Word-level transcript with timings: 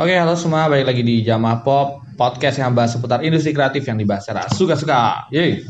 Oke, 0.00 0.16
halo 0.16 0.32
semua, 0.32 0.64
balik 0.64 0.88
lagi 0.88 1.04
di 1.04 1.20
Jamaah 1.20 1.60
Pop, 1.60 2.00
podcast 2.16 2.56
yang 2.56 2.72
bahas 2.72 2.96
seputar 2.96 3.20
industri 3.20 3.52
kreatif 3.52 3.84
yang 3.84 4.00
dibahas 4.00 4.24
secara 4.24 4.48
suka-suka. 4.48 5.28
Yeay. 5.28 5.60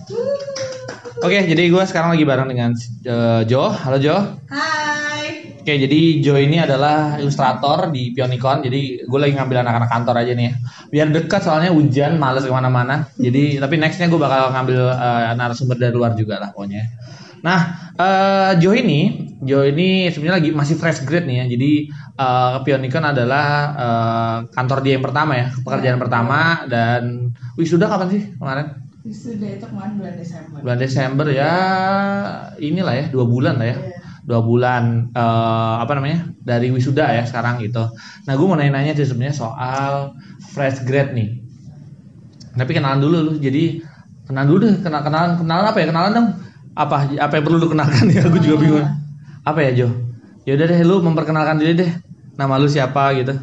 Oke, 1.19 1.51
jadi 1.51 1.67
gue 1.67 1.83
sekarang 1.83 2.15
lagi 2.15 2.23
bareng 2.23 2.47
dengan 2.47 2.71
eh, 3.11 3.43
Jo. 3.51 3.75
Halo 3.75 3.99
Jo. 3.99 4.39
Hai. 4.47 5.51
Oke, 5.59 5.75
jadi 5.75 6.23
Jo 6.23 6.39
ini 6.39 6.63
adalah 6.63 7.19
ilustrator 7.19 7.91
di 7.91 8.15
Pionicon. 8.15 8.63
Jadi 8.63 9.03
gue 9.03 9.19
lagi 9.19 9.35
ngambil 9.35 9.67
anak-anak 9.67 9.91
kantor 9.99 10.23
aja 10.23 10.33
nih 10.39 10.47
ya. 10.47 10.55
Biar 10.95 11.07
dekat 11.11 11.43
soalnya 11.43 11.75
hujan, 11.75 12.15
males 12.15 12.47
ke 12.47 12.55
mana-mana. 12.55 13.11
Jadi 13.19 13.59
tapi 13.59 13.83
nextnya 13.83 14.07
gue 14.07 14.21
bakal 14.23 14.55
ngambil 14.55 14.95
eh, 14.95 15.35
narasumber 15.35 15.75
dari 15.75 15.91
luar 15.91 16.15
juga 16.15 16.39
lah 16.39 16.55
pokoknya. 16.55 16.87
Nah, 17.41 17.61
eh, 17.97 18.51
Jo 18.61 18.71
ini, 18.77 19.01
Jo 19.41 19.65
ini 19.65 20.13
sebenarnya 20.13 20.37
lagi 20.45 20.51
masih 20.53 20.77
fresh 20.77 21.01
grade 21.09 21.25
nih 21.29 21.37
ya. 21.41 21.45
Jadi 21.57 21.71
eh, 22.21 22.57
Pionicon 22.65 23.05
adalah 23.05 23.47
eh, 23.85 24.37
kantor 24.53 24.79
dia 24.85 24.93
yang 25.01 25.05
pertama 25.05 25.33
ya, 25.41 25.47
pekerjaan 25.65 25.99
pertama 26.01 26.39
dan 26.69 27.33
wisuda 27.57 27.89
kapan 27.89 28.09
sih 28.13 28.23
kemarin? 28.37 28.67
Wisuda 29.01 29.47
itu 29.57 29.65
kemarin 29.65 29.93
bulan 29.97 30.15
Desember. 30.21 30.57
Bulan 30.61 30.79
Desember 30.79 31.27
ya, 31.33 31.53
inilah 32.61 32.95
ya 32.97 33.05
dua 33.09 33.25
bulan 33.25 33.57
lah 33.61 33.69
ya 33.73 33.79
Iya. 33.81 33.99
dua 34.29 34.41
bulan 34.45 34.83
eh, 35.17 35.75
apa 35.83 35.93
namanya 35.97 36.19
dari 36.45 36.69
wisuda 36.71 37.09
ya 37.17 37.25
sekarang 37.25 37.59
gitu. 37.65 37.83
Nah 38.29 38.33
gue 38.37 38.47
mau 38.47 38.55
nanya-nanya 38.55 38.93
sih 38.95 39.09
sebenarnya 39.09 39.35
soal 39.35 40.13
fresh 40.53 40.85
grade 40.87 41.17
nih. 41.17 41.29
Tapi 42.55 42.71
kenalan 42.77 43.01
dulu 43.01 43.17
lu. 43.27 43.33
Jadi 43.41 43.81
kenalan 44.27 44.49
dulu 44.51 44.59
deh. 44.67 44.75
Kenal 44.85 45.01
kenalan 45.07 45.31
kenalan 45.41 45.65
apa 45.71 45.79
ya? 45.83 45.87
Kenalan 45.91 46.11
dong. 46.15 46.29
Apa 46.75 47.11
apa 47.19 47.33
yang 47.37 47.45
perlu 47.45 47.59
lu 47.61 47.69
kenalkan 47.71 48.07
ya? 48.15 48.23
Gue 48.27 48.41
juga 48.41 48.57
bingung. 48.63 48.89
Apa 49.45 49.61
ya 49.67 49.71
Jo? 49.85 49.89
Ya 50.47 50.57
udah 50.57 50.67
deh 50.71 50.81
lu 50.87 50.97
memperkenalkan 51.05 51.61
diri 51.61 51.75
deh. 51.77 51.91
Nama 52.39 52.55
lu 52.57 52.69
siapa 52.71 53.13
gitu? 53.19 53.35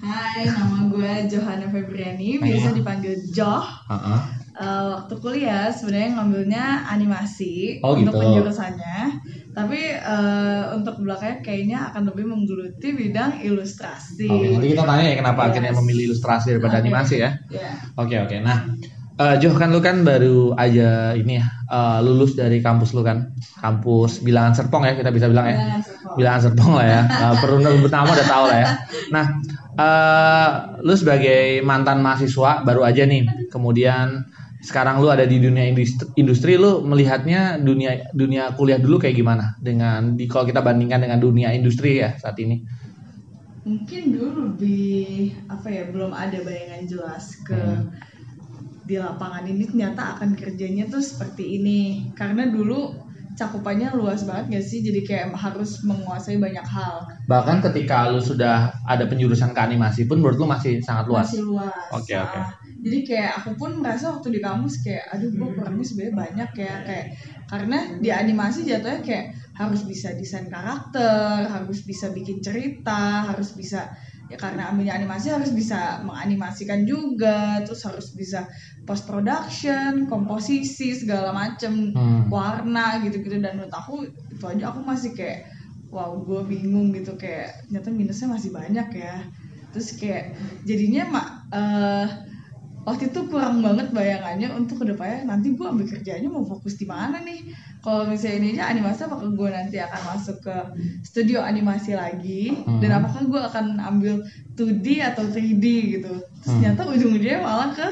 Hai, 0.00 0.48
nama 0.48 0.88
gue 0.88 1.12
Johanna 1.28 1.68
Febriani, 1.68 2.40
biasa 2.40 2.72
dipanggil 2.72 3.14
Joh. 3.36 3.62
Heeh. 3.92 4.20
Eh, 4.60 4.84
waktu 4.96 5.14
kuliah 5.20 5.68
sebenarnya 5.72 6.20
ngambilnya 6.20 6.64
animasi 6.88 7.80
Oh, 7.84 7.94
untuk 7.96 8.16
gitu. 8.16 8.20
penjurusannya, 8.20 8.98
tapi 9.54 9.80
eh, 9.94 10.62
untuk 10.74 11.00
belakangnya 11.04 11.38
kayaknya 11.44 11.78
akan 11.92 12.02
lebih 12.10 12.24
menggeluti 12.32 12.88
bidang 12.96 13.40
ilustrasi. 13.44 14.28
Oke, 14.28 14.46
nanti 14.52 14.66
kita 14.72 14.84
tanya 14.88 15.04
ya 15.06 15.16
kenapa 15.20 15.40
Yes. 15.40 15.48
akhirnya 15.52 15.72
memilih 15.80 16.04
ilustrasi 16.12 16.46
daripada 16.56 16.76
Oke. 16.80 16.82
animasi 16.88 17.14
ya. 17.24 17.30
Ya. 17.48 17.70
Oke 17.96 18.16
oke. 18.20 18.36
Nah, 18.40 18.58
eh 19.20 19.34
Joh 19.36 19.52
kan 19.52 19.68
lu 19.68 19.84
kan 19.84 20.00
baru 20.00 20.56
aja 20.56 21.12
ini 21.12 21.36
ya 21.36 21.44
eh, 21.68 21.98
lulus 22.00 22.32
dari 22.40 22.64
kampus 22.64 22.96
lu 22.96 23.04
kan, 23.04 23.36
kampus 23.60 24.24
Bilangan 24.24 24.56
Serpong 24.56 24.88
ya 24.88 24.96
kita 24.96 25.12
bisa 25.12 25.28
bilang 25.28 25.44
ya. 25.44 25.56
Bilangan 25.60 25.82
Serpong. 25.84 26.14
Bilangan 26.16 26.40
Serpong 26.40 26.72
lah 26.72 26.86
ya. 26.88 27.00
Eh, 27.04 27.34
perlu 27.36 27.56
nyebut 27.60 27.92
nama 27.92 28.08
udah 28.08 28.26
tahu 28.26 28.44
lah 28.48 28.58
ya. 28.64 28.68
Nah, 29.12 29.24
eh 29.76 30.48
lu 30.80 30.94
sebagai 30.96 31.60
mantan 31.60 32.00
mahasiswa 32.00 32.64
baru 32.64 32.80
aja 32.88 33.04
nih, 33.04 33.52
kemudian 33.52 34.24
sekarang 34.60 35.00
lu 35.00 35.08
ada 35.08 35.24
di 35.24 35.40
dunia 35.40 35.64
industri, 35.68 36.04
industri 36.20 36.52
lu 36.56 36.84
melihatnya 36.84 37.56
dunia 37.60 38.12
dunia 38.12 38.52
kuliah 38.56 38.76
dulu 38.76 39.00
kayak 39.00 39.16
gimana 39.16 39.56
dengan 39.60 40.16
di 40.16 40.28
kalau 40.28 40.44
kita 40.44 40.60
bandingkan 40.60 41.00
dengan 41.00 41.20
dunia 41.20 41.52
industri 41.52 42.00
ya 42.00 42.16
saat 42.16 42.40
ini. 42.40 42.80
mungkin 43.60 44.16
dulu 44.16 44.56
lebih 44.56 45.36
apa 45.44 45.68
ya 45.68 45.84
belum 45.92 46.16
ada 46.16 46.40
bayangan 46.40 46.80
jelas 46.88 47.36
ke 47.44 47.52
Hmm. 47.52 47.92
Di 48.90 48.98
lapangan 48.98 49.46
ini 49.46 49.62
ternyata 49.70 50.18
akan 50.18 50.34
kerjanya 50.34 50.90
tuh 50.90 50.98
seperti 50.98 51.62
ini. 51.62 52.10
Karena 52.18 52.50
dulu 52.50 52.90
cakupannya 53.38 53.94
luas 53.94 54.26
banget 54.26 54.58
gak 54.58 54.66
sih? 54.66 54.82
Jadi 54.82 55.00
kayak 55.06 55.32
harus 55.38 55.86
menguasai 55.86 56.36
banyak 56.42 56.66
hal. 56.66 57.06
Bahkan 57.30 57.62
ketika 57.70 58.10
lu 58.10 58.18
sudah 58.18 58.74
ada 58.82 59.06
penjurusan 59.06 59.54
ke 59.54 59.60
animasi 59.62 60.10
pun 60.10 60.18
menurut 60.18 60.36
lu 60.42 60.46
masih 60.50 60.82
sangat 60.82 61.06
luas. 61.06 61.30
masih 61.30 61.46
luas. 61.46 61.88
Oke, 61.94 62.14
oke. 62.18 62.38
Ah, 62.42 62.50
jadi 62.82 62.98
kayak 63.06 63.32
aku 63.38 63.50
pun 63.54 63.70
merasa 63.78 64.10
waktu 64.10 64.28
di 64.34 64.40
kampus 64.42 64.82
kayak 64.82 65.06
aduh 65.14 65.30
gue 65.30 65.48
kurangnya 65.54 65.86
sebenarnya 65.86 66.14
banyak 66.18 66.50
ya. 66.58 66.74
Kayak 66.82 67.06
karena 67.46 67.78
di 68.02 68.10
animasi 68.10 68.66
jatuhnya 68.66 69.00
kayak 69.02 69.26
harus 69.60 69.82
bisa 69.84 70.08
desain 70.16 70.48
karakter 70.48 71.44
harus 71.44 71.84
bisa 71.84 72.08
bikin 72.16 72.40
cerita 72.40 73.28
harus 73.28 73.52
bisa 73.52 73.92
ya 74.30 74.38
karena 74.38 74.70
ambilnya 74.70 74.94
animasi 74.94 75.34
harus 75.34 75.50
bisa 75.50 76.06
menganimasikan 76.06 76.86
juga 76.86 77.58
terus 77.66 77.82
harus 77.82 78.14
bisa 78.14 78.46
post 78.86 79.04
production 79.10 80.06
komposisi 80.06 80.94
segala 80.94 81.34
macem 81.34 81.90
Hmm. 81.90 82.30
warna 82.30 83.02
gitu-gitu. 83.02 83.42
Dan 83.42 83.58
menurut 83.58 83.74
aku 83.74 84.06
itu 84.06 84.44
aja. 84.46 84.70
Aku 84.70 84.86
masih 84.86 85.10
kayak 85.18 85.50
wow 85.90 86.14
gue 86.22 86.40
bingung 86.46 86.94
gitu. 86.94 87.18
Kayak 87.18 87.58
ternyata 87.66 87.90
minusnya 87.90 88.28
masih 88.30 88.50
banyak 88.54 88.88
ya. 88.94 89.26
Terus 89.74 89.98
kayak 89.98 90.38
jadinya 90.62 91.02
mak 91.10 91.26
eh, 91.50 92.06
waktu 92.80 93.12
itu 93.12 93.20
kurang 93.28 93.60
banget 93.60 93.92
bayangannya 93.92 94.48
untuk 94.56 94.80
ke 94.80 94.84
depannya 94.88 95.28
nanti 95.28 95.52
gue 95.52 95.66
ambil 95.68 95.84
kerjanya 95.84 96.28
mau 96.32 96.44
fokus 96.48 96.80
di 96.80 96.88
mana 96.88 97.20
nih 97.20 97.52
kalau 97.84 98.08
misalnya 98.08 98.36
ini 98.40 98.48
aja 98.56 98.72
animasi 98.72 99.00
apakah 99.04 99.28
gue 99.36 99.48
nanti 99.52 99.76
akan 99.76 100.00
masuk 100.16 100.36
ke 100.40 100.56
studio 101.04 101.44
animasi 101.44 101.92
lagi 101.92 102.56
Hmm. 102.64 102.80
dan 102.80 103.04
apakah 103.04 103.22
gue 103.28 103.40
akan 103.40 103.66
ambil 103.80 104.24
2D 104.56 105.04
atau 105.04 105.28
3D 105.28 105.64
gitu 106.00 106.12
terus 106.40 106.48
Hmm. 106.48 106.60
ternyata 106.64 106.82
ujung-ujungnya 106.88 107.40
malah 107.44 107.70
ke 107.76 107.88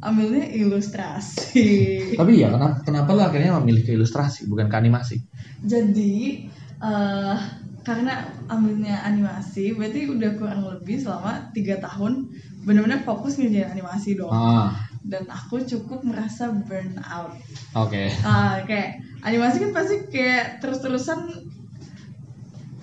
ambilnya 0.00 0.48
ilustrasi 0.48 1.68
Tapi 2.16 2.32
ya 2.40 2.48
kenapa 2.48 2.80
kenapa 2.80 3.10
lu 3.12 3.20
akhirnya 3.20 3.52
memilih 3.60 3.84
ke 3.84 3.92
ilustrasi 3.92 4.48
bukan 4.48 4.72
ke 4.72 4.76
animasi? 4.80 5.16
Jadi 5.60 6.48
eh 6.80 7.38
karena 7.80 8.28
ambilnya 8.44 9.00
animasi, 9.04 9.72
berarti 9.72 10.04
udah 10.04 10.30
kurang 10.36 10.68
lebih 10.68 11.00
selama 11.00 11.48
tiga 11.56 11.80
tahun 11.80 12.28
benar-benar 12.60 13.00
fokus 13.02 13.36
ngerjain 13.36 13.70
animasi 13.70 14.16
dong. 14.16 14.30
Ah, 14.30 14.76
Dan 15.00 15.24
aku 15.26 15.64
cukup 15.64 16.04
merasa 16.04 16.52
burn 16.52 17.00
out. 17.02 17.32
oke. 17.74 18.04
Ah, 18.20 18.60
kayak 18.68 19.00
animasi 19.24 19.64
kan 19.64 19.72
pasti 19.72 19.96
kayak 20.08 20.60
terus-terusan 20.60 21.20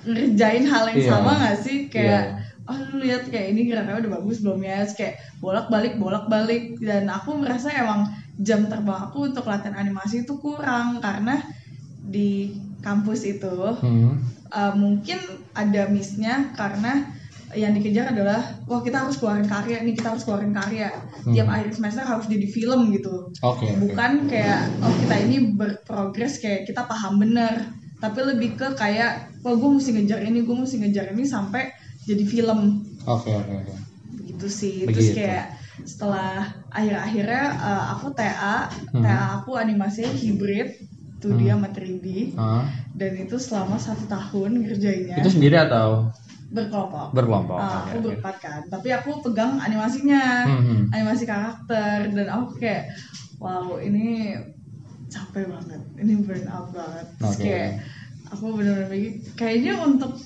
ngerjain 0.07 0.65
hal 0.65 0.83
yang 0.93 0.99
Iya. 1.03 1.09
sama 1.11 1.31
gak 1.35 1.57
sih? 1.61 1.77
Kayak 1.91 2.23
Iya. 2.23 2.33
oh 2.67 2.77
lu 2.91 2.95
lihat 3.03 3.23
kayak 3.27 3.47
ini 3.55 3.61
gerakannya 3.67 4.07
udah 4.07 4.13
bagus 4.19 4.37
belum 4.41 4.59
ya? 4.63 4.83
Terus 4.87 4.95
kayak 4.95 5.13
bolak-balik 5.39 5.93
bolak-balik 5.99 6.63
dan 6.79 7.07
aku 7.07 7.37
merasa 7.37 7.69
emang 7.71 8.07
jam 8.39 8.65
terbang 8.71 8.99
aku 9.07 9.29
untuk 9.33 9.45
latihan 9.45 9.75
animasi 9.77 10.23
itu 10.23 10.33
kurang 10.39 11.01
karena 11.01 11.41
di 12.07 12.55
kampus 12.79 13.27
itu 13.27 13.51
Hmm. 13.83 14.15
uh, 14.47 14.73
mungkin 14.77 15.19
ada 15.51 15.89
missnya 15.91 16.53
karena 16.55 17.03
yang 17.53 17.71
dikejar 17.71 18.11
adalah 18.11 18.43
wah 18.65 18.81
kita 18.81 19.07
harus 19.07 19.15
keluarin 19.15 19.45
karya 19.45 19.79
nih 19.79 19.95
kita 19.95 20.11
harus 20.11 20.23
keluarin 20.23 20.51
karya 20.51 20.91
tiap 21.23 21.47
Hmm. 21.47 21.55
akhir 21.55 21.69
semester 21.73 22.03
harus 22.03 22.25
jadi 22.25 22.43
film 22.45 22.91
gitu 22.91 23.31
Oke. 23.39 23.63
oke. 23.63 23.87
bukan 23.87 24.27
kayak 24.27 24.67
oh 24.79 24.91
kita 24.97 25.15
ini 25.23 25.37
berprogres 25.55 26.39
kayak 26.39 26.65
kita 26.65 26.83
paham 26.83 27.17
bener 27.17 27.71
tapi 27.97 28.19
lebih 28.21 28.53
ke 28.53 28.75
kayak 28.75 29.31
wah 29.41 29.55
gue 29.55 29.69
mesti 29.73 29.89
ngejar 29.91 30.19
ini 30.21 30.43
gue 30.43 30.55
mesti 30.55 30.75
ngejar 30.77 31.05
ini 31.11 31.23
sampai 31.23 31.71
jadi 32.03 32.23
film 32.23 32.83
Oke 33.05 33.31
oke 33.31 33.53
oke. 33.55 33.73
begitu 34.13 34.47
sih 34.47 34.75
terus 34.83 35.07
Begitu. 35.07 35.23
kayak 35.23 35.45
setelah 35.79 36.51
akhir-akhirnya 36.69 37.43
uh, 37.55 37.83
aku 37.95 38.11
TA 38.11 38.67
Hmm. 38.91 39.01
TA 39.01 39.39
aku 39.39 39.55
animasinya 39.55 40.11
hybrid 40.11 40.83
tuh 41.17 41.31
Hmm. 41.31 41.39
dia 41.39 41.53
sama 41.55 41.69
3D 41.71 42.35
Ah, 42.35 42.67
dan 42.91 43.11
itu 43.15 43.35
selama 43.37 43.77
satu 43.77 44.05
tahun 44.05 44.61
ngerjainnya 44.61 45.17
itu 45.17 45.31
sendiri 45.31 45.57
atau 45.57 46.11
berkelompok. 46.51 47.07
Berkelompok? 47.11 47.57
Ah, 47.59 47.67
Oke, 47.67 47.89
aku 47.91 47.97
berempat 48.07 48.35
kan. 48.39 48.61
Tapi 48.71 48.87
aku 48.95 49.09
pegang 49.23 49.59
animasinya. 49.59 50.47
Hmm, 50.47 50.87
animasi 50.95 51.23
karakter. 51.27 52.11
Dan 52.11 52.27
aku 52.31 52.57
kayak 52.59 52.91
wow 53.39 53.77
ini 53.79 54.35
capek 55.11 55.47
banget. 55.47 55.81
Ini 55.99 56.13
burn 56.23 56.45
out 56.47 56.67
banget. 56.71 57.05
Terus 57.19 57.35
Oke. 57.35 57.43
kayak 57.43 57.71
aku 58.27 58.45
benar-benar 58.59 58.91
mikir 58.91 59.13
kayaknya 59.39 59.73
untuk 59.79 60.19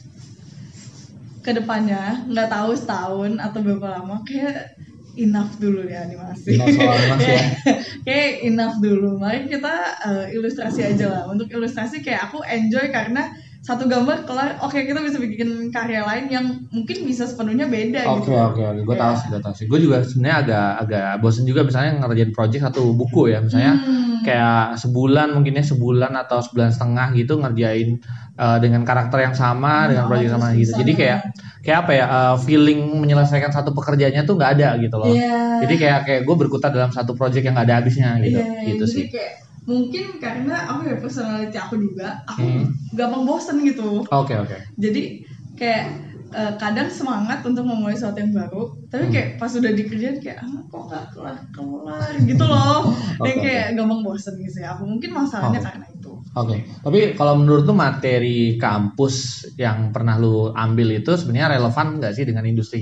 ke 1.41 1.51
depannya 1.57 2.25
nggak 2.29 2.49
tahu 2.49 2.71
setahun 2.77 3.41
atau 3.41 3.59
berapa 3.65 3.87
lama 3.97 4.21
kayak 4.25 4.77
enough 5.17 5.57
dulu 5.57 5.83
ya 5.89 6.05
animasi 6.07 6.55
ya. 6.55 6.65
kayak 8.07 8.45
enough 8.47 8.77
dulu. 8.79 9.17
Mari 9.19 9.49
kita 9.49 9.73
eh, 10.05 10.25
ilustrasi 10.37 10.81
aja 10.85 11.05
lah. 11.09 11.23
Untuk 11.27 11.51
ilustrasi 11.51 11.99
kayak 12.05 12.31
aku 12.31 12.45
enjoy 12.45 12.89
karena 12.93 13.27
satu 13.61 13.85
gambar 13.85 14.25
kelar 14.25 14.57
oke 14.59 14.73
kita 14.73 14.99
bisa 14.99 15.21
bikin 15.21 15.69
karya 15.69 16.01
lain 16.01 16.25
yang 16.27 16.45
mungkin 16.73 17.05
bisa 17.05 17.29
sepenuhnya 17.29 17.69
beda 17.69 18.01
Oke 18.09 18.25
gitu 18.25 18.33
oke 18.33 18.57
oke, 18.57 18.81
gue 18.81 18.95
tahu 18.97 19.13
Ya. 19.13 19.19
sih, 19.21 19.27
gue 19.29 19.41
tahu 19.41 19.53
sih. 19.53 19.65
Gue 19.69 19.79
juga 19.79 20.01
sebenarnya 20.01 20.37
agak 20.41 20.67
agak 20.81 21.09
bosen 21.21 21.45
juga 21.45 21.61
misalnya 21.61 22.01
ngerjain 22.01 22.33
project 22.33 22.61
satu 22.65 22.89
buku 22.91 23.29
ya, 23.29 23.37
misalnya 23.37 23.77
Hmm. 23.77 24.25
kayak 24.25 24.81
sebulan 24.81 25.33
mungkinnya 25.33 25.61
sebulan 25.61 26.13
atau 26.17 26.41
sebulan 26.41 26.73
setengah 26.73 27.13
gitu 27.13 27.37
ngerjain 27.37 28.01
uh, 28.35 28.57
dengan 28.57 28.81
karakter 28.81 29.17
yang 29.21 29.37
sama 29.37 29.85
Hmm, 29.85 29.87
dengan 29.93 30.05
project 30.09 30.31
sama 30.33 30.47
gitu. 30.53 30.71
Jadi 30.81 30.91
kayak 30.97 31.17
kayak 31.61 31.77
apa 31.85 31.91
ya 31.93 32.05
uh, 32.07 32.35
feeling 32.41 32.81
menyelesaikan 32.97 33.49
satu 33.49 33.73
pekerjaannya 33.73 34.25
tuh 34.25 34.41
nggak 34.41 34.51
ada 34.57 34.69
gitu 34.77 34.95
loh. 34.97 35.05
Iya. 35.05 35.61
Jadi 35.61 35.73
kayak 35.77 35.99
kayak 36.09 36.21
gue 36.25 36.35
berkutat 36.35 36.73
dalam 36.73 36.89
satu 36.89 37.13
project 37.13 37.45
yang 37.45 37.53
nggak 37.53 37.67
ada 37.69 37.77
habisnya 37.77 38.17
gitu, 38.17 38.41
Iya, 38.41 38.65
gitu 38.73 38.83
jadi 38.85 38.93
sih. 38.97 39.05
kayak 39.09 39.31
mungkin 39.69 40.17
karena 40.17 40.55
aku 40.73 40.81
ya 40.89 40.97
personality 40.97 41.57
aku 41.57 41.75
juga 41.77 42.17
aku 42.25 42.41
Hmm. 42.41 42.65
gampang 42.97 43.23
bosen 43.29 43.61
gitu 43.61 44.01
Oke 44.09 44.33
oke. 44.33 44.57
jadi 44.75 45.21
kayak 45.59 45.85
eh, 46.33 46.53
kadang 46.57 46.89
semangat 46.89 47.43
untuk 47.45 47.63
memulai 47.67 47.93
sesuatu 47.93 48.19
yang 48.23 48.33
baru 48.33 48.61
tapi 48.89 49.03
Hmm. 49.07 49.13
kayak 49.13 49.29
pas 49.37 49.51
udah 49.53 49.71
dikerjain 49.71 50.17
kayak 50.23 50.39
ah, 50.41 50.59
kok 50.65 50.83
gak 50.89 51.05
kelar 51.13 51.37
kelar 51.53 52.11
gitu 52.25 52.43
loh 52.47 52.89
dan 53.23 53.35
Oke, 53.37 53.43
kayak 53.45 53.65
gampang 53.77 54.01
bosen 54.01 54.35
gitu 54.41 54.57
ya 54.63 54.73
aku 54.75 54.83
mungkin 54.89 55.11
masalahnya 55.13 55.59
Oke. 55.61 55.67
karena 55.69 55.85
itu 55.93 56.11
Oke, 56.31 56.55
tapi 56.79 56.99
kalau 57.19 57.33
menurut 57.35 57.67
lu 57.67 57.75
materi 57.75 58.55
kampus 58.55 59.43
yang 59.59 59.91
pernah 59.91 60.15
lu 60.15 60.47
ambil 60.55 60.87
itu 60.95 61.11
sebenarnya 61.19 61.59
relevan 61.59 61.99
nggak 61.99 62.13
sih 62.15 62.23
dengan 62.23 62.47
industri 62.47 62.79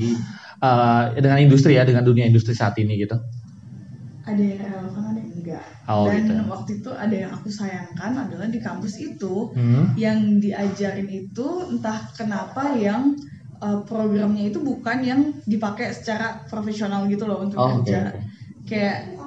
eh, 0.62 1.04
dengan 1.18 1.40
industri 1.42 1.74
ya 1.76 1.84
dengan 1.84 2.06
dunia 2.06 2.26
industri 2.30 2.54
saat 2.54 2.78
ini 2.78 2.94
gitu? 3.02 3.18
ada 4.30 4.42
yang 4.44 4.62
relevan 4.62 5.04
ada 5.12 5.20
yang 5.26 5.39
enggak 5.50 5.66
Oh, 5.90 6.06
dan 6.06 6.22
gitu. 6.30 6.34
waktu 6.46 6.72
itu 6.86 6.90
ada 6.94 7.16
yang 7.18 7.32
aku 7.34 7.50
sayangkan 7.50 8.12
adalah 8.30 8.46
di 8.46 8.62
kampus 8.62 9.02
itu 9.02 9.50
Hmm. 9.58 9.98
yang 9.98 10.38
diajarin 10.38 11.10
itu 11.10 11.48
entah 11.74 12.14
kenapa 12.14 12.78
yang 12.78 13.18
uh, 13.58 13.82
programnya 13.90 14.54
itu 14.54 14.62
bukan 14.62 14.98
yang 15.02 15.22
dipakai 15.50 15.90
secara 15.98 16.46
profesional 16.46 17.10
gitu 17.10 17.26
loh 17.26 17.42
untuk 17.42 17.58
Oh, 17.58 17.82
kerja 17.82 18.14
oke. 18.14 18.22
kayak 18.70 19.18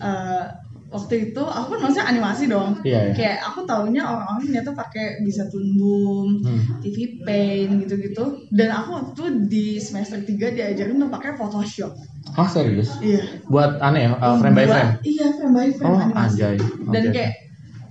uh, 0.00 0.61
waktu 0.92 1.14
itu 1.26 1.42
aku 1.42 1.66
kan 1.70 1.78
maksudnya 1.80 2.06
animasi 2.06 2.44
dong 2.46 2.76
Iya, 2.82 3.00
iya. 3.02 3.12
kayak 3.12 3.38
aku 3.42 3.64
taunya 3.64 4.04
orang-orang 4.04 4.44
ternyata 4.44 4.70
pakai 4.72 5.06
bisa 5.20 5.48
tundum 5.48 6.38
Hmm. 6.38 6.78
TV 6.78 6.96
Paint 7.18 7.80
gitu-gitu 7.80 8.24
dan 8.50 8.68
aku 8.70 8.88
waktu 8.92 9.10
itu 9.10 9.24
di 9.48 9.66
semester 9.78 10.18
3 10.18 10.28
diajarin 10.52 10.94
untuk 10.94 11.10
pakai 11.10 11.32
Photoshop 11.32 11.96
Oh 12.32 12.46
serius? 12.46 12.92
iya 13.00 13.24
Buat 13.46 13.80
aneh 13.80 14.06
ya, 14.06 14.14
uh, 14.14 14.36
frame 14.36 14.52
by 14.54 14.66
frame? 14.66 14.92
iya 15.02 15.26
frame 15.30 15.52
by 15.52 15.68
frame 15.70 15.88
Oh, 15.88 15.98
animasi 15.98 16.28
anjay. 16.38 16.56
dan 16.86 17.02
Oke. 17.02 17.10
kayak 17.10 17.32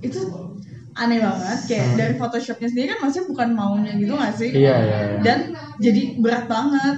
itu 0.01 0.19
aneh 0.93 1.19
banget 1.19 1.59
kayak 1.65 1.85
Hmm. 1.87 1.97
dari 1.97 2.13
Photoshopnya 2.15 2.67
sendiri 2.67 2.87
kan 2.91 2.99
maksudnya 3.01 3.25
bukan 3.27 3.49
maunya 3.51 3.91
gitu 3.95 4.13
gak 4.13 4.33
sih 4.35 4.49
Iya, 4.51 4.75
iya, 4.77 4.97
iya. 5.01 5.19
dan 5.21 5.39
jadi 5.77 6.01
berat 6.17 6.45
banget 6.45 6.97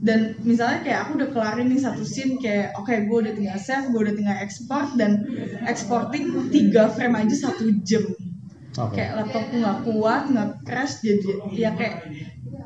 dan 0.00 0.32
misalnya 0.40 0.80
kayak 0.80 0.98
aku 1.04 1.20
udah 1.20 1.28
kelarin 1.28 1.68
nih 1.68 1.80
satu 1.80 2.02
scene 2.08 2.40
kayak 2.40 2.72
oke 2.72 2.88
gue 2.88 3.18
udah 3.20 3.32
tinggal 3.36 3.58
save 3.60 3.92
gue 3.92 4.00
udah 4.00 4.14
tinggal 4.16 4.36
export 4.40 4.88
dan 4.96 5.28
exporting 5.68 6.48
tiga 6.48 6.88
frame 6.88 7.20
aja 7.20 7.36
satu 7.48 7.68
jam 7.84 8.04
Oke. 8.80 8.96
kayak 8.96 9.20
laptopku 9.20 9.60
nggak 9.60 9.78
kuat 9.84 10.22
nggak 10.32 10.48
crash 10.64 11.04
jadi 11.04 11.30
ya 11.52 11.70
kayak 11.76 12.06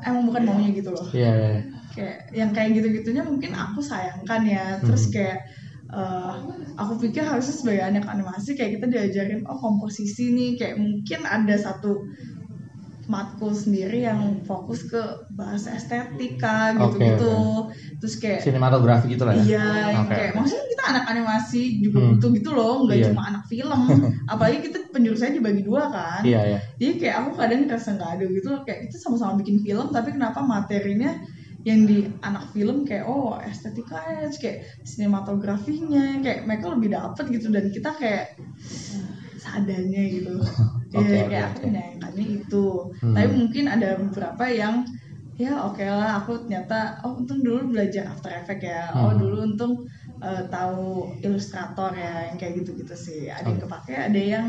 emang 0.07 0.31
bukan 0.31 0.41
maunya 0.47 0.69
gitu 0.71 0.89
loh 0.95 1.05
Iya, 1.11 1.31
iya. 1.33 1.47
iya. 1.51 1.61
kayak 1.95 2.17
yang 2.31 2.51
kayak 2.55 2.69
gitu-gitunya 2.77 3.23
mungkin 3.25 3.51
aku 3.51 3.79
sayangkan 3.83 4.41
ya 4.47 4.79
terus 4.79 5.11
Hmm. 5.11 5.13
kayak 5.19 5.39
eh, 5.85 6.33
aku 6.75 6.93
pikir 7.03 7.23
harusnya 7.23 7.55
sebagai 7.55 7.83
anak 7.83 8.05
animasi 8.07 8.55
kayak 8.55 8.79
kita 8.79 8.85
diajarin 8.87 9.43
oh 9.43 9.59
komposisi 9.59 10.31
nih 10.31 10.55
kayak 10.55 10.75
mungkin 10.79 11.23
ada 11.27 11.55
satu 11.55 12.05
matkul 13.05 13.53
sendiri 13.53 14.01
yang 14.01 14.41
fokus 14.43 14.89
ke 14.89 14.97
bahasa 15.33 15.77
estetika 15.77 16.73
gitu-gitu 16.73 17.69
terus 18.01 18.15
kayak 18.17 18.41
Sinematografi 18.41 19.13
gitu 19.13 19.23
lah 19.25 19.33
ya? 19.37 19.43
Iya, 19.45 19.67
Oke, 20.01 20.13
kayak 20.13 20.31
maksudnya 20.33 20.65
kita 20.73 20.83
anak 20.89 21.05
animasi 21.13 21.61
juga 21.81 21.97
Hmm. 22.01 22.09
butuh 22.17 22.29
gitu 22.33 22.49
loh, 22.53 22.73
nggak 22.85 22.97
Iya. 22.97 23.07
cuma 23.13 23.21
anak 23.29 23.43
film. 23.45 23.81
Apalagi 24.31 24.57
kita 24.65 24.77
penjurusannya 24.89 25.33
dibagi 25.37 25.61
dua 25.61 25.83
kan. 25.89 26.21
Iya, 26.25 26.39
iya. 26.45 26.59
Jadi 26.81 26.93
kayak 26.97 27.15
aku 27.21 27.29
kadang 27.37 27.59
ngerasa 27.65 27.89
nggak 27.93 28.11
ada 28.17 28.25
gitu 28.25 28.47
loh, 28.49 28.61
kayak 28.65 28.79
kita 28.89 28.95
sama-sama 29.01 29.33
bikin 29.41 29.57
film, 29.61 29.87
tapi 29.93 30.09
kenapa 30.13 30.39
materinya 30.41 31.11
yang 31.65 31.89
di 31.89 32.05
anak 32.21 32.53
film 32.53 32.85
kayak 32.85 33.05
oh 33.05 33.37
estetikanya, 33.41 34.29
terus 34.29 34.37
kayak 34.37 34.57
sinematografinya, 34.85 36.21
kayak 36.21 36.45
mereka 36.45 36.65
lebih 36.73 36.89
dapet 36.93 37.25
gitu 37.33 37.49
dan 37.49 37.65
kita 37.73 37.89
kayak 37.97 38.25
seadanya 39.45 40.01
gitu. 40.09 40.33
Iya, 40.95 41.27
oke, 41.27 41.27
kayak 41.27 41.45
aku 41.51 41.57
oke. 41.59 41.65
menyayangkannya 41.67 42.25
itu. 42.39 42.67
Hmm. 43.03 43.13
Tapi 43.19 43.29
mungkin 43.35 43.63
ada 43.67 43.89
beberapa 43.99 44.45
yang 44.47 44.75
ya 45.35 45.51
oke 45.67 45.83
lah 45.83 46.23
aku 46.23 46.47
ternyata 46.47 47.03
oh 47.03 47.19
untung 47.19 47.43
dulu 47.43 47.75
belajar 47.75 48.07
After 48.07 48.31
Effects 48.31 48.63
ya 48.63 48.95
oh 48.95 49.11
Hmm. 49.11 49.19
dulu 49.19 49.35
untung 49.43 49.73
eh, 50.23 50.43
tahu 50.47 51.11
ilustrator 51.19 51.91
ya 51.91 52.31
yang 52.31 52.37
kayak 52.39 52.63
gitu-gitu 52.63 52.95
sih 52.95 53.27
ada 53.27 53.43
yang 53.51 53.59
kepake 53.59 53.91
ada 53.91 54.15
yang 54.15 54.47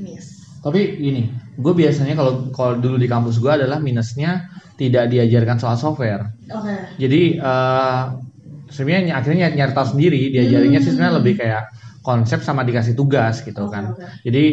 miss 0.00 0.40
Tapi 0.64 0.98
ini, 0.98 1.30
gue 1.54 1.74
biasanya 1.76 2.18
kalau 2.18 2.50
kalau 2.50 2.74
dulu 2.80 2.96
di 2.98 3.06
kampus 3.06 3.38
gue 3.38 3.52
adalah 3.52 3.78
minusnya 3.78 4.50
tidak 4.74 5.12
diajarkan 5.12 5.60
soal 5.62 5.76
software. 5.78 6.26
oke 6.50 6.74
Jadi 6.98 7.38
eh 7.38 8.02
sebenarnya 8.66 9.14
akhirnya 9.14 9.46
nyari, 9.46 9.54
nyari 9.62 9.72
tahu 9.76 9.86
sendiri, 9.94 10.20
diajarinnya 10.34 10.80
sih 10.82 10.90
sebenarnya 10.90 11.16
lebih 11.22 11.34
kayak 11.38 11.62
konsep 12.06 12.38
sama 12.46 12.62
dikasih 12.68 12.94
tugas 12.94 13.42
gitu 13.42 13.66
Oke, 13.66 13.72
kan. 13.74 13.84
oke. 13.92 14.04
Jadi 14.26 14.44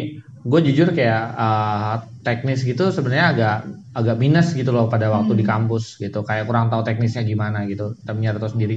gue 0.44 0.60
jujur 0.66 0.88
kayak 0.98 1.22
eh, 1.44 1.94
teknis 2.26 2.60
gitu 2.66 2.84
sebenarnya 2.90 3.26
agak 3.32 3.56
agak 3.94 4.16
minus 4.18 4.48
gitu 4.58 4.70
loh 4.74 4.90
pada 4.90 5.06
waktu 5.14 5.32
Hmm. 5.32 5.40
di 5.40 5.44
kampus 5.46 5.84
gitu. 6.02 6.18
Kayak 6.28 6.44
kurang 6.50 6.66
tahu 6.72 6.82
teknisnya 6.82 7.22
gimana 7.22 7.58
gitu. 7.70 7.94
Tapi 8.02 8.18
nyari 8.26 8.38
tahu 8.42 8.52
sendiri. 8.58 8.76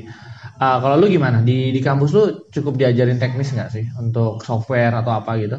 Eh, 0.66 0.78
kalau 0.84 0.96
lu 1.02 1.06
gimana? 1.10 1.42
Di 1.42 1.74
di 1.76 1.82
kampus 1.82 2.10
lu 2.18 2.24
cukup 2.54 2.74
diajarin 2.80 3.18
teknis 3.18 3.50
nggak 3.56 3.70
sih 3.76 3.86
untuk 3.98 4.46
software 4.46 4.94
atau 5.02 5.14
apa 5.20 5.34
gitu? 5.42 5.58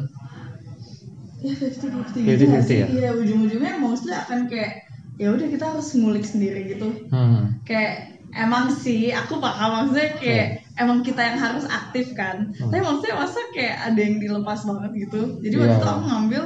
ya 1.39 1.55
50-50 1.55 2.19
50-50 2.19 2.35
gitu 2.35 2.43
nggak 2.51 2.65
sih 2.67 2.77
ya? 2.83 2.87
iya 2.91 3.09
ujung-ujungnya 3.15 3.73
mostly 3.79 4.11
akan 4.11 4.39
kayak 4.51 4.71
ya 5.15 5.27
udah 5.31 5.47
kita 5.47 5.65
harus 5.71 5.87
ngulik 5.95 6.25
sendiri 6.27 6.59
gitu 6.75 6.87
Hmm. 7.11 7.55
kayak 7.63 8.19
emang 8.35 8.69
sih 8.75 9.09
aku 9.15 9.39
paham 9.39 9.87
maksudnya 9.87 10.19
kayak 10.19 10.47
emang 10.79 10.99
kita 11.01 11.21
yang 11.21 11.37
harus 11.37 11.67
aktif 11.69 12.11
kan 12.13 12.49
Hmm. 12.49 12.71
tapi 12.71 12.79
maksudnya 12.79 13.15
masa 13.17 13.39
kayak 13.51 13.77
ada 13.85 13.99
yang 13.99 14.15
dilepas 14.17 14.59
banget 14.63 14.91
gitu 14.97 15.21
jadi 15.39 15.53
Iya, 15.53 15.61
waktu 15.61 15.75
itu 15.75 15.87
aku 15.87 16.03
ngambil 16.05 16.43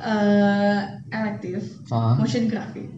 eh 0.00 0.80
elektif 1.10 1.60
Ah. 1.88 2.14
motion 2.14 2.44
graphic 2.46 2.88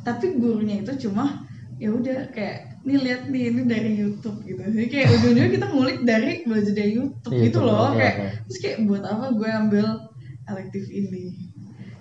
tapi 0.00 0.36
gurunya 0.36 0.80
itu 0.80 0.92
cuma 1.00 1.44
ya 1.74 1.90
udah 1.90 2.30
kayak 2.30 2.80
nih 2.82 2.98
lihat 3.00 3.22
nih 3.26 3.42
ini 3.48 3.62
dari 3.64 3.90
YouTube 3.96 4.44
gitu 4.44 4.60
jadi 4.62 4.86
kayak 4.86 5.08
ujung-ujungnya 5.10 5.50
kita 5.50 5.66
ngulik 5.68 5.98
dari 6.02 6.44
belajar 6.44 6.72
dari 6.72 6.92
YouTube 6.94 7.34
gitu 7.40 7.58
loh 7.60 7.90
oke, 7.90 7.96
kayak 7.96 8.14
oke. 8.14 8.28
terus 8.44 8.58
kayak 8.60 8.78
buat 8.84 9.02
apa 9.02 9.24
gue 9.32 9.48
ambil 9.50 9.86
elektif 10.46 10.84
ini 10.86 11.24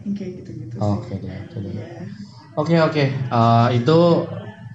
yang 0.04 0.14
kayak 0.14 0.32
gitu-gitu 0.40 0.76
sih 0.76 0.94
Oke 0.94 1.14
deh, 1.18 1.32
oke. 1.50 1.60
Oke 2.54 2.76
oke, 2.78 3.04
Eh, 3.10 3.68
itu 3.74 3.98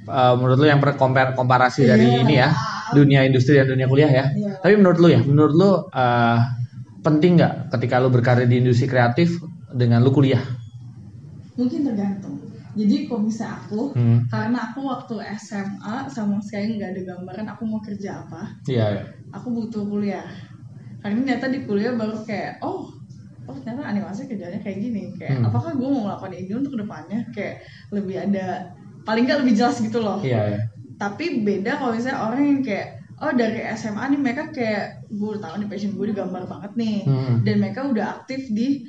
eh, 0.09 0.33
menurut 0.35 0.56
lu 0.56 0.67
yang 0.67 0.81
per- 0.81 0.97
kompar- 0.97 1.31
komparasi 1.31 1.85
dari 1.85 2.06
Iya. 2.09 2.19
ini 2.19 2.35
ya 2.35 2.49
dunia 2.93 3.20
industri 3.23 3.55
dan 3.55 3.67
dunia 3.67 3.85
kuliah 3.85 4.11
ya. 4.11 4.25
Iya. 4.31 4.52
Tapi 4.61 4.75
menurut 4.75 4.99
lu 4.99 5.08
ya, 5.08 5.20
menurut 5.20 5.55
lu 5.55 5.70
eh, 5.90 6.38
penting 6.99 7.37
nggak 7.37 7.73
ketika 7.73 7.99
lu 7.99 8.08
berkarir 8.08 8.44
di 8.44 8.58
industri 8.58 8.87
kreatif 8.87 9.38
dengan 9.70 10.00
lu 10.00 10.11
kuliah? 10.11 10.40
mungkin 11.55 11.82
tergantung 11.82 12.38
jadi 12.79 13.11
kalau 13.11 13.26
bisa 13.26 13.58
aku 13.58 13.90
Hmm. 13.90 14.23
karena 14.31 14.70
aku 14.70 14.87
waktu 14.87 15.14
SMA 15.35 16.06
sama 16.06 16.38
sekali 16.38 16.79
nggak 16.79 16.94
ada 16.94 17.02
gambaran 17.05 17.46
aku 17.50 17.62
mau 17.67 17.82
kerja 17.82 18.22
apa 18.22 18.55
Iya. 18.63 18.86
iya. 18.94 19.03
aku 19.34 19.51
butuh 19.51 19.82
kuliah 19.82 20.22
karena 21.03 21.19
ternyata 21.19 21.51
di 21.51 21.67
kuliah 21.67 21.98
baru 21.98 22.22
kayak 22.22 22.63
oh 22.63 22.86
oh 23.43 23.56
ternyata 23.58 23.91
animasi 23.91 24.31
kerjanya 24.31 24.63
kayak 24.63 24.79
gini 24.79 25.10
kayak 25.19 25.43
Hmm. 25.43 25.51
apakah 25.51 25.74
gue 25.74 25.89
mau 25.91 26.06
melakukan 26.06 26.31
ini 26.31 26.53
untuk 26.55 26.79
ke 26.79 26.86
depannya 26.86 27.20
kayak 27.34 27.55
lebih 27.91 28.17
ada 28.22 28.46
paling 29.03 29.27
nggak 29.27 29.41
lebih 29.43 29.55
jelas 29.58 29.82
gitu 29.82 29.98
loh 29.98 30.22
Iya. 30.22 30.55
iya. 30.55 30.60
Tapi 30.98 31.40
beda 31.40 31.78
kalau 31.78 31.94
misalnya 31.94 32.20
orang 32.20 32.43
yang 32.44 32.60
kayak 32.60 32.88
oh 33.19 33.32
dari 33.32 33.62
SMA 33.74 34.05
nih 34.10 34.20
mereka 34.20 34.43
kayak 34.50 34.84
gue 35.10 35.34
tahu 35.38 35.55
nih 35.58 35.67
passion 35.67 35.94
gue 35.94 36.06
digambar 36.10 36.46
banget 36.46 36.72
nih 36.74 36.98
Hmm. 37.02 37.43
dan 37.43 37.55
mereka 37.58 37.81
udah 37.86 38.05
aktif 38.19 38.46
di 38.50 38.86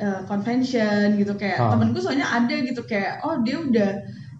uh, 0.00 0.20
convention 0.24 1.16
gitu 1.16 1.32
kayak 1.36 1.56
Ah. 1.56 1.72
temenku 1.72 2.00
soalnya 2.00 2.28
ada 2.28 2.56
gitu 2.60 2.84
kayak 2.84 3.20
oh 3.24 3.40
dia 3.40 3.60
udah 3.60 3.90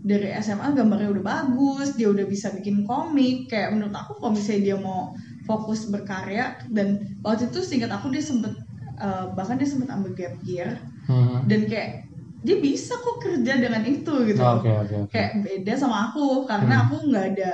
dari 0.01 0.33
SMA 0.41 0.73
gambarnya 0.73 1.13
udah 1.13 1.25
bagus 1.25 1.93
dia 1.93 2.09
udah 2.09 2.25
bisa 2.25 2.49
bikin 2.53 2.85
komik 2.85 3.49
kayak 3.49 3.73
menurut 3.73 3.93
aku 3.93 4.17
kalau 4.17 4.33
misalnya 4.33 4.73
dia 4.73 4.77
mau 4.77 5.13
fokus 5.45 5.89
berkarya 5.89 6.57
dan 6.73 7.17
waktu 7.21 7.49
itu 7.49 7.61
singkat 7.61 7.93
aku 7.93 8.09
dia 8.09 8.25
sempet 8.25 8.57
uh, 8.97 9.29
bahkan 9.33 9.57
dia 9.57 9.69
sempet 9.69 9.89
ambil 9.89 10.13
gap 10.13 10.37
year 10.43 10.77
Hmm. 11.05 11.43
dan 11.51 11.67
kayak 11.67 12.07
dia 12.41 12.57
bisa 12.59 12.93
kok 12.97 13.17
kerja 13.21 13.53
dengan 13.61 13.83
itu 13.85 14.15
gitu 14.29 14.41
Oke 14.41 14.71
oke 14.73 14.95
oke. 15.05 15.13
kayak 15.13 15.33
beda 15.45 15.73
sama 15.77 15.97
aku 16.11 16.49
karena 16.49 16.75
Hmm. 16.77 16.83
aku 16.89 16.95
nggak 17.11 17.25
ada 17.37 17.53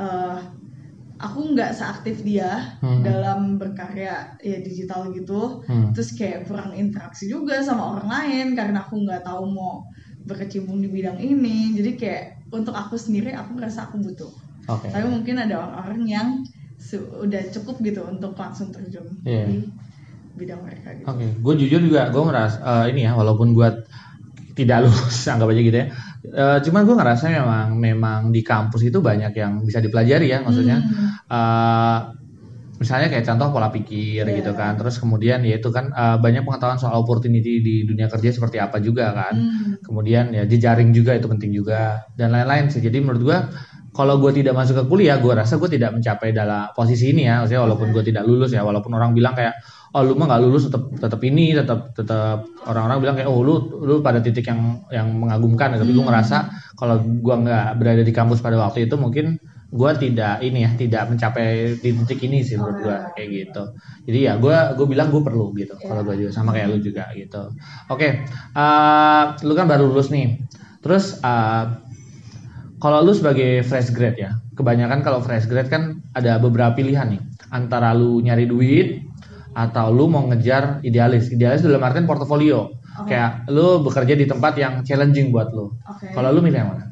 eh, 0.00 0.38
aku 1.20 1.38
nggak 1.52 1.70
seaktif 1.76 2.16
dia 2.24 2.50
Hmm. 2.80 3.04
dalam 3.04 3.40
berkarya 3.60 4.36
ya 4.40 4.58
digital 4.64 5.12
gitu 5.12 5.60
Hmm. 5.68 5.92
terus 5.92 6.16
kayak 6.16 6.48
kurang 6.48 6.72
interaksi 6.76 7.28
juga 7.28 7.60
sama 7.60 7.96
orang 7.96 8.08
lain 8.08 8.46
karena 8.56 8.84
aku 8.84 8.94
nggak 9.04 9.22
tahu 9.28 9.44
mau 9.52 9.84
berkecimpung 10.24 10.80
di 10.84 10.88
bidang 10.92 11.16
ini 11.20 11.76
jadi 11.76 11.90
kayak 12.00 12.24
untuk 12.52 12.72
aku 12.76 12.96
sendiri 12.96 13.32
aku 13.36 13.56
ngerasa 13.56 13.88
aku 13.88 13.96
butuh 14.04 14.32
Oke. 14.68 14.88
tapi 14.92 15.06
mungkin 15.08 15.36
ada 15.40 15.56
orang-orang 15.64 16.02
yang 16.08 16.28
su- 16.76 17.08
udah 17.24 17.42
cukup 17.52 17.76
gitu 17.84 18.00
untuk 18.04 18.32
langsung 18.36 18.68
terjun 18.72 19.06
Iya. 19.24 19.44
di 19.48 19.56
bidang 20.36 20.60
mereka 20.64 20.94
gitu 20.96 21.08
Oke, 21.10 21.26
gue 21.42 21.54
jujur 21.66 21.80
juga 21.90 22.08
gue 22.12 22.22
ngeras 22.22 22.52
eh, 22.62 22.84
ini 22.94 23.00
ya 23.08 23.12
walaupun 23.16 23.52
gue 23.56 23.68
tidak 24.60 24.78
lulus 24.84 25.16
anggap 25.26 25.48
aja 25.52 25.62
gitu 25.64 25.76
ya. 25.80 25.86
Eh, 26.20 26.58
cuman 26.68 26.80
gue 26.84 26.94
ngerasa 27.00 27.24
memang 27.32 27.68
memang 27.80 28.20
di 28.28 28.44
kampus 28.44 28.84
itu 28.92 29.00
banyak 29.00 29.32
yang 29.32 29.64
bisa 29.64 29.80
dipelajari 29.80 30.28
ya 30.28 30.38
maksudnya. 30.44 30.76
Hmm. 30.78 31.08
eh, 31.32 31.98
misalnya 32.80 33.12
kayak 33.12 33.28
contoh 33.28 33.52
pola 33.52 33.68
pikir 33.68 34.24
Iya. 34.24 34.40
gitu 34.40 34.56
kan 34.56 34.72
terus 34.80 34.96
kemudian 34.96 35.44
ya 35.44 35.60
itu 35.60 35.68
kan 35.68 35.92
eh, 35.92 36.16
banyak 36.16 36.48
pengetahuan 36.48 36.80
soal 36.80 36.96
opportunity 37.04 37.60
di 37.60 37.84
dunia 37.84 38.08
kerja 38.08 38.32
seperti 38.32 38.56
apa 38.56 38.80
juga 38.80 39.12
kan 39.12 39.34
Hmm. 39.36 39.72
kemudian 39.84 40.32
ya 40.32 40.48
jejaring 40.48 40.88
juga 40.96 41.12
itu 41.12 41.28
penting 41.28 41.52
juga 41.52 42.08
dan 42.16 42.32
lain-lain 42.32 42.72
sih 42.72 42.80
jadi 42.80 43.04
menurut 43.04 43.20
gua 43.20 43.38
kalau 43.90 44.16
gue 44.22 44.32
tidak 44.32 44.54
masuk 44.56 44.80
ke 44.80 44.84
kuliah 44.86 45.18
gue 45.20 45.34
rasa 45.34 45.58
gue 45.58 45.66
tidak 45.66 45.90
mencapai 45.92 46.30
dalam 46.30 46.70
posisi 46.72 47.10
ini 47.12 47.26
ya 47.28 47.42
maksudnya 47.44 47.62
walaupun 47.68 47.90
gue 47.90 48.00
tidak 48.06 48.22
lulus 48.24 48.54
ya 48.54 48.62
walaupun 48.64 48.94
orang 48.96 49.12
bilang 49.12 49.34
kayak 49.34 49.60
oh 49.90 50.02
lu 50.06 50.14
mah 50.14 50.26
nggak 50.30 50.42
lulus 50.46 50.70
tetap 50.70 50.86
tetap 50.94 51.20
ini 51.26 51.52
tetap 51.56 51.90
tetap 51.98 52.46
orang-orang 52.66 52.98
bilang 53.02 53.14
kayak 53.18 53.28
oh 53.30 53.42
lu 53.42 53.54
lu 53.82 53.94
pada 54.04 54.22
titik 54.22 54.46
yang 54.46 54.84
yang 54.94 55.08
mengagumkan. 55.10 55.74
Tapi 55.74 55.90
gue 55.90 55.98
Hmm. 56.02 56.08
ngerasa 56.10 56.36
kalau 56.78 56.96
gue 57.02 57.34
nggak 57.44 57.66
berada 57.78 58.02
di 58.06 58.12
kampus 58.14 58.38
pada 58.44 58.56
waktu 58.60 58.86
itu 58.86 58.94
mungkin 58.94 59.38
gue 59.70 59.90
tidak 60.02 60.42
ini 60.42 60.66
ya 60.66 60.70
tidak 60.74 61.02
mencapai 61.14 61.78
di 61.78 61.90
titik 62.02 62.26
ini 62.26 62.42
sih 62.42 62.58
menurut 62.58 62.78
gue 62.82 62.96
kayak 63.14 63.28
gitu. 63.30 63.62
Jadi 64.10 64.18
ya 64.26 64.34
gue 64.38 64.56
gue 64.78 64.86
bilang 64.90 65.14
gue 65.14 65.22
perlu 65.22 65.54
gitu 65.54 65.74
kalau 65.78 66.02
gue 66.02 66.26
juga 66.26 66.30
sama 66.34 66.50
kayak 66.54 66.68
lu 66.74 66.78
juga 66.82 67.06
gitu. 67.14 67.50
Oke 67.90 68.26
eh, 68.56 69.22
lu 69.46 69.52
kan 69.54 69.66
baru 69.70 69.86
lulus 69.90 70.10
nih. 70.10 70.38
Terus 70.82 71.18
eh, 71.22 71.64
kalau 72.80 73.04
lu 73.04 73.12
sebagai 73.12 73.60
fresh 73.66 73.92
grad 73.92 74.16
ya 74.16 74.30
kebanyakan 74.56 75.00
kalau 75.04 75.20
fresh 75.24 75.46
grad 75.48 75.68
kan 75.68 76.00
ada 76.16 76.40
beberapa 76.40 76.72
pilihan 76.74 77.12
nih. 77.16 77.22
Antara 77.52 77.92
lu 77.92 78.18
nyari 78.22 78.46
duit 78.48 79.09
atau 79.52 79.90
lu 79.90 80.06
mau 80.06 80.26
ngejar 80.26 80.78
idealis 80.80 81.28
idealis 81.28 81.60
dalam 81.60 81.82
artian 81.82 82.06
portofolio 82.06 82.70
Oke. 83.00 83.10
kayak 83.10 83.50
lu 83.50 83.82
bekerja 83.82 84.14
di 84.14 84.24
tempat 84.24 84.54
yang 84.54 84.82
challenging 84.82 85.30
buat 85.30 85.50
lu 85.50 85.74
Oke. 85.86 86.10
kalau 86.12 86.30
lu 86.30 86.40
milih 86.40 86.58
yang 86.58 86.70
mana 86.70 86.84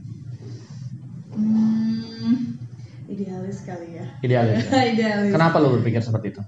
Hmm, 1.30 2.58
idealis 3.06 3.62
kali 3.62 3.94
ya. 3.94 4.04
idealis 4.20 4.66
ya? 4.66 4.82
idealis. 4.92 5.30
kenapa 5.30 5.56
lu 5.58 5.78
berpikir 5.78 6.00
seperti 6.00 6.34
itu 6.34 6.42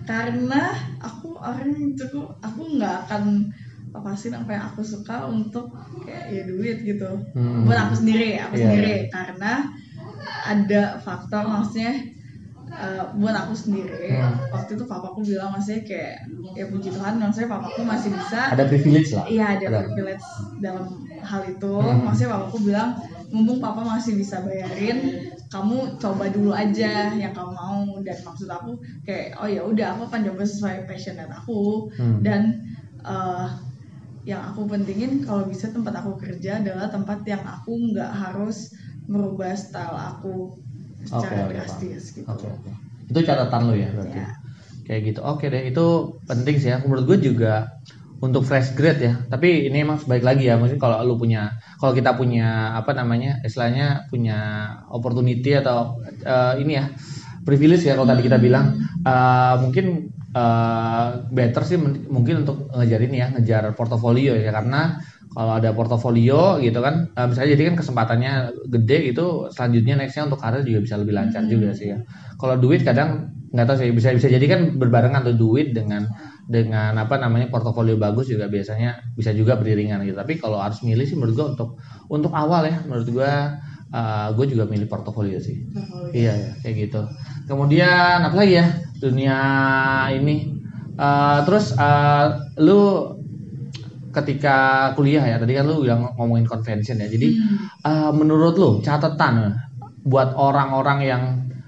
Karena 0.00 0.74
aku 0.98 1.38
orang 1.38 1.70
yang 1.70 1.94
cukup 1.94 2.34
aku 2.42 2.60
nggak 2.74 3.06
akan 3.06 3.46
lepasin 3.90 4.34
apa 4.34 4.50
yang 4.50 4.64
aku 4.66 4.82
suka 4.82 5.26
untuk 5.26 5.70
kayak 6.02 6.26
ya 6.30 6.42
duit 6.46 6.82
gitu. 6.82 7.06
Hmm. 7.30 7.62
Buat 7.62 7.78
aku 7.86 7.94
sendiri, 7.96 8.34
aku 8.34 8.58
Iya, 8.58 8.62
sendiri 8.66 8.94
karena 9.06 9.70
ada 10.42 10.82
faktor 10.98 11.46
maksudnya 11.46 11.94
eh, 12.70 13.04
buat 13.18 13.34
aku 13.34 13.52
sendiri 13.52 14.14
Hmm. 14.14 14.38
waktu 14.54 14.78
itu 14.78 14.84
papaku 14.86 15.26
bilang 15.26 15.50
maksudnya 15.54 15.82
kayak 15.82 16.14
ya 16.54 16.64
puji 16.70 16.88
Tuhan 16.94 17.18
maksudnya 17.18 17.50
papaku 17.50 17.80
masih 17.82 18.10
bisa 18.14 18.40
ada 18.54 18.64
privilege 18.70 19.10
lah 19.14 19.26
Iya 19.26 19.44
ada 19.58 19.66
privilege 19.86 20.26
dalam 20.62 21.10
hal 21.20 21.42
itu. 21.46 21.74
Hmm. 21.76 22.02
Maksudnya 22.08 22.30
papaku 22.32 22.58
bilang, 22.64 22.90
mumpung 23.30 23.60
papa 23.60 23.84
masih 23.84 24.16
bisa 24.16 24.40
bayarin, 24.42 25.28
kamu 25.52 26.00
coba 26.00 26.24
dulu 26.32 26.50
aja 26.56 27.12
yang 27.14 27.32
kamu 27.36 27.52
mau. 27.52 27.84
Dan 28.00 28.16
maksud 28.24 28.48
aku 28.48 28.80
kayak, 29.04 29.36
oh 29.38 29.48
ya 29.48 29.62
udah 29.62 29.94
aku 29.96 30.08
akan 30.08 30.20
coba 30.32 30.42
sesuai 30.48 30.88
passionate 30.88 31.30
aku. 31.30 31.92
Hmm. 31.94 32.24
Dan 32.24 32.64
eh, 33.04 33.48
yang 34.28 34.52
aku 34.52 34.68
pentingin 34.68 35.24
kalau 35.24 35.48
bisa 35.48 35.72
tempat 35.72 35.96
aku 35.96 36.20
kerja 36.20 36.60
adalah 36.60 36.92
tempat 36.92 37.24
yang 37.24 37.40
aku 37.40 37.72
nggak 37.92 38.12
harus 38.12 38.72
merubah 39.08 39.56
style 39.56 39.96
aku 39.96 40.60
secara 41.04 41.24
Oke, 41.24 41.34
oke, 41.34 41.52
drastis 41.54 42.02
gitu. 42.14 42.26
Oke, 42.28 42.46
oke. 42.48 42.70
Itu 43.10 43.18
catatan 43.26 43.60
lu 43.68 43.74
ya 43.76 43.88
berarti. 43.92 44.18
Ya. 44.18 44.28
Kayak 44.86 45.00
gitu. 45.06 45.20
Oke 45.22 45.46
deh, 45.48 45.62
itu 45.70 45.86
penting 46.26 46.56
sih 46.58 46.70
ya. 46.74 46.78
Menurut 46.82 47.04
gue 47.06 47.18
juga 47.32 47.78
untuk 48.20 48.44
fresh 48.44 48.76
grade 48.76 49.00
ya. 49.00 49.14
Tapi 49.26 49.70
ini 49.72 49.86
emang 49.86 49.98
sebaik 49.98 50.24
lagi 50.24 50.50
ya. 50.50 50.60
Mungkin 50.60 50.76
kalau 50.76 51.00
lu 51.06 51.16
punya, 51.16 51.56
kalau 51.80 51.96
kita 51.96 52.14
punya 52.14 52.76
apa 52.76 52.92
namanya, 52.92 53.40
istilahnya 53.46 54.10
punya 54.12 54.38
opportunity 54.92 55.56
atau 55.56 56.00
eh, 56.04 56.54
ini 56.60 56.72
ya 56.76 56.84
privilege 57.40 57.88
ya 57.88 57.96
kalau 57.96 58.08
tadi 58.08 58.22
kita 58.26 58.36
bilang 58.36 58.76
eh, 59.00 59.54
mungkin 59.62 60.12
eh, 60.36 61.08
better 61.32 61.62
sih 61.64 61.78
mungkin 62.10 62.44
untuk 62.44 62.68
ngejar 62.76 63.00
ini 63.00 63.16
ya, 63.24 63.28
ngejar 63.32 63.72
portofolio 63.72 64.36
ya 64.36 64.52
karena 64.52 65.00
kalau 65.30 65.52
ada 65.62 65.70
portofolio 65.70 66.58
gitu 66.58 66.82
kan, 66.82 67.06
eh, 67.14 67.26
misalnya 67.30 67.50
jadi 67.54 67.62
kan 67.70 67.76
kesempatannya 67.78 68.32
gede 68.66 69.14
gitu, 69.14 69.46
selanjutnya 69.54 69.94
nextnya 70.02 70.26
untuk 70.26 70.42
karir 70.42 70.66
juga 70.66 70.82
bisa 70.82 70.94
lebih 70.98 71.14
lancar 71.14 71.46
juga 71.46 71.70
sih 71.70 71.94
ya. 71.94 71.98
Kalau 72.34 72.58
duit 72.58 72.82
kadang 72.82 73.30
nggak 73.50 73.66
tahu 73.66 73.76
sih 73.82 73.90
bisa 73.94 74.14
bisa 74.14 74.30
jadi 74.30 74.46
kan 74.46 74.60
berbarengan 74.78 75.26
tuh 75.26 75.34
duit 75.38 75.74
dengan 75.74 76.06
dengan 76.46 76.94
apa 76.98 77.18
namanya 77.18 77.50
portofolio 77.50 77.98
bagus 77.98 78.30
juga 78.30 78.50
biasanya 78.50 79.14
bisa 79.14 79.30
juga 79.30 79.54
beriringan 79.54 80.02
gitu. 80.02 80.18
Tapi 80.18 80.38
kalau 80.42 80.58
harus 80.58 80.82
milih 80.82 81.06
sih 81.06 81.14
menurut 81.14 81.34
gua 81.38 81.46
untuk 81.54 81.70
untuk 82.10 82.32
awal 82.34 82.66
ya 82.66 82.82
menurut 82.86 83.06
gua 83.10 83.58
eh, 83.90 84.28
gue 84.34 84.46
juga 84.50 84.64
milih 84.70 84.86
portofolio 84.86 85.38
sih. 85.42 85.66
Portofolio. 85.70 86.10
Iya 86.14 86.32
ya 86.34 86.50
kayak 86.62 86.74
gitu. 86.90 87.02
Kemudian 87.46 88.18
apa 88.26 88.34
lagi 88.34 88.54
ya 88.58 88.66
dunia 88.98 89.38
ini. 90.14 90.58
Eh, 90.94 91.38
terus 91.46 91.74
eh, 91.74 92.26
lu 92.62 93.14
ketika 94.10 94.90
kuliah 94.98 95.22
ya 95.24 95.36
tadi 95.38 95.54
kan 95.54 95.64
lu 95.66 95.82
bilang 95.86 96.10
ngomongin 96.18 96.46
convention 96.46 96.98
ya. 96.98 97.08
Jadi 97.08 97.28
Hmm. 97.34 97.56
eh, 97.86 98.10
menurut 98.14 98.54
lu 98.58 98.70
catatan 98.82 99.54
buat 100.04 100.34
orang-orang 100.34 100.98
yang 101.04 101.22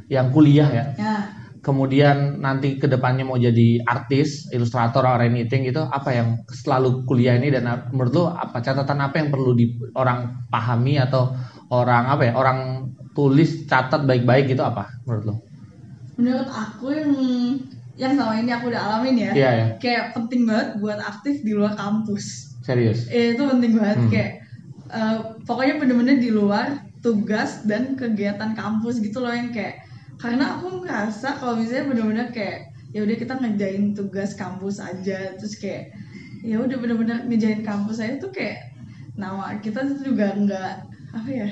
yang 0.08 0.28
kuliah 0.28 0.68
ya 0.68 0.84
Ya. 0.99 1.16
kemudian 1.62 2.42
nanti 2.42 2.76
ke 2.76 2.90
depannya 2.90 3.22
mau 3.25 3.38
jadi 3.38 3.80
artis, 3.87 4.50
ilustrator 4.50 5.06
or 5.06 5.22
anything 5.22 5.62
gitu, 5.62 5.80
apa 5.87 6.11
yang 6.11 6.28
selalu 6.50 7.06
kuliah 7.06 7.38
ini 7.38 7.54
dan 7.54 7.64
menurut 7.94 8.12
lu 8.12 8.25
apa 8.26 8.58
catatan 8.61 8.99
apa 8.99 9.14
yang 9.22 9.28
perlu 9.30 9.54
di 9.54 9.70
orang 9.94 10.49
pahami 10.50 10.99
atau 10.99 11.32
orang 11.70 12.11
apa 12.11 12.22
ya 12.28 12.32
orang 12.34 12.58
tulis 13.14 13.64
catat 13.70 14.04
baik-baik 14.04 14.52
gitu 14.52 14.61
apa 14.64 14.90
menurut 15.06 15.25
lu? 15.25 15.34
Menurut 16.18 16.49
aku 16.50 16.92
yang 16.92 17.12
yang 17.94 18.16
selama 18.16 18.34
ini 18.40 18.50
aku 18.50 18.72
udah 18.72 18.82
alamin 18.82 19.16
ya, 19.20 19.32
Iya 19.32 19.50
ya, 19.52 19.66
kayak 19.76 20.04
penting 20.16 20.49
banget 20.49 20.80
buat 20.80 20.96
aktif 20.96 21.44
di 21.44 21.52
luar 21.52 21.76
kampus. 21.76 22.56
serius. 22.62 23.11
Eh, 23.11 23.34
itu 23.34 23.42
penting 23.42 23.75
banget 23.75 23.99
Hmm. 24.00 24.11
kayak 24.11 24.30
eh, 24.92 25.18
pokoknya 25.44 25.75
bener-bener 25.80 26.16
di 26.16 26.30
luar 26.30 26.78
tugas 27.02 27.66
dan 27.66 27.99
kegiatan 27.99 28.54
kampus 28.54 29.02
gitu 29.02 29.18
loh 29.18 29.34
yang 29.34 29.50
kayak 29.50 29.82
karena 30.16 30.54
aku 30.54 30.87
ngerasa 30.87 31.34
kalau 31.34 31.58
misalnya 31.58 31.90
bener-bener 31.90 32.28
kayak 32.30 32.70
ya 32.94 33.02
udah 33.02 33.16
kita 33.18 33.34
ngejain 33.40 33.90
tugas 33.92 34.37
kampus 34.37 34.78
aja 34.78 35.34
terus 35.34 35.58
kayak 35.58 35.90
ya 36.46 36.62
udah 36.62 36.76
bener-bener 36.78 37.26
ngejain 37.26 37.66
kampus 37.66 37.99
aja 37.99 38.20
tuh 38.22 38.30
kayak 38.30 38.70
nama 39.18 39.58
kita 39.58 39.82
tuh 39.82 39.99
juga 40.06 40.37
nggak 40.38 40.72
apa 41.12 41.28
ya 41.28 41.49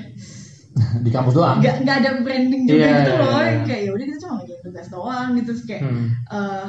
di 1.05 1.11
kampus 1.11 1.35
doang. 1.35 1.59
nggak 1.59 1.77
nggak 1.83 1.97
ada 2.01 2.11
branding 2.21 2.63
juga 2.65 2.81
Iya, 2.83 2.97
gitu 2.99 3.13
loh 3.13 3.27
iya, 3.27 3.39
iya. 3.39 3.51
yang 3.51 3.63
kayak 3.65 3.83
ya 3.83 3.91
udah 3.91 4.07
kita 4.07 4.19
cuma 4.19 4.33
ngejain 4.37 4.61
tugas 4.63 4.87
doang 4.89 5.29
gitu 5.35 5.47
terus 5.47 5.63
kayak 5.65 5.83
Hmm. 5.83 6.07
eh 6.29 6.69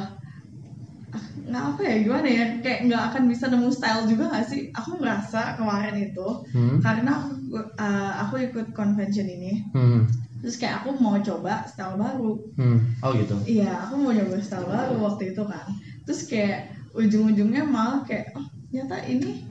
ah, 1.12 1.24
nggak 1.42 1.64
apa 1.68 1.80
ya 1.82 1.94
gimana 2.00 2.28
ya 2.28 2.44
kayak 2.60 2.80
nggak 2.86 3.02
akan 3.10 3.22
bisa 3.26 3.44
nemu 3.46 3.68
style 3.68 4.02
juga 4.06 4.24
gak 4.30 4.46
sih 4.46 4.60
aku 4.72 4.90
ngerasa 4.96 5.40
kemarin 5.56 5.96
itu 6.00 6.28
Hmm. 6.50 6.76
karena 6.80 7.10
aku 7.20 7.32
eh, 7.76 8.12
aku 8.18 8.34
ikut 8.42 8.66
convention 8.72 9.26
ini 9.26 9.52
Hmm. 9.70 10.08
terus 10.40 10.56
kayak 10.56 10.82
aku 10.82 10.96
mau 10.96 11.18
coba 11.18 11.62
style 11.66 11.94
baru 11.94 12.32
Hmm. 12.56 12.78
Oh 13.00 13.12
gitu. 13.12 13.36
iya 13.44 13.84
aku 13.84 13.94
mau 13.96 14.10
coba 14.10 14.36
style 14.38 14.66
baru 14.66 14.94
waktu 15.02 15.32
itu 15.32 15.42
kan 15.44 15.66
terus 16.02 16.26
kayak 16.26 16.58
ujung-ujungnya 16.92 17.62
malah 17.64 18.00
kayak 18.02 18.32
oh 18.32 18.42
ternyata 18.66 19.04
ini 19.04 19.44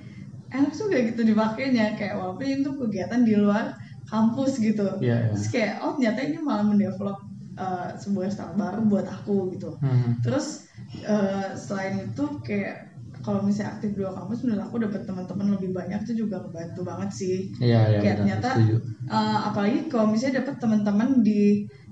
enak 0.49 0.73
juga 0.73 0.97
gitu 0.99 1.21
dipakainya 1.23 1.93
kayak 1.93 2.17
walaupun 2.17 2.43
itu 2.43 2.69
kegiatan 2.75 3.21
di 3.21 3.33
luar 3.33 3.77
kampus 4.11 4.59
gitu 4.59 4.87
Iya. 4.99 5.15
iya. 5.17 5.27
terus 5.31 5.47
kayak 5.47 5.73
oh 5.79 5.95
ternyata 5.95 6.19
ini 6.21 6.37
malah 6.39 6.65
mendevelop 6.65 7.17
eh, 7.53 7.89
sebuah 7.95 8.27
style 8.27 8.55
baru 8.55 8.81
buat 8.85 9.07
aku 9.07 9.55
gitu 9.55 9.71
Hmm. 9.79 10.19
terus 10.19 10.67
eh, 10.99 11.47
selain 11.55 12.03
itu 12.03 12.23
kayak 12.41 12.91
kalau 13.21 13.39
misalnya 13.39 13.77
aktif 13.77 13.93
di 13.93 14.01
luar 14.01 14.17
kampus 14.17 14.41
menurut 14.41 14.65
aku 14.65 14.75
dapat 14.81 15.05
teman-teman 15.05 15.47
lebih 15.53 15.71
banyak 15.71 15.99
itu 16.01 16.25
juga 16.25 16.41
ngebantu 16.41 16.81
banget 16.81 17.09
sih 17.13 17.37
Iya 17.59 17.79
iya. 17.87 17.99
kayak 17.99 18.15
benar, 18.17 18.17
ternyata 18.19 18.49
setuju. 18.55 18.75
eh, 19.07 19.39
apalagi 19.45 19.79
kalau 19.87 20.05
misalnya 20.07 20.35
dapat 20.41 20.55
teman-teman 20.57 21.09
di 21.21 21.41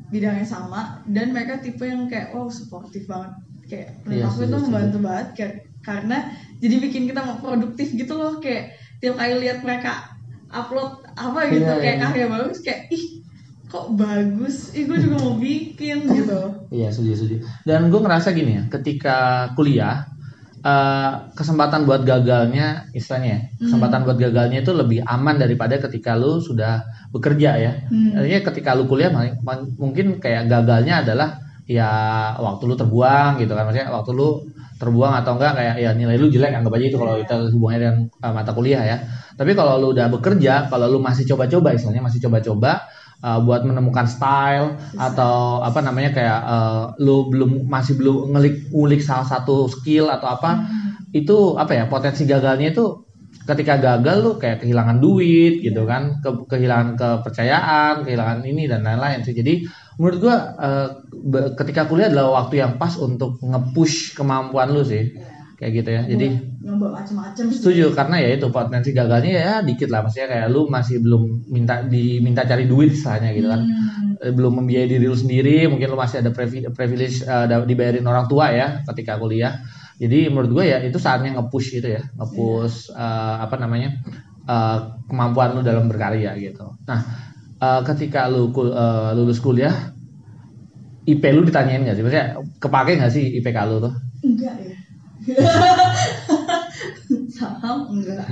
bidang 0.09 0.35
yang 0.37 0.49
sama 0.49 0.81
dan 1.05 1.29
mereka 1.29 1.61
tipe 1.61 1.85
yang 1.85 2.09
kayak 2.09 2.33
wow 2.33 2.49
suportif 2.49 3.05
banget 3.05 3.29
kayak 3.69 3.87
menurut 4.01 4.17
Iya, 4.17 4.25
aku 4.27 4.39
itu 4.39 4.49
setuju, 4.49 4.65
membantu 4.65 4.97
banget 4.99 5.27
kayak, 5.37 5.53
karena 5.79 6.17
jadi 6.57 6.75
bikin 6.81 7.03
kita 7.05 7.21
mau 7.21 7.37
produktif 7.37 7.87
gitu 7.93 8.13
loh 8.13 8.41
kayak 8.41 8.73
tiap 8.97 9.15
kali 9.15 9.37
lihat 9.39 9.61
mereka 9.61 10.01
upload 10.49 11.05
apa 11.19 11.39
gitu 11.51 11.67
Iya, 11.67 11.75
kayak 11.77 11.95
iya. 11.95 12.03
karya 12.07 12.25
bagus 12.27 12.57
kayak 12.63 12.81
ih 12.89 13.05
kok 13.67 13.85
bagus 13.93 14.55
ih 14.73 14.83
gue 14.87 14.97
juga 14.97 15.17
mau 15.19 15.35
bikin 15.35 15.97
gitu 16.07 16.39
Iya 16.69 16.87
setuju 16.89 17.13
setuju. 17.13 17.35
Dan 17.61 17.89
gue 17.89 17.99
ngerasa 17.99 18.31
gini 18.31 18.51
ya, 18.55 18.63
ketika 18.71 19.17
kuliah 19.53 20.07
eh, 20.59 21.11
kesempatan 21.33 21.87
buat 21.87 22.03
gagalnya, 22.03 22.91
istilahnya 22.91 23.29
ya, 23.31 23.39
Hmm. 23.39 23.59
kesempatan 23.63 23.99
buat 24.03 24.17
gagalnya 24.17 24.59
itu 24.59 24.71
lebih 24.71 24.99
aman 25.07 25.39
daripada 25.39 25.79
ketika 25.79 26.19
lu 26.19 26.43
sudah 26.43 26.83
bekerja 27.09 27.51
ya. 27.55 27.71
Hmm. 27.87 28.11
Artinya 28.19 28.39
ketika 28.43 28.75
lu 28.75 28.83
kuliah 28.83 29.07
mungkin 29.79 30.19
kayak 30.19 30.51
gagalnya 30.51 30.99
adalah 30.99 31.39
ya 31.63 31.87
waktu 32.35 32.63
lu 32.65 32.75
terbuang 32.75 33.39
gitu 33.39 33.55
kan, 33.55 33.63
maksudnya 33.69 33.87
waktu 33.87 34.11
lu 34.11 34.48
terbuang 34.79 35.13
atau 35.19 35.35
enggak 35.35 35.53
kayak 35.59 35.75
ya 35.83 35.91
nilai 35.91 36.15
lu 36.15 36.31
jelek 36.31 36.55
anggap 36.55 36.71
aja 36.79 36.85
itu 36.87 36.97
kalau 36.97 37.13
kita 37.19 37.35
hubungannya 37.51 37.79
dengan 37.83 37.97
eh, 38.07 38.33
mata 38.33 38.51
kuliah 38.55 38.83
ya. 38.87 38.97
Tapi 39.35 39.51
kalau 39.55 39.75
lu 39.79 39.87
udah 39.91 40.07
bekerja, 40.07 40.71
kalau 40.71 40.87
lu 40.87 40.99
masih 41.03 41.27
coba-coba 41.27 41.75
istilahnya 41.75 42.03
masih 42.03 42.19
coba-coba 42.23 42.87
uh, 43.23 43.39
buat 43.43 43.63
menemukan 43.63 44.07
style 44.07 44.79
atau 44.95 45.63
apa 45.63 45.79
namanya 45.83 46.11
kayak 46.15 46.39
uh, 46.43 46.83
lu 46.99 47.31
belum 47.31 47.67
masih 47.67 47.99
belum 47.99 48.35
ngelik 48.35 48.71
ngulik 48.71 49.01
salah 49.03 49.27
satu 49.27 49.67
skill 49.71 50.07
atau 50.11 50.27
apa 50.27 50.51
Hmm. 50.59 51.15
itu 51.15 51.57
apa 51.57 51.73
ya 51.73 51.83
potensi 51.89 52.27
gagalnya 52.29 52.69
itu 52.69 53.08
ketika 53.49 53.81
gagal 53.81 54.17
lu 54.21 54.31
kayak 54.37 54.61
kehilangan 54.61 55.01
duit 55.01 55.65
gitu 55.65 55.89
kan 55.89 56.21
ke- 56.21 56.45
kehilangan 56.45 56.93
kepercayaan 56.93 58.05
kehilangan 58.05 58.45
ini 58.45 58.69
dan 58.69 58.85
lain-lain 58.85 59.25
sih. 59.25 59.33
Jadi 59.33 59.65
menurut 59.97 60.17
gua 60.21 60.35
uh, 60.55 60.87
be- 61.09 61.57
ketika 61.57 61.89
kuliah 61.89 62.13
adalah 62.13 62.45
waktu 62.45 62.61
yang 62.61 62.77
pas 62.77 62.93
untuk 63.01 63.41
nge-push 63.41 64.13
kemampuan 64.13 64.69
lu 64.69 64.85
sih. 64.85 65.09
Iya. 65.09 65.27
kayak 65.59 65.71
gitu 65.75 65.89
ya. 65.91 66.01
Jadi 66.07 66.27
nyoba 66.63 66.87
macam-macam 67.03 67.43
sih. 67.51 67.59
setuju. 67.59 67.91
Karena 67.91 68.15
ya 68.23 68.29
itu 68.31 68.47
potensi 68.47 68.95
gagalnya 68.95 69.31
ya 69.35 69.53
dikit 69.59 69.91
lah. 69.91 70.07
Maksudnya 70.07 70.27
kayak 70.31 70.47
lu 70.55 70.71
masih 70.71 71.03
belum 71.03 71.51
minta 71.51 71.83
diminta 71.83 72.47
cari 72.47 72.63
duit 72.63 72.95
misalnya 72.95 73.35
gitu 73.35 73.51
kan. 73.51 73.67
Hmm. 73.67 74.23
Eh, 74.23 74.31
belum 74.31 74.63
membiayai 74.63 74.87
diri 74.87 75.03
lu 75.03 75.15
sendiri 75.19 75.67
mungkin 75.67 75.91
lu 75.91 75.99
masih 75.99 76.23
ada 76.23 76.31
privi- 76.31 76.63
privilege 76.71 77.27
eh, 77.27 77.45
da- 77.51 77.67
dibayarin 77.67 78.07
orang 78.07 78.31
tua 78.31 78.55
ya 78.55 78.87
ketika 78.87 79.19
kuliah 79.19 79.59
jadi 79.99 80.31
menurut 80.31 80.51
gue 80.55 80.65
ya 80.71 80.79
itu 80.79 80.95
saatnya 80.95 81.35
nge-push 81.35 81.83
itu 81.83 81.87
ya 81.91 82.01
nge-push 82.15 82.95
eh, 82.95 83.35
apa 83.43 83.55
namanya 83.59 83.99
eh, 84.47 84.77
kemampuan 85.11 85.59
lu 85.59 85.61
dalam 85.61 85.91
berkarya 85.91 86.33
gitu 86.39 86.71
nah 86.87 86.99
eh, 87.59 87.81
ketika 87.83 88.31
lu 88.31 88.49
eh, 88.55 89.11
lulus 89.19 89.43
kuliah 89.43 89.91
IP 91.03 91.23
lu 91.35 91.43
ditanyain 91.43 91.83
gak 91.83 91.99
sih 91.99 92.03
maksudnya 92.05 92.39
kepake 92.63 92.95
gak 92.95 93.11
sih 93.11 93.37
IPK 93.43 93.57
lu 93.67 93.77
tuh 93.83 93.93
Enggak 94.19 94.55
ya. 94.59 94.75
Saham 97.39 97.87
enggak. 97.87 98.27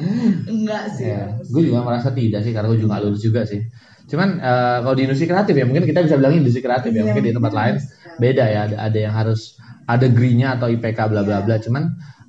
Enggak 0.51 0.83
sih. 0.99 1.07
Ya, 1.07 1.31
Mas. 1.39 1.47
gue 1.47 1.63
juga 1.71 1.79
merasa 1.79 2.11
tidak 2.11 2.43
sih 2.43 2.51
karena 2.51 2.67
gue 2.67 2.79
juga 2.83 2.99
gak 2.99 3.03
lulus 3.07 3.23
juga 3.23 3.41
sih. 3.47 3.63
Cuman 4.11 4.39
kalau 4.83 4.95
di 4.95 5.07
industri 5.07 5.31
kreatif 5.31 5.55
ya 5.55 5.63
mungkin 5.63 5.87
kita 5.87 6.03
bisa 6.03 6.19
bilang 6.19 6.35
industri 6.35 6.59
kreatif 6.59 6.91
ya 6.91 7.03
Iya, 7.03 7.07
mungkin 7.07 7.23
di 7.23 7.31
tempat 7.31 7.53
lain 7.55 7.75
beda 8.19 8.43
ya 8.51 8.59
ada 8.67 8.75
ada 8.83 8.99
yang 8.99 9.13
harus 9.15 9.55
ada 9.87 10.03
degree-nya 10.03 10.59
atau 10.59 10.67
IPK 10.67 10.99
bla 11.07 11.23
bla 11.23 11.39
Iya. 11.41 11.45
bla. 11.47 11.55
Cuman 11.63 11.83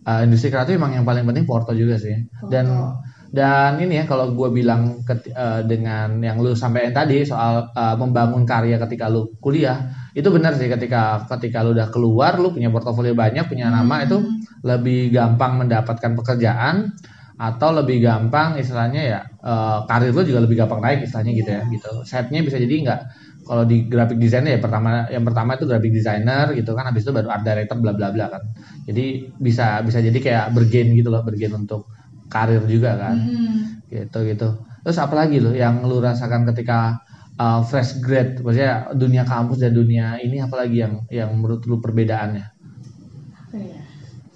eh, 0.08 0.20
industri 0.24 0.48
kreatif 0.48 0.78
emang 0.78 0.94
yang 0.94 1.04
paling 1.04 1.26
penting 1.26 1.44
porto 1.44 1.74
juga 1.74 1.98
sih. 1.98 2.14
Dan 2.48 2.70
dan 3.28 3.76
ini 3.76 4.00
ya 4.00 4.04
kalau 4.08 4.32
gue 4.32 4.48
bilang 4.48 5.04
ket- 5.04 5.28
eh, 5.28 5.60
dengan 5.68 6.16
yang 6.24 6.40
lu 6.40 6.56
sampaikan 6.56 7.04
tadi 7.04 7.28
soal 7.28 7.68
eh, 7.76 7.96
membangun 8.00 8.48
karya 8.48 8.80
ketika 8.80 9.12
lu 9.12 9.28
kuliah 9.36 9.84
itu 10.16 10.24
benar 10.32 10.56
sih 10.56 10.64
ketika 10.64 11.28
ketika 11.36 11.60
lu 11.60 11.76
udah 11.76 11.92
keluar 11.92 12.40
lu 12.40 12.56
punya 12.56 12.72
portofolio 12.72 13.12
banyak 13.12 13.44
punya 13.44 13.68
nama 13.68 14.00
Hmm. 14.00 14.06
itu 14.08 14.16
lebih 14.64 15.12
gampang 15.12 15.60
mendapatkan 15.60 16.16
pekerjaan 16.16 16.88
atau 17.38 17.70
lebih 17.70 18.02
gampang 18.02 18.56
istilahnya 18.56 19.02
ya 19.04 19.20
eh, 19.44 19.78
karir 19.84 20.16
lu 20.16 20.24
juga 20.24 20.40
lebih 20.42 20.64
gampang 20.64 20.80
naik 20.80 21.04
istilahnya 21.04 21.32
gitu 21.36 21.50
ya 21.52 21.62
gitu 21.68 21.90
setnya 22.08 22.40
bisa 22.40 22.56
jadi 22.56 22.74
nggak 22.80 23.00
kalau 23.48 23.64
di 23.64 23.88
graphic 23.88 24.20
design 24.20 24.44
ya 24.44 24.60
pertama 24.60 25.08
yang 25.08 25.24
pertama 25.24 25.56
itu 25.56 25.64
graphic 25.64 25.88
designer 25.96 26.52
gitu 26.52 26.76
kan 26.76 26.92
habis 26.92 27.08
itu 27.08 27.16
baru 27.16 27.32
art 27.32 27.48
director 27.48 27.80
bla 27.80 27.96
bla 27.96 28.12
bla 28.12 28.28
kan. 28.28 28.44
Jadi 28.84 29.32
bisa 29.40 29.80
bisa 29.80 30.04
jadi 30.04 30.18
kayak 30.20 30.46
bergain 30.52 30.92
gitu 30.92 31.08
loh 31.08 31.24
bergain 31.24 31.56
untuk 31.56 31.88
karir 32.28 32.60
juga 32.68 33.00
kan. 33.00 33.16
Hmm. 33.16 33.80
gitu 33.88 34.20
gitu. 34.28 34.48
Terus 34.84 34.98
apa 35.00 35.16
lagi 35.16 35.40
loh 35.40 35.56
yang 35.56 35.80
lu 35.80 35.96
rasakan 36.04 36.44
ketika 36.52 37.00
uh, 37.40 37.64
fresh 37.64 38.04
grad 38.04 38.36
maksudnya 38.44 38.92
dunia 38.92 39.24
kampus 39.24 39.64
dan 39.64 39.72
dunia 39.72 40.20
ini 40.20 40.44
apalagi 40.44 40.84
yang 40.84 41.08
yang 41.08 41.32
menurut 41.32 41.64
lu 41.64 41.80
perbedaannya? 41.80 42.46
Apa 43.48 43.56
ya? 43.56 43.80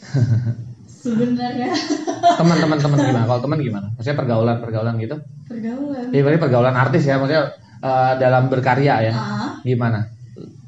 Sebenarnya. 1.02 1.68
Teman-teman 2.38 2.78
teman 2.78 2.98
gimana? 3.02 3.26
Kalau 3.26 3.40
teman 3.42 3.58
gimana? 3.58 3.86
Maksudnya 3.98 4.16
pergaulan 4.16 4.56
pergaulan 4.62 4.94
gitu? 5.02 5.18
Pergaulan. 5.50 6.14
ya 6.14 6.20
berarti 6.22 6.40
pergaulan 6.40 6.74
artis 6.78 7.02
ya 7.04 7.18
maksudnya 7.18 7.58
uh, 7.82 8.12
dalam 8.16 8.46
berkarya 8.46 8.94
ya? 9.02 9.12
Ah, 9.12 9.50
gimana? 9.60 10.06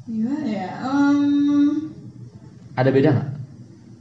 Gimana 0.05 0.45
ya? 0.45 0.69
Em, 0.83 1.89
ada 2.73 2.89
beda 2.91 3.09
nggak? 3.09 3.29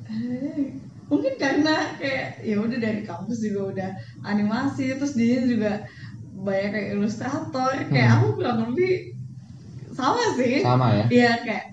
eh, 0.05 0.65
mungkin 1.07 1.35
karena 1.37 1.75
kayak 1.97 2.43
ya 2.43 2.57
udah 2.59 2.79
dari 2.79 3.01
kampus 3.03 3.39
juga 3.41 3.61
udah 3.73 3.91
animasi 4.23 4.95
terus 4.95 5.15
dia 5.15 5.41
juga 5.43 5.87
banyak 6.37 6.71
kayak 6.71 6.89
ilustrator. 6.93 7.73
Kayak 7.89 8.09
Hmm. 8.11 8.17
aku 8.21 8.27
kurang 8.37 8.59
lebih 8.69 9.15
sama 9.91 10.23
sih. 10.37 10.61
Sama 10.61 10.87
ya? 10.93 11.05
Iya 11.09 11.33
kayak 11.41 11.65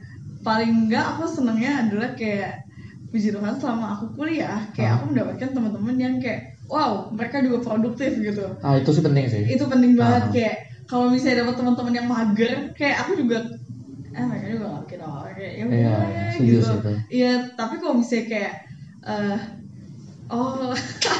paling 0.41 0.87
enggak 0.87 1.05
aku 1.11 1.23
senengnya 1.27 1.85
adalah 1.85 2.15
kayak 2.15 2.63
puji 3.11 3.29
Tuhan 3.29 3.59
selama 3.59 3.99
aku 3.99 4.05
kuliah 4.15 4.63
kayak 4.71 4.89
Ah. 4.89 4.95
aku 4.97 5.03
mendapatkan 5.11 5.49
teman-teman 5.51 5.95
yang 5.99 6.15
kayak 6.17 6.55
wow 6.65 7.11
mereka 7.11 7.43
juga 7.43 7.59
produktif 7.61 8.15
gitu. 8.15 8.45
Ah 8.63 8.79
itu 8.79 8.89
sih 8.89 9.03
penting 9.03 9.25
sih. 9.27 9.43
Itu 9.45 9.67
penting 9.67 9.99
banget 9.99 10.23
Ah. 10.23 10.31
kayak 10.31 10.55
kalau 10.91 11.07
misalnya 11.07 11.47
dapat 11.47 11.55
teman-teman 11.55 11.93
yang 11.95 12.07
mager 12.11 12.51
kayak 12.75 12.97
aku 13.01 13.11
juga 13.15 13.37
eh 14.11 14.23
mereka 14.27 14.47
juga 14.51 14.65
gak 14.67 14.81
bikin 14.83 14.99
apa 14.99 15.19
kayak 15.31 15.53
ya 15.55 15.63
Iya, 15.63 15.63
udah 15.63 16.03
iya, 16.03 16.25
gitu 16.35 16.75
iya 17.09 17.33
tapi 17.55 17.73
kalau 17.79 17.95
misalnya 17.95 18.25
kayak 18.27 18.53
eh 19.01 19.39
oh 20.27 20.71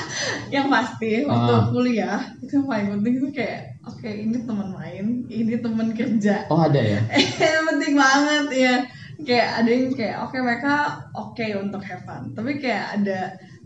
yang 0.56 0.68
pasti 0.68 1.24
waktu 1.24 1.54
Ah. 1.54 1.64
kuliah 1.68 2.20
itu 2.40 2.52
yang 2.52 2.68
paling 2.68 2.88
penting 3.00 3.14
itu 3.16 3.28
kayak 3.32 3.60
oke 3.84 4.08
ini 4.08 4.38
teman 4.44 4.70
main 4.72 5.06
ini 5.28 5.56
teman 5.58 5.88
kerja. 5.92 6.36
Oh 6.48 6.60
ada 6.60 6.80
ya? 6.80 7.00
Penting 7.68 7.96
banget 7.96 8.46
ya 8.52 8.76
kayak 9.22 9.50
ada 9.62 9.70
yang 9.70 9.92
kayak 9.92 10.18
oke 10.24 10.36
mereka 10.40 10.74
oke 11.16 11.46
untuk 11.60 11.82
have 11.84 12.04
fun. 12.04 12.32
Tapi 12.32 12.52
kayak 12.60 13.00
ada 13.00 13.20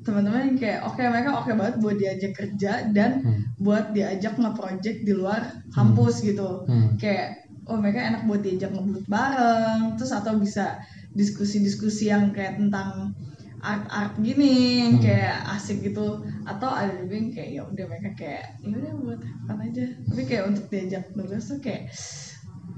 teman-teman 0.05 0.53
yang 0.53 0.57
kayak 0.61 0.79
oke 0.85 1.01
mereka 1.01 1.29
oke 1.41 1.51
banget 1.57 1.75
buat 1.81 1.97
diajak 1.97 2.31
kerja 2.37 2.71
dan 2.93 3.11
Hmm. 3.25 3.41
buat 3.57 3.91
diajak 3.91 4.37
nge-project 4.37 5.01
di 5.01 5.13
luar 5.17 5.41
kampus 5.73 6.21
gitu 6.21 6.63
Hmm. 6.69 6.93
kayak 7.01 7.49
oh 7.65 7.81
mereka 7.81 8.05
enak 8.05 8.29
buat 8.29 8.45
diajak 8.45 8.69
ngebut 8.69 9.09
bareng 9.09 9.97
terus 9.97 10.13
atau 10.13 10.37
bisa 10.37 10.77
diskusi-diskusi 11.17 12.13
yang 12.13 12.29
kayak 12.29 12.61
tentang 12.61 13.17
art-art 13.65 14.13
gini 14.21 14.85
yang 14.85 15.01
Hmm. 15.01 15.05
kayak 15.09 15.37
asik 15.57 15.81
gitu 15.81 16.21
atau 16.45 16.69
ada 16.69 16.93
juga 17.01 17.13
yang 17.17 17.29
kayak 17.33 17.49
ya 17.57 17.61
udah 17.65 17.85
mereka 17.89 18.09
kayak 18.13 18.45
ya 18.61 18.75
udah 18.77 18.93
buat 19.01 19.19
fun 19.49 19.57
aja 19.57 19.85
tapi 20.05 20.21
kayak 20.29 20.43
untuk 20.53 20.65
diajak 20.69 21.03
nulis 21.17 21.49
tuh 21.49 21.57
kayak 21.57 21.89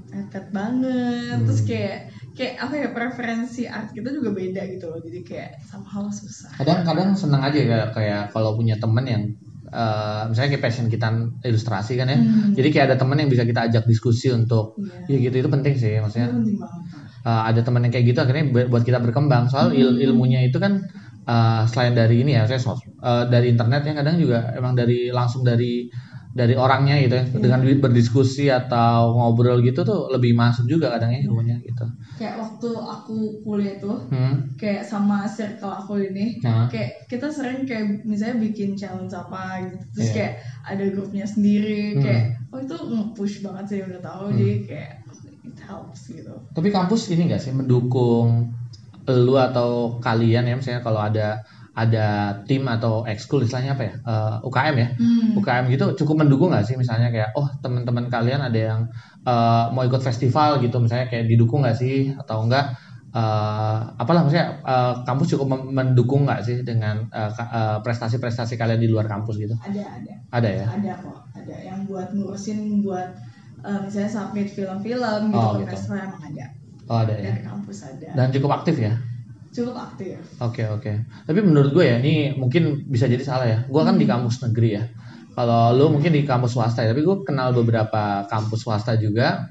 mepet 0.08 0.46
banget 0.56 1.36
Hmm. 1.36 1.44
terus 1.44 1.60
kayak 1.68 2.08
kayak 2.38 2.54
apa 2.62 2.74
ya 2.78 2.88
preferensi 2.94 3.62
art 3.66 3.90
kita 3.90 4.08
juga 4.14 4.30
beda 4.30 4.62
gitu 4.70 4.86
loh 4.86 5.00
jadi 5.02 5.20
kayak 5.26 5.50
somehow 5.66 6.06
susah 6.08 6.54
kadang-kadang 6.54 7.18
senang 7.18 7.42
aja 7.42 7.58
kayak, 7.58 7.88
kayak 7.92 8.22
kalau 8.30 8.54
punya 8.54 8.78
temen 8.78 9.04
yang 9.04 9.22
eh, 9.68 10.22
misalnya 10.30 10.50
kayak 10.54 10.64
passion 10.64 10.86
kita 10.86 11.08
ilustrasi 11.44 11.98
kan 11.98 12.06
ya 12.08 12.16
Hmm. 12.16 12.54
jadi 12.54 12.68
kayak 12.72 12.86
ada 12.94 12.96
temen 12.96 13.18
yang 13.18 13.28
bisa 13.28 13.42
kita 13.42 13.60
ajak 13.68 13.84
diskusi 13.84 14.30
untuk 14.30 14.78
Iya. 15.08 15.18
ya 15.18 15.28
gitu 15.28 15.36
itu 15.42 15.48
penting 15.50 15.74
sih 15.76 15.92
itu 15.92 16.00
maksudnya 16.00 16.30
penting 16.30 16.56
banget 16.56 16.82
eh, 17.28 17.42
ada 17.52 17.60
temen 17.60 17.80
yang 17.84 17.92
kayak 17.92 18.06
gitu 18.08 18.18
akhirnya 18.22 18.44
bu- 18.48 18.68
buat 18.70 18.84
kita 18.86 18.98
berkembang 19.02 19.44
soal 19.52 19.74
il- 19.74 19.98
Hmm. 19.98 20.04
ilmunya 20.08 20.40
itu 20.46 20.56
kan 20.56 20.72
eh, 21.28 21.62
selain 21.68 21.92
dari 21.92 22.24
ini 22.24 22.32
ya 22.38 22.48
saya 22.48 22.60
eh, 22.64 23.24
dari 23.28 23.46
internet 23.52 23.82
ya 23.84 23.92
kadang 23.92 24.16
juga 24.16 24.38
emang 24.56 24.72
dari 24.72 25.12
langsung 25.12 25.42
dari 25.44 25.90
dari 26.38 26.54
orangnya 26.54 26.94
gitu 26.96 27.14
ya 27.14 27.24
Iya. 27.24 27.34
dengan 27.36 27.60
di- 27.60 27.76
berdiskusi 27.76 28.46
atau 28.46 29.10
ngobrol 29.12 29.58
gitu 29.60 29.82
tuh 29.82 30.06
lebih 30.08 30.32
masuk 30.32 30.64
juga 30.64 30.94
kadang 30.94 31.10
ya 31.10 31.20
ilmunya 31.20 31.58
gitu 31.58 31.82
kayak 32.14 32.38
waktu 32.38 32.70
aku 32.70 33.16
kuliah 33.42 33.74
tuh 33.76 34.06
hmm. 34.06 34.54
kayak 34.54 34.82
sama 34.82 35.26
circle 35.26 35.66
aku 35.72 35.98
ini 36.00 36.38
Nah. 36.40 36.66
kayak 36.66 37.06
kita 37.06 37.26
sering 37.28 37.62
kayak 37.62 37.84
misalnya 38.02 38.38
bikin 38.40 38.72
challenge 38.72 39.10
apa 39.12 39.66
gitu 39.66 39.82
terus 39.92 40.06
Iya. 40.06 40.14
kayak 40.14 40.32
ada 40.64 40.84
grupnya 40.88 41.24
sendiri 41.24 41.82
Hmm. 41.92 42.00
kayak 42.00 42.22
oh 42.48 42.58
itu 42.60 42.76
nge-push 42.78 43.36
banget 43.42 43.64
sih 43.66 43.78
udah 43.82 44.00
tahu 44.00 44.24
Hmm. 44.24 44.36
jadi 44.36 44.54
kayak 44.64 44.90
it 45.44 45.58
helps 45.60 46.06
gitu 46.06 46.34
Tapi 46.50 46.68
kampus 46.68 47.08
ini 47.08 47.26
gak 47.26 47.40
sih 47.40 47.50
mendukung 47.50 48.54
lu 49.08 49.34
atau 49.34 49.96
kalian 49.98 50.44
ya 50.44 50.54
misalnya 50.54 50.80
kalau 50.80 51.00
ada 51.00 51.40
ada 51.78 52.06
tim 52.42 52.66
atau 52.66 53.06
ekskul 53.06 53.46
istilahnya 53.46 53.78
apa 53.78 53.84
ya 53.86 53.94
Eh, 54.02 54.36
UKM 54.42 54.74
ya. 54.74 54.88
Hmm. 54.98 55.38
UKM 55.38 55.64
gitu 55.70 55.84
cukup 56.02 56.26
mendukung 56.26 56.50
gak 56.50 56.66
sih? 56.66 56.74
Misalnya 56.74 57.14
kayak 57.14 57.30
oh 57.38 57.46
teman-teman 57.62 58.10
kalian 58.10 58.42
ada 58.42 58.58
yang 58.58 58.80
eh, 59.22 59.64
mau 59.70 59.86
ikut 59.86 60.02
festival 60.02 60.58
gitu. 60.58 60.82
Misalnya 60.82 61.06
kayak 61.06 61.30
didukung 61.30 61.62
gak 61.62 61.78
sih? 61.78 62.10
Atau 62.18 62.42
enggak 62.42 62.74
eh, 63.14 63.78
apalah 63.94 64.26
maksudnya 64.26 64.58
eh, 64.66 64.94
kampus 65.06 65.26
cukup 65.32 65.46
mendukung 65.70 66.26
nggak 66.26 66.40
sih 66.42 66.60
dengan 66.60 67.06
prestasi-prestasi 67.80 68.54
kalian 68.56 68.80
di 68.82 68.88
luar 68.90 69.06
kampus 69.06 69.38
gitu? 69.38 69.54
Ada 69.54 69.82
ada. 69.86 70.12
Ada 70.34 70.48
ya? 70.50 70.66
Ada 70.68 70.92
kok. 71.00 71.18
Ada 71.38 71.56
yang 71.62 71.78
buat 71.86 72.08
ngurusin 72.12 72.82
buat 72.82 73.08
eh, 73.62 73.78
misalnya 73.84 74.10
submit 74.10 74.48
film-film 74.50 75.20
gitu 75.30 75.38
Oh, 75.38 75.52
ke 75.56 75.62
gitu. 75.62 75.70
festival 75.72 75.98
emang 76.04 76.22
ada. 76.26 76.46
Oh 76.88 76.98
ada 77.00 77.14
ya. 77.14 77.32
Dari 77.32 77.42
kampus 77.44 77.78
ada. 77.84 78.06
Dan 78.16 78.26
cukup 78.32 78.50
aktif 78.58 78.76
ya 78.78 78.92
cukup 79.48 79.74
aktif 79.80 80.18
Oke 80.44 80.62
oke. 80.68 80.92
Tapi 81.24 81.38
menurut 81.40 81.72
gue 81.72 81.84
ya 81.84 81.96
ini 81.98 82.36
mungkin 82.36 82.84
bisa 82.86 83.08
jadi 83.08 83.24
salah 83.24 83.46
ya. 83.48 83.58
Gue 83.66 83.82
kan 83.82 83.96
di 83.96 84.04
kampus 84.06 84.44
negeri 84.44 84.70
ya. 84.76 84.84
Kalau 85.34 85.72
lu 85.74 85.94
mungkin 85.94 86.12
di 86.14 86.22
kampus 86.22 86.54
swasta 86.54 86.84
ya. 86.84 86.92
Tapi 86.92 87.02
gue 87.02 87.16
kenal 87.26 87.50
beberapa 87.56 88.26
kampus 88.28 88.62
swasta 88.66 88.94
juga. 88.98 89.48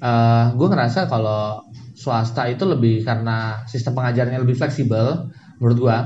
Eh 0.00 0.44
gue 0.54 0.66
ngerasa 0.70 1.10
kalau 1.10 1.62
swasta 1.92 2.48
itu 2.48 2.64
lebih 2.64 3.02
karena 3.04 3.62
sistem 3.68 3.94
pengajarnya 3.98 4.40
lebih 4.42 4.56
fleksibel 4.56 5.28
menurut 5.60 5.78
gue. 5.78 5.96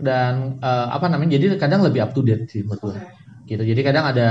Dan 0.00 0.58
eh, 0.60 0.86
apa 0.90 1.06
namanya? 1.08 1.36
Jadi 1.36 1.56
kadang 1.60 1.84
lebih 1.84 2.00
up 2.04 2.12
to 2.16 2.20
date 2.24 2.48
sih 2.48 2.64
menurut 2.64 2.80
gue 2.90 2.96
Oke. 2.96 3.06
gitu 3.50 3.62
jadi 3.66 3.82
kadang 3.82 4.14
ada 4.14 4.28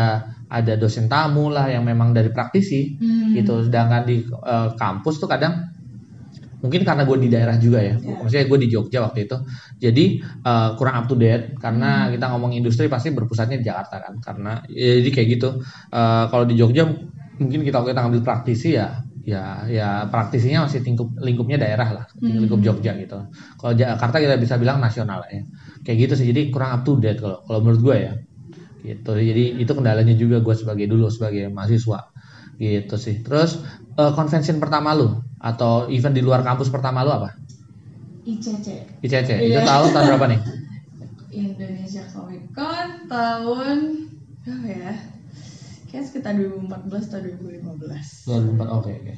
ada 0.47 0.73
dosen 0.79 1.11
tamu 1.11 1.51
lah 1.51 1.67
yang 1.67 1.83
memang 1.83 2.15
dari 2.15 2.31
praktisi 2.31 2.95
Hmm. 2.95 3.35
gitu 3.35 3.67
sedangkan 3.67 4.07
di 4.07 4.23
eh, 4.23 4.69
kampus 4.79 5.19
tuh 5.19 5.27
kadang 5.27 5.67
mungkin 6.59 6.81
karena 6.83 7.03
gue 7.07 7.17
di 7.23 7.29
daerah 7.31 7.55
juga 7.55 7.79
ya. 7.79 7.95
Ya. 7.99 8.15
maksudnya 8.19 8.45
gue 8.51 8.59
di 8.63 8.67
Jogja 8.71 8.99
waktu 9.07 9.19
itu. 9.27 9.37
Jadi 9.79 10.05
eh, 10.23 10.69
kurang 10.75 10.95
up 10.99 11.05
to 11.07 11.15
date 11.15 11.55
karena 11.57 12.07
Hmm. 12.07 12.11
kita 12.15 12.25
ngomong 12.35 12.51
industri 12.55 12.85
pasti 12.91 13.09
berpusatnya 13.15 13.57
di 13.59 13.65
Jakarta 13.67 13.95
kan. 14.03 14.13
Karena 14.19 14.51
ya, 14.67 14.99
jadi 14.99 15.09
kayak 15.15 15.27
gitu. 15.39 15.49
Eh, 15.91 16.23
kalau 16.31 16.45
di 16.47 16.55
Jogja 16.59 16.83
mungkin 17.39 17.63
kita 17.63 17.79
kita 17.87 17.99
ngambil 18.03 18.21
praktisi 18.27 18.75
ya 18.75 18.99
ya 19.23 19.61
ya 19.69 20.09
praktisinya 20.09 20.65
masih 20.65 20.81
lingkup 20.83 21.09
lingkupnya 21.21 21.57
daerah 21.61 21.89
lah. 22.03 22.05
Hmm. 22.19 22.39
lingkup 22.43 22.59
Jogja 22.59 22.91
gitu. 22.99 23.17
Kalau 23.59 23.73
Jakarta 23.77 24.17
kita 24.19 24.35
bisa 24.39 24.55
bilang 24.59 24.83
nasional 24.83 25.23
ya. 25.31 25.43
Kayak 25.87 25.97
gitu 26.11 26.13
sih. 26.19 26.27
Jadi 26.35 26.51
kurang 26.51 26.75
up 26.75 26.81
to 26.83 26.99
date 26.99 27.19
kalau 27.23 27.39
kalau 27.47 27.59
menurut 27.63 27.81
gue 27.83 27.95
ya. 28.03 28.13
Gitu. 28.79 29.11
Jadi 29.11 29.43
itu 29.59 29.71
kendalanya 29.75 30.15
juga 30.15 30.39
gue 30.43 30.55
sebagai 30.55 30.87
dulu 30.91 31.07
sebagai 31.11 31.47
mahasiswa. 31.51 31.99
Gitu 32.59 32.95
sih. 32.99 33.15
Terus 33.23 33.59
eh, 33.95 34.11
convention 34.15 34.59
pertama 34.59 34.91
lu 34.95 35.28
atau 35.39 35.87
event 35.87 36.11
di 36.11 36.19
luar 36.19 36.43
kampus 36.43 36.67
pertama 36.67 37.01
lu 37.01 37.11
apa? 37.11 37.31
ICC 38.21 38.67
ICC 38.99 39.29
itu 39.41 39.55
Iya. 39.55 39.65
tahun 39.65 39.89
tahun 39.89 40.05
berapa 40.13 40.25
nih? 40.27 40.39
Indonesia 41.47 42.03
Comic 42.05 42.43
Con 42.51 42.87
tahun 43.07 43.77
berapa 44.43 44.67
ya? 44.67 44.91
Kayak 45.89 46.03
sekitar 46.05 46.33
2014 46.35 47.09
atau 47.09 47.19
2015. 47.23 48.27
2004 48.27 48.77
oke 48.77 48.91
oke. 48.93 49.15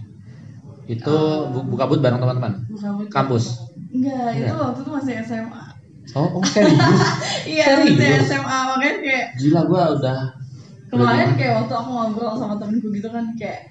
Itu 0.87 1.13
Eh, 1.13 1.39
bu- 1.51 1.67
buka 1.67 1.83
booth 1.85 1.99
bareng 1.99 2.19
teman-teman? 2.19 2.53
Kampus? 3.07 3.59
Enggak, 3.91 4.31
itu 4.37 4.53
waktu 4.53 4.79
itu 4.81 4.91
masih 4.91 5.13
SMA. 5.21 5.63
oh, 6.13 6.39
oh 6.39 6.43
serius? 6.43 6.79
Iya, 7.51 7.65
masih? 7.79 8.23
SMA 8.23 8.57
makanya 8.67 8.95
kayak 8.99 9.25
gila 9.35 9.61
gue 9.63 9.81
udah 9.97 10.19
kemarin 10.87 11.29
kayak 11.35 11.53
waktu 11.57 11.73
aku 11.73 11.89
ngobrol 11.89 12.35
sama 12.35 12.55
temenku 12.59 12.91
gitu 12.91 13.07
kan 13.07 13.31
kayak 13.35 13.63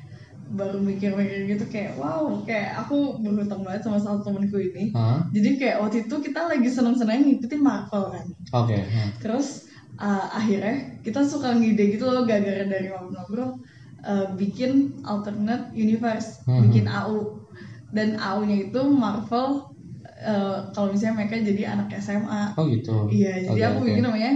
baru 0.50 0.82
mikir-mikir 0.82 1.46
gitu 1.46 1.64
kayak 1.70 1.94
wow 1.94 2.26
kayak 2.42 2.74
aku 2.82 3.22
berhutang 3.22 3.62
banget 3.62 3.86
sama 3.86 4.02
satu 4.02 4.26
temenku 4.26 4.58
ini 4.58 4.90
Hah? 4.90 5.22
jadi 5.30 5.50
kayak 5.56 5.76
waktu 5.86 5.96
itu 6.10 6.14
kita 6.18 6.50
lagi 6.50 6.66
seneng-seneng 6.66 7.22
ngikutin 7.22 7.62
Marvel 7.62 8.04
kan 8.10 8.26
oke 8.50 8.74
hmm. 8.74 9.10
terus 9.22 9.70
uh, 10.02 10.26
akhirnya 10.34 10.98
kita 11.06 11.22
suka 11.22 11.54
ngide 11.54 11.94
gitu 11.94 12.10
loh 12.10 12.26
gara-gara 12.26 12.66
dari 12.66 12.90
ngobrol-ngobrol 12.90 13.62
uh, 14.02 14.26
bikin 14.34 14.98
alternate 15.06 15.70
universe 15.72 16.42
Mhm. 16.50 16.60
bikin 16.66 16.86
AU 16.90 17.46
dan 17.94 18.18
AU-nya 18.18 18.70
itu 18.70 18.80
Marvel 18.90 19.70
uh, 20.26 20.58
kalau 20.74 20.90
misalnya 20.90 21.22
mereka 21.26 21.38
jadi 21.42 21.62
anak 21.78 21.94
SMA 22.02 22.54
oh 22.58 22.64
gitu 22.66 23.06
iya 23.10 23.38
jadi 23.46 23.54
Oke, 23.54 23.62
aku 23.70 23.78
oke. 23.82 23.86
bikin 23.86 24.02
namanya 24.06 24.32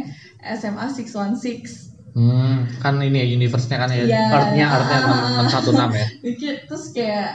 SMA 0.58 0.84
616 0.90 1.93
hmm, 2.14 2.78
kan 2.78 2.94
ini 2.98 3.18
ya 3.18 3.26
universe-nya 3.28 3.76
kan 3.76 3.90
ya 3.90 4.04
Iya. 4.04 4.22
artnya 4.30 4.66
artnya 4.66 4.98
Ah. 5.02 5.44
616 5.50 5.90
ya 5.92 6.06
bikin 6.22 6.54
terus 6.64 6.84
kayak 6.90 7.28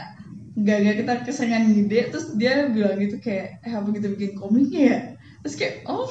gak 0.58 0.78
kita 0.98 1.12
kesengan 1.24 1.62
ngide 1.68 2.10
terus 2.10 2.34
dia 2.34 2.68
bilang 2.68 2.98
gitu 2.98 3.16
kayak 3.16 3.62
eh 3.62 3.72
apa 3.72 3.88
kita 3.90 4.08
bikin 4.10 4.32
komiknya 4.34 4.82
ya 4.82 4.98
terus 5.40 5.54
kayak 5.54 5.84
oh 5.86 6.10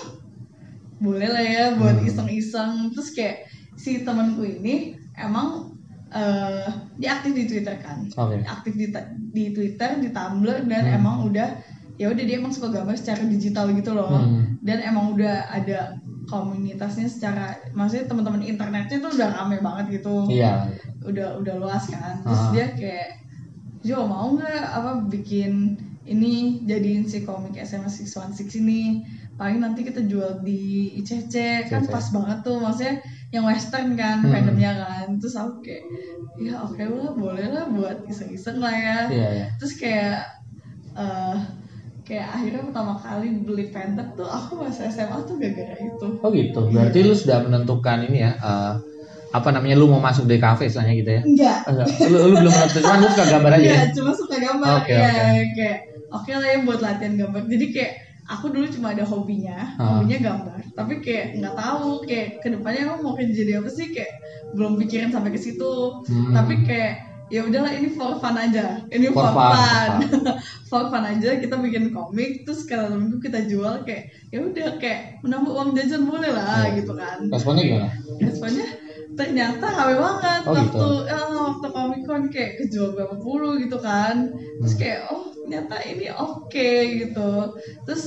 boleh 0.99 1.27
lah 1.27 1.43
ya 1.43 1.65
buat 1.75 1.97
Hmm. 1.97 2.07
iseng-iseng 2.07 2.71
terus 2.91 3.11
kayak 3.11 3.47
si 3.75 4.01
temanku 4.01 4.43
ini 4.43 4.95
emang 5.15 5.75
eh 6.09 6.65
dia 6.97 7.15
aktif 7.15 7.31
di 7.31 7.45
Twitter 7.45 7.77
kan 7.77 8.09
oke 8.09 8.41
aktif 8.43 8.73
di, 8.73 8.89
di 9.29 9.43
Twitter 9.49 9.97
di 9.97 10.09
Tumblr 10.09 10.65
dan 10.65 10.83
Hmm. 10.85 10.97
emang 10.97 11.15
udah 11.25 11.61
ya 11.95 12.09
udah 12.09 12.23
dia 12.23 12.35
emang 12.35 12.49
suka 12.49 12.71
gambar 12.71 12.95
secara 12.95 13.21
digital 13.23 13.69
gitu 13.71 13.93
loh 13.93 14.09
Hmm. 14.09 14.57
dan 14.59 14.81
emang 14.81 15.13
udah 15.13 15.45
ada 15.49 15.99
komunitasnya 16.29 17.09
secara 17.09 17.57
maksudnya 17.73 18.05
teman-teman 18.05 18.45
internetnya 18.45 19.01
tuh 19.01 19.11
udah 19.11 19.29
rame 19.33 19.57
banget 19.59 19.99
gitu. 19.99 20.29
Iya. 20.29 20.69
Udah 21.01 21.41
udah 21.41 21.55
luas 21.57 21.89
kan. 21.89 22.21
Terus 22.21 22.39
Ah. 22.39 22.51
dia 22.53 22.65
kayak 22.77 23.09
Jo 23.79 24.03
mau 24.03 24.35
nggak 24.35 24.63
apa 24.69 24.91
bikin 25.07 25.73
ini 26.03 26.59
jadiin 26.67 27.07
si 27.07 27.23
komik 27.23 27.55
SMA 27.57 27.87
616 27.87 28.59
ini? 28.59 29.01
Paling 29.39 29.63
nanti 29.63 29.87
kita 29.87 30.03
jual 30.03 30.43
di 30.43 30.91
ICC 30.99 31.65
kan 31.65 31.87
pas 31.87 32.03
banget 32.11 32.43
tuh 32.43 32.59
maksudnya 32.59 32.99
yang 33.31 33.47
western 33.47 33.95
kan 33.95 34.19
Hmm. 34.19 34.29
fandomnya 34.29 34.73
kan. 34.75 35.07
Terus 35.15 35.33
aku 35.33 35.63
kayak 35.63 35.83
ya 36.37 36.59
oke 36.59 36.83
lah 36.83 37.11
boleh 37.15 37.47
lah 37.47 37.65
buat 37.71 38.03
iseng-iseng 38.05 38.59
lah 38.59 38.75
ya. 38.75 38.99
Iya 39.07 39.27
iya. 39.31 39.45
Terus 39.55 39.73
kayak 39.79 40.27
eh 40.93 41.37
kayak 42.09 42.27
akhirnya 42.33 42.61
pertama 42.65 42.93
kali 42.97 43.27
beli 43.45 43.69
Panther 43.69 44.07
tuh 44.17 44.25
aku 44.25 44.65
masih 44.65 44.89
SMA 44.89 45.17
tuh 45.23 45.37
gara-gara 45.37 45.77
itu 45.77 46.07
Oh 46.19 46.29
gitu. 46.33 46.61
Berarti 46.73 46.99
lu 47.05 47.13
sudah 47.13 47.37
menentukan 47.45 48.09
ini 48.09 48.25
ya 48.25 48.31
eh, 48.33 48.73
apa 49.29 49.49
namanya 49.53 49.77
lu 49.77 49.85
mau 49.85 50.01
masuk 50.01 50.25
di 50.25 50.41
kafe 50.41 50.65
istilahnya 50.67 50.93
gitu 50.97 51.11
ya? 51.13 51.21
enggak 51.21 51.57
Enggak. 51.69 51.87
Lu, 52.09 52.17
lu 52.17 52.35
belum 52.41 52.49
menentukan, 52.49 52.95
lu 52.97 53.07
suka 53.13 53.25
gambar 53.29 53.51
aja. 53.53 53.61
Iya, 53.61 53.73
ya? 53.77 53.83
cuma 53.93 54.11
suka 54.17 54.35
gambar. 54.41 54.67
Oke, 54.81 54.93
ya, 54.97 55.05
oke. 55.05 55.45
kayak 55.53 55.77
oke 56.09 56.31
lah 56.33 56.47
ya 56.49 56.57
buat 56.65 56.79
latihan 56.81 57.13
gambar. 57.13 57.41
Jadi 57.45 57.65
kayak 57.69 57.93
aku 58.25 58.45
dulu 58.49 58.65
cuma 58.73 58.87
ada 58.93 59.05
hobinya, 59.05 59.57
Ah. 59.77 60.01
hobinya 60.01 60.17
gambar. 60.17 60.59
Tapi 60.73 60.93
kayak 61.05 61.25
nggak 61.37 61.55
tahu 61.55 61.89
kayak 62.09 62.27
ke 62.41 62.47
depannya 62.49 62.81
aku 62.89 63.01
mau 63.05 63.13
kerja 63.13 63.33
jadi 63.37 63.51
apa 63.61 63.69
sih 63.69 63.87
kayak 63.93 64.11
belum 64.57 64.81
pikirin 64.81 65.13
sampai 65.13 65.29
ke 65.29 65.37
situ. 65.37 65.73
Hmm. 66.09 66.33
Tapi 66.33 66.53
kayak 66.65 66.93
ya 67.29 67.41
udahlah 67.45 67.71
ini 67.71 67.89
for 67.93 68.17
fun 68.17 68.35
aja. 68.35 68.81
Ini 68.89 69.07
For 69.13 69.21
for, 69.21 69.33
fun, 69.33 69.53
fun. 69.53 69.89
for 70.69 70.83
fun 70.89 71.03
aja 71.05 71.29
kita 71.37 71.55
bikin 71.57 71.89
komik 71.89 72.43
terus 72.43 72.65
kalau 72.65 72.89
temenku 72.89 73.17
kita 73.21 73.45
jual 73.45 73.85
kayak 73.85 74.03
ya 74.29 74.39
udah 74.41 74.67
kayak 74.77 74.99
menambah 75.21 75.51
uang 75.53 75.69
jajan 75.73 76.03
boleh 76.05 76.31
lah 76.33 76.65
Iya. 76.65 76.77
gitu 76.81 76.93
kan. 76.93 77.17
Responnya 77.29 77.63
gimana? 77.63 77.89
Responnya 78.19 78.67
ternyata 79.13 79.65
rame 79.67 79.95
banget 79.99 80.41
Oh, 80.47 80.53
waktu 80.55 80.69
gitu. 80.71 80.89
eh, 81.05 81.27
waktu 81.35 81.67
Comic 81.69 82.01
Con 82.07 82.23
kayak 82.29 82.51
kejual 82.57 82.89
berapa 82.95 83.15
puluh 83.19 83.59
gitu 83.59 83.77
kan 83.77 84.15
terus 84.59 84.73
Hmm. 84.73 84.79
kayak 84.79 84.99
oh 85.11 85.23
ternyata 85.43 85.75
ini 85.83 86.05
oke 86.09 86.69
gitu 87.03 87.31
terus 87.83 88.03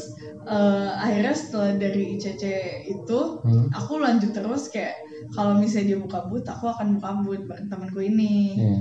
eh, 0.48 0.88
akhirnya 0.96 1.34
setelah 1.36 1.70
dari 1.76 2.16
ICC 2.16 2.44
itu 2.88 3.18
Hmm. 3.44 3.66
aku 3.70 4.00
lanjut 4.00 4.32
terus 4.32 4.72
kayak 4.72 4.96
kalau 5.30 5.60
misalnya 5.60 5.94
dia 5.94 5.98
buka 6.00 6.24
booth 6.26 6.48
aku 6.48 6.64
akan 6.66 6.96
buka 6.96 7.10
booth 7.20 7.44
bareng 7.44 7.68
temanku 7.68 8.00
ini 8.00 8.56
Iya. 8.56 8.76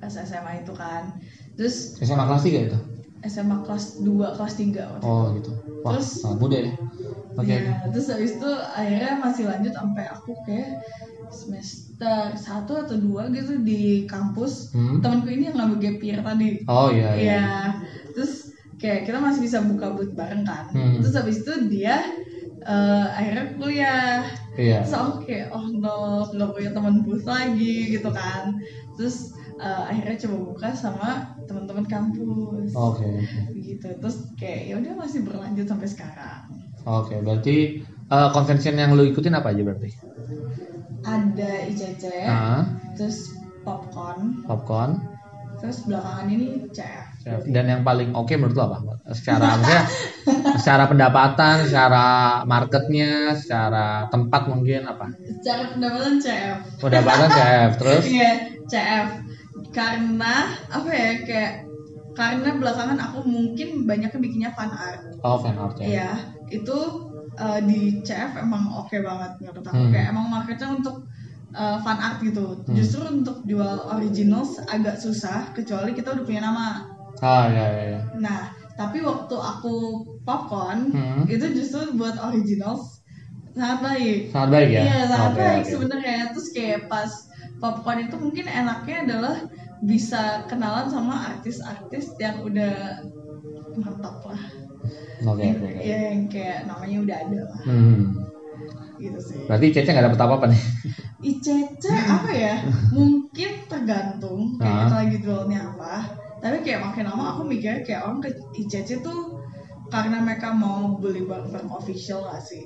Pas 0.00 0.10
SMA 0.10 0.52
itu 0.60 0.72
kan 0.72 1.12
terus 1.54 2.00
SMA 2.00 2.24
kelas 2.24 2.42
3 2.42 2.66
itu? 2.66 2.78
SMA 3.22 3.56
kelas 3.62 3.84
2 4.00 4.32
kelas 4.32 4.54
3 4.56 4.80
waktu 4.90 5.04
Oh 5.04 5.24
gitu. 5.36 5.52
Wah, 5.84 5.92
Terus- 5.94 6.24
sangat 6.24 6.38
muda 6.40 6.56
ya. 6.58 6.72
Oke. 7.30 7.52
Ya, 7.52 7.84
terus 7.88 8.06
habis 8.08 8.32
itu 8.34 8.50
akhirnya 8.74 9.12
masih 9.16 9.44
lanjut 9.46 9.72
sampai 9.72 10.04
aku 10.08 10.32
kayak 10.42 10.80
semester 11.30 12.34
satu 12.34 12.72
atau 12.80 12.96
dua 12.96 13.30
gitu 13.30 13.60
di 13.60 14.04
kampus 14.04 14.74
Hmm. 14.74 14.98
temanku 14.98 15.30
ini 15.30 15.48
yang 15.48 15.56
ngambil 15.56 15.78
gap 15.78 15.98
year 16.00 16.20
tadi 16.20 16.48
Oh 16.66 16.88
iya 16.90 17.10
iya. 17.14 17.22
Iya. 17.22 17.44
terus 18.12 18.32
kayak 18.76 19.06
kita 19.06 19.18
masih 19.20 19.40
bisa 19.40 19.58
buka 19.62 19.94
booth 19.94 20.12
bareng 20.12 20.42
kan 20.42 20.68
Hmm. 20.74 20.98
terus 20.98 21.14
habis 21.14 21.40
itu 21.40 21.52
dia 21.70 22.02
eh, 22.60 23.06
akhirnya 23.10 23.44
kuliah 23.56 24.20
Iya. 24.54 24.82
terus 24.82 24.92
aku 24.92 25.12
kayak 25.24 25.48
oh 25.48 25.64
no 25.70 26.26
nggak 26.26 26.50
punya 26.50 26.70
teman 26.74 26.96
booth 27.00 27.24
lagi 27.24 27.94
gitu 27.94 28.10
kan 28.10 28.52
terus 28.98 29.32
eh, 29.60 29.82
akhirnya 29.86 30.16
coba 30.18 30.36
buka 30.46 30.68
sama 30.72 31.10
teman-teman 31.44 31.84
kampus 31.84 32.72
Oke. 32.72 33.04
oke. 33.04 33.40
gitu 33.54 33.88
terus 33.94 34.16
kayak 34.34 34.62
ya 34.66 34.74
udah 34.76 34.92
masih 34.96 35.20
berlanjut 35.20 35.66
sampai 35.66 35.86
sekarang 35.86 36.40
Oke, 36.82 37.12
berarti 37.18 37.56
eh, 37.84 38.28
convention 38.30 38.74
yang 38.74 38.90
lu 38.92 39.04
ikutin 39.04 39.34
apa 39.34 39.52
aja 39.52 39.62
berarti? 39.62 39.90
ada 41.02 41.50
ICC 41.66 42.04
Ah, 42.24 42.64
terus 42.92 43.32
popcorn 43.62 44.44
popcorn. 44.44 45.00
terus 45.56 45.84
belakangan 45.84 46.24
ini 46.26 46.64
CF 46.70 47.44
Dan 47.46 47.68
yang 47.68 47.82
paling 47.82 48.12
oke 48.12 48.32
menurut 48.32 48.56
lo 48.56 48.64
apa? 48.66 48.78
Secara 49.12 49.44
maksudnya 49.54 49.82
secara 50.56 50.88
pendapatan, 50.88 51.68
secara 51.68 52.04
marketnya, 52.44 53.36
secara 53.36 54.08
tempat 54.08 54.48
mungkin 54.48 54.88
apa? 54.88 55.04
secara 55.38 55.68
pendapatan 55.70 56.16
CF 56.16 56.56
Pendapatan 56.80 57.28
CF 57.28 57.70
terus 57.76 58.04
iya 58.08 58.30
CF 58.64 59.08
karena 59.70 60.34
apa 60.72 60.90
ya 60.90 61.10
kayak 61.28 61.52
karena 62.16 62.50
belakangan 62.58 62.98
aku 62.98 63.22
mungkin 63.22 63.86
banyaknya 63.86 64.18
bikinnya 64.18 64.50
fan 64.58 64.72
art 64.74 65.14
oh 65.22 65.38
fan 65.38 65.56
art 65.56 65.78
ya. 65.78 65.86
Iya, 65.86 66.10
itu 66.50 66.78
uh, 67.38 67.60
di 67.62 68.02
CF 68.02 68.34
emang 68.42 68.66
oke 68.74 68.96
banget 68.98 69.38
menurut 69.40 69.64
aku. 69.64 69.78
Hmm. 69.78 69.92
Kayak 69.94 70.06
emang 70.10 70.26
marketnya 70.26 70.68
untuk 70.74 71.06
uh, 71.54 71.78
fan 71.80 71.98
art 72.02 72.18
gitu. 72.20 72.60
Hmm. 72.66 72.74
Justru 72.74 73.06
untuk 73.06 73.46
jual 73.46 73.86
originals 73.94 74.58
agak 74.68 74.98
susah 74.98 75.54
kecuali 75.54 75.94
kita 75.94 76.12
udah 76.18 76.24
punya 76.26 76.42
nama. 76.44 76.90
Ah 77.22 77.46
ya 77.46 77.64
ya. 77.70 77.84
ya. 77.94 78.00
Nah, 78.18 78.42
tapi 78.74 79.00
waktu 79.06 79.36
aku 79.38 79.74
popcorn 80.26 80.90
Hmm. 80.90 81.22
itu 81.30 81.46
justru 81.54 81.94
buat 81.94 82.18
originals 82.18 83.00
sangat 83.54 83.80
baik. 83.86 84.20
Sangat 84.34 84.50
baik 84.50 84.68
ya. 84.74 84.80
Iya, 84.82 84.98
sangat 85.10 85.30
Oke, 85.30 85.40
baik 85.40 85.62
oke. 85.62 85.70
sebenarnya. 85.74 86.18
Terus 86.34 86.48
kayak 86.54 86.80
pas 86.90 87.10
popcorn 87.60 88.02
itu 88.02 88.16
mungkin 88.16 88.48
enaknya 88.48 88.96
adalah 89.06 89.36
bisa 89.80 90.44
kenalan 90.44 90.88
sama 90.88 91.32
artis-artis 91.32 92.16
yang 92.16 92.40
udah 92.40 93.00
mantap 93.76 94.20
lah. 94.24 94.42
Oke 95.22 95.44
oke. 95.46 95.68
oke. 95.68 95.80
Ya 95.84 96.12
yang 96.12 96.26
kayak 96.26 96.64
namanya 96.64 96.96
udah 97.04 97.16
ada 97.28 97.40
lah. 97.46 97.60
Hmm. 97.68 98.00
gitu 99.00 99.16
sih 99.16 99.40
Berarti 99.48 99.72
Cece 99.72 99.96
nggak 99.96 100.12
dapet 100.12 100.20
apa-apa 100.20 100.46
nih. 100.52 100.62
ICC 101.20 101.84
apa 101.88 102.30
ya 102.32 102.54
mungkin 102.92 103.50
tergantung 103.64 104.56
kayak 104.56 104.72
Ah. 104.72 104.80
kita 104.88 104.96
lagi 105.00 105.56
apa 105.56 105.94
tapi 106.40 106.56
kayak 106.64 106.80
makin 106.80 107.04
lama 107.08 107.36
aku 107.36 107.44
mikir 107.44 107.80
kayak 107.80 108.04
orang 108.04 108.20
ke 108.20 108.28
ICC 108.56 109.00
tuh 109.00 109.40
karena 109.88 110.20
mereka 110.20 110.52
mau 110.52 110.96
beli 110.96 111.24
barang-barang 111.24 111.68
official 111.68 112.24
gak 112.24 112.40
sih 112.40 112.64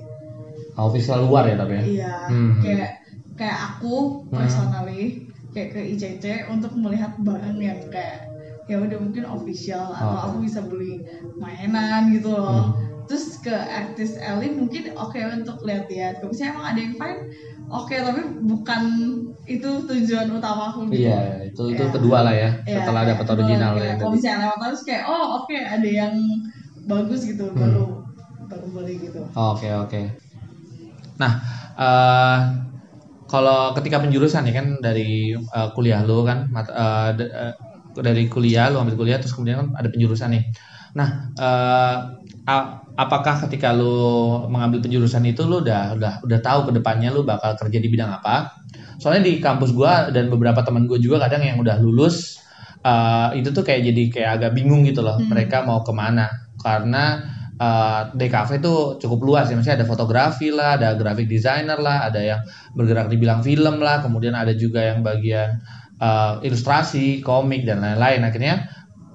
Official 0.75 1.23
luar 1.27 1.47
ya 1.47 1.55
tapi 1.55 1.79
ya. 1.79 1.83
iya 1.83 2.13
Hmm. 2.27 2.59
kayak 2.59 2.91
kayak 3.35 3.59
aku 3.75 3.95
Hmm. 4.25 4.35
personally 4.35 5.03
kayak 5.51 5.69
ke 5.71 5.79
ICC 5.91 6.23
untuk 6.47 6.75
melihat 6.75 7.15
barang 7.19 7.57
yang 7.59 7.79
kayak 7.87 8.27
ya 8.65 8.81
udah 8.81 8.97
mungkin 8.97 9.23
official 9.23 9.93
atau 9.93 10.09
Oh. 10.09 10.23
aku 10.25 10.37
bisa 10.41 10.59
beli 10.61 10.99
mainan 11.37 12.09
gitu 12.09 12.33
loh 12.33 12.73
Hmm. 12.73 13.05
terus 13.05 13.37
ke 13.37 13.53
artis 13.53 14.17
Ellie 14.17 14.49
mungkin 14.51 14.89
oke 14.97 15.15
untuk 15.37 15.61
lihat-lihat 15.61 16.17
kalau 16.17 16.33
misalnya 16.33 16.51
emang 16.51 16.67
ada 16.73 16.79
yang 16.81 16.95
fine 16.97 17.19
oke 17.67 17.93
tapi 17.93 18.21
bukan 18.41 18.81
itu 19.45 19.69
tujuan 19.85 20.27
utama 20.33 20.73
aku 20.73 20.89
gitu. 20.89 21.05
Iya, 21.05 21.45
itu 21.45 21.63
itu 21.69 21.83
Iya. 21.85 21.93
kedua 21.93 22.17
lah 22.25 22.33
ya. 22.33 22.49
Iya, 22.65 22.81
Setelah 22.81 23.01
kayak 23.01 23.11
dapat 23.13 23.25
kedua, 23.29 23.37
original 23.37 23.73
ya 23.77 23.91
kalau 23.93 24.11
misalnya 24.11 24.39
lewat 24.41 24.57
terus 24.59 24.81
kayak 24.81 25.03
oh 25.05 25.25
oke 25.37 25.53
ada 25.55 25.89
yang 25.91 26.13
bagus 26.83 27.21
gitu 27.23 27.45
Hmm. 27.45 27.57
baru 27.61 27.85
baru 28.45 28.67
beli 28.73 28.93
gitu 29.05 29.21
Oke 29.37 29.67
oke. 29.71 30.01
Nah, 31.15 31.31
eh 31.77 32.37
kalau 33.25 33.73
ketika 33.77 34.01
penjurusan 34.03 34.45
ya 34.49 34.53
kan 34.53 34.67
dari 34.81 35.33
eh, 35.33 35.69
kuliah 35.75 36.01
lu 36.05 36.25
kan, 36.25 36.47
mat- 36.53 36.73
d- 37.17 37.31
eh, 37.31 37.53
dari 37.99 38.27
kuliah 38.29 38.69
lu 38.71 38.77
ambil 38.83 38.95
kuliah 38.99 39.17
terus 39.21 39.33
kemudian 39.33 39.57
kan 39.65 39.67
ada 39.79 39.87
penjurusan 39.89 40.29
nih. 40.35 40.43
Nah, 40.95 41.09
a- 42.45 42.71
apakah 42.95 43.35
ketika 43.47 43.75
lu 43.75 44.47
mengambil 44.47 44.79
penjurusan 44.85 45.23
itu 45.27 45.43
lu 45.43 45.59
udah 45.65 45.97
udah 45.97 46.13
udah 46.23 46.39
tahu 46.39 46.71
ke 46.71 46.71
depannya 46.79 47.09
lu 47.11 47.25
bakal 47.27 47.57
kerja 47.59 47.77
di 47.81 47.89
bidang 47.91 48.11
apa? 48.21 48.47
Soalnya 49.01 49.27
di 49.27 49.43
kampus 49.43 49.75
gua 49.75 50.09
dan 50.13 50.31
beberapa 50.31 50.63
teman 50.63 50.87
gue 50.87 50.99
juga 51.03 51.19
kadang 51.27 51.43
yang 51.43 51.57
udah 51.59 51.77
lulus 51.83 52.39
eh, 52.85 53.29
itu 53.41 53.49
tuh 53.51 53.63
kayak 53.67 53.81
jadi 53.91 54.03
kayak 54.13 54.31
agak 54.41 54.51
bingung 54.55 54.85
gitu 54.87 55.03
loh. 55.03 55.17
Hmm. 55.19 55.27
Mereka 55.31 55.67
mau 55.67 55.83
ke 55.83 55.91
mana? 55.91 56.29
Karena 56.61 57.19
eh, 57.59 58.01
DKV 58.15 58.49
itu 58.61 58.75
cukup 59.01 59.19
luas 59.27 59.45
ya, 59.49 59.55
maksudnya 59.57 59.77
ada 59.83 59.87
fotografi 59.87 60.49
lah, 60.51 60.75
ada 60.79 60.95
graphic 60.99 61.27
designer 61.29 61.79
lah, 61.79 62.07
ada 62.09 62.19
yang 62.21 62.41
bergerak 62.75 63.07
di 63.11 63.17
bidang 63.21 63.41
film 63.45 63.79
lah, 63.83 64.03
kemudian 64.03 64.35
ada 64.35 64.51
juga 64.55 64.81
yang 64.83 64.99
bagian 65.05 65.59
eh, 66.01 66.33
ilustrasi, 66.47 67.21
komik 67.23 67.63
dan 67.67 67.79
lain-lain. 67.83 68.21
Akhirnya 68.27 68.55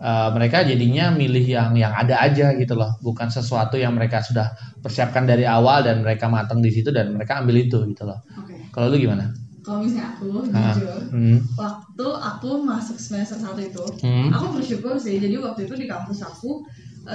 eh, 0.01 0.29
mereka 0.37 0.65
jadinya 0.65 1.13
milih 1.13 1.45
yang 1.45 1.71
yang 1.77 1.93
ada 1.93 2.21
aja 2.25 2.53
gitu 2.57 2.75
loh, 2.77 2.97
bukan 3.05 3.29
sesuatu 3.29 3.77
yang 3.77 3.93
mereka 3.97 4.21
sudah 4.25 4.49
persiapkan 4.81 5.25
dari 5.29 5.45
awal 5.45 5.85
dan 5.85 6.01
mereka 6.05 6.27
matang 6.33 6.61
di 6.65 6.71
situ 6.73 6.89
dan 6.93 7.13
mereka 7.17 7.41
ambil 7.41 7.57
itu 7.61 7.79
gitu 7.89 8.05
loh. 8.09 8.19
oke 8.39 8.57
Kalau 8.73 8.89
lu 8.93 8.97
gimana? 9.01 9.29
kalau 9.61 9.85
misalnya 9.85 10.17
aku 10.17 10.41
Ah, 10.57 10.73
jujur 10.73 10.99
hmm, 11.13 11.39
waktu 11.61 12.07
aku 12.17 12.51
masuk 12.65 12.97
semester 12.97 13.37
satu 13.37 13.61
itu 13.61 13.85
hmm, 14.01 14.33
aku 14.33 14.57
bersyukur 14.57 14.97
sih 14.97 15.21
jadi 15.21 15.37
waktu 15.37 15.69
itu 15.69 15.75
di 15.77 15.85
kampus 15.85 16.25
aku 16.25 16.65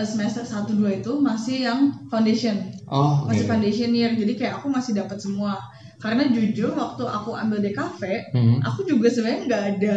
semester 0.04 0.42
1 0.42 0.74
2 0.76 1.02
itu 1.06 1.12
masih 1.22 1.58
yang 1.70 1.80
foundation. 2.10 2.58
Oh, 2.90 3.26
oke. 3.26 3.34
masih 3.34 3.46
foundation 3.46 3.92
year. 3.94 4.12
Jadi 4.14 4.34
kayak 4.38 4.62
aku 4.62 4.68
masih 4.74 4.98
dapat 4.98 5.18
semua. 5.22 5.58
Karena 6.02 6.28
jujur 6.28 6.76
waktu 6.76 7.04
aku 7.08 7.32
ambil 7.34 7.64
DKV 7.64 8.02
Hmm, 8.36 8.58
aku 8.62 8.84
juga 8.84 9.08
sebenarnya 9.10 9.40
nggak 9.48 9.64
ada 9.78 9.96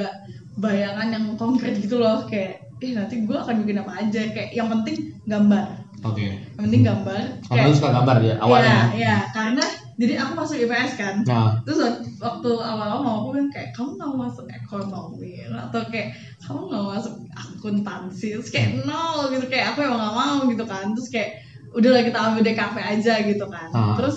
bayangan 0.59 1.09
yang 1.11 1.25
konkret 1.35 1.75
gitu 1.81 1.99
loh. 1.99 2.23
Kayak 2.29 2.61
eh 2.79 2.95
nanti 2.95 3.27
gue 3.27 3.37
akan 3.37 3.55
bikin 3.65 3.83
apa 3.83 3.93
aja. 4.07 4.23
Kayak 4.31 4.51
yang 4.55 4.69
penting 4.71 4.97
gambar. 5.27 5.67
Oke. 6.07 6.31
yang 6.31 6.63
penting 6.63 6.83
gambar. 6.87 7.23
Karena 7.51 7.67
lu 7.67 7.75
suka 7.75 7.91
gambar 7.91 8.17
ya 8.23 8.35
awalnya. 8.39 8.71
Iya, 8.71 8.85
iya, 8.95 9.17
karena 9.35 9.65
jadi 9.99 10.15
aku 10.23 10.33
masuk 10.39 10.57
IPS 10.63 10.93
kan. 10.95 11.15
Nah, 11.27 11.59
terus 11.67 11.83
wak- 11.83 12.07
waktu 12.23 12.51
awal-awal 12.55 13.01
mau 13.03 13.15
aku 13.21 13.29
kan 13.35 13.47
kayak 13.51 13.69
kamu 13.75 13.91
nggak 13.99 14.15
masuk 14.15 14.47
ekonomi? 14.47 15.43
Atau 15.51 15.83
kayak 15.91 16.09
kamu 16.39 16.61
nggak 16.71 16.85
masuk 16.95 17.15
akuntansi? 17.35 18.29
Terus 18.39 18.49
kayak 18.49 18.87
no 18.87 19.27
gitu. 19.29 19.51
Kayak 19.51 19.75
aku 19.75 19.83
emang 19.83 19.99
nggak 19.99 20.15
mau 20.15 20.39
gitu 20.47 20.65
kan. 20.65 20.87
Terus 20.95 21.09
kayak 21.11 21.31
udahlah 21.69 22.01
kita 22.01 22.19
ambil 22.19 22.43
DKV 22.43 22.77
aja 22.79 23.15
gitu 23.27 23.45
kan. 23.45 23.69
Ah. 23.75 23.93
terus 23.99 24.17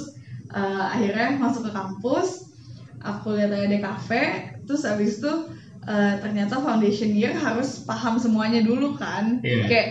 eh, 0.51 0.83
akhirnya 0.87 1.35
masuk 1.35 1.67
ke 1.67 1.71
kampus 1.73 2.47
aku 3.01 3.35
lihat 3.35 3.49
ada 3.49 3.65
DKV 3.67 4.09
terus 4.63 4.85
abis 4.85 5.19
itu 5.19 5.33
eh, 5.83 6.13
ternyata 6.21 6.61
foundation 6.61 7.11
year 7.11 7.33
harus 7.33 7.81
paham 7.83 8.15
semuanya 8.15 8.61
dulu 8.61 8.93
kan. 8.95 9.41
Iya. 9.41 9.65
kayak 9.67 9.87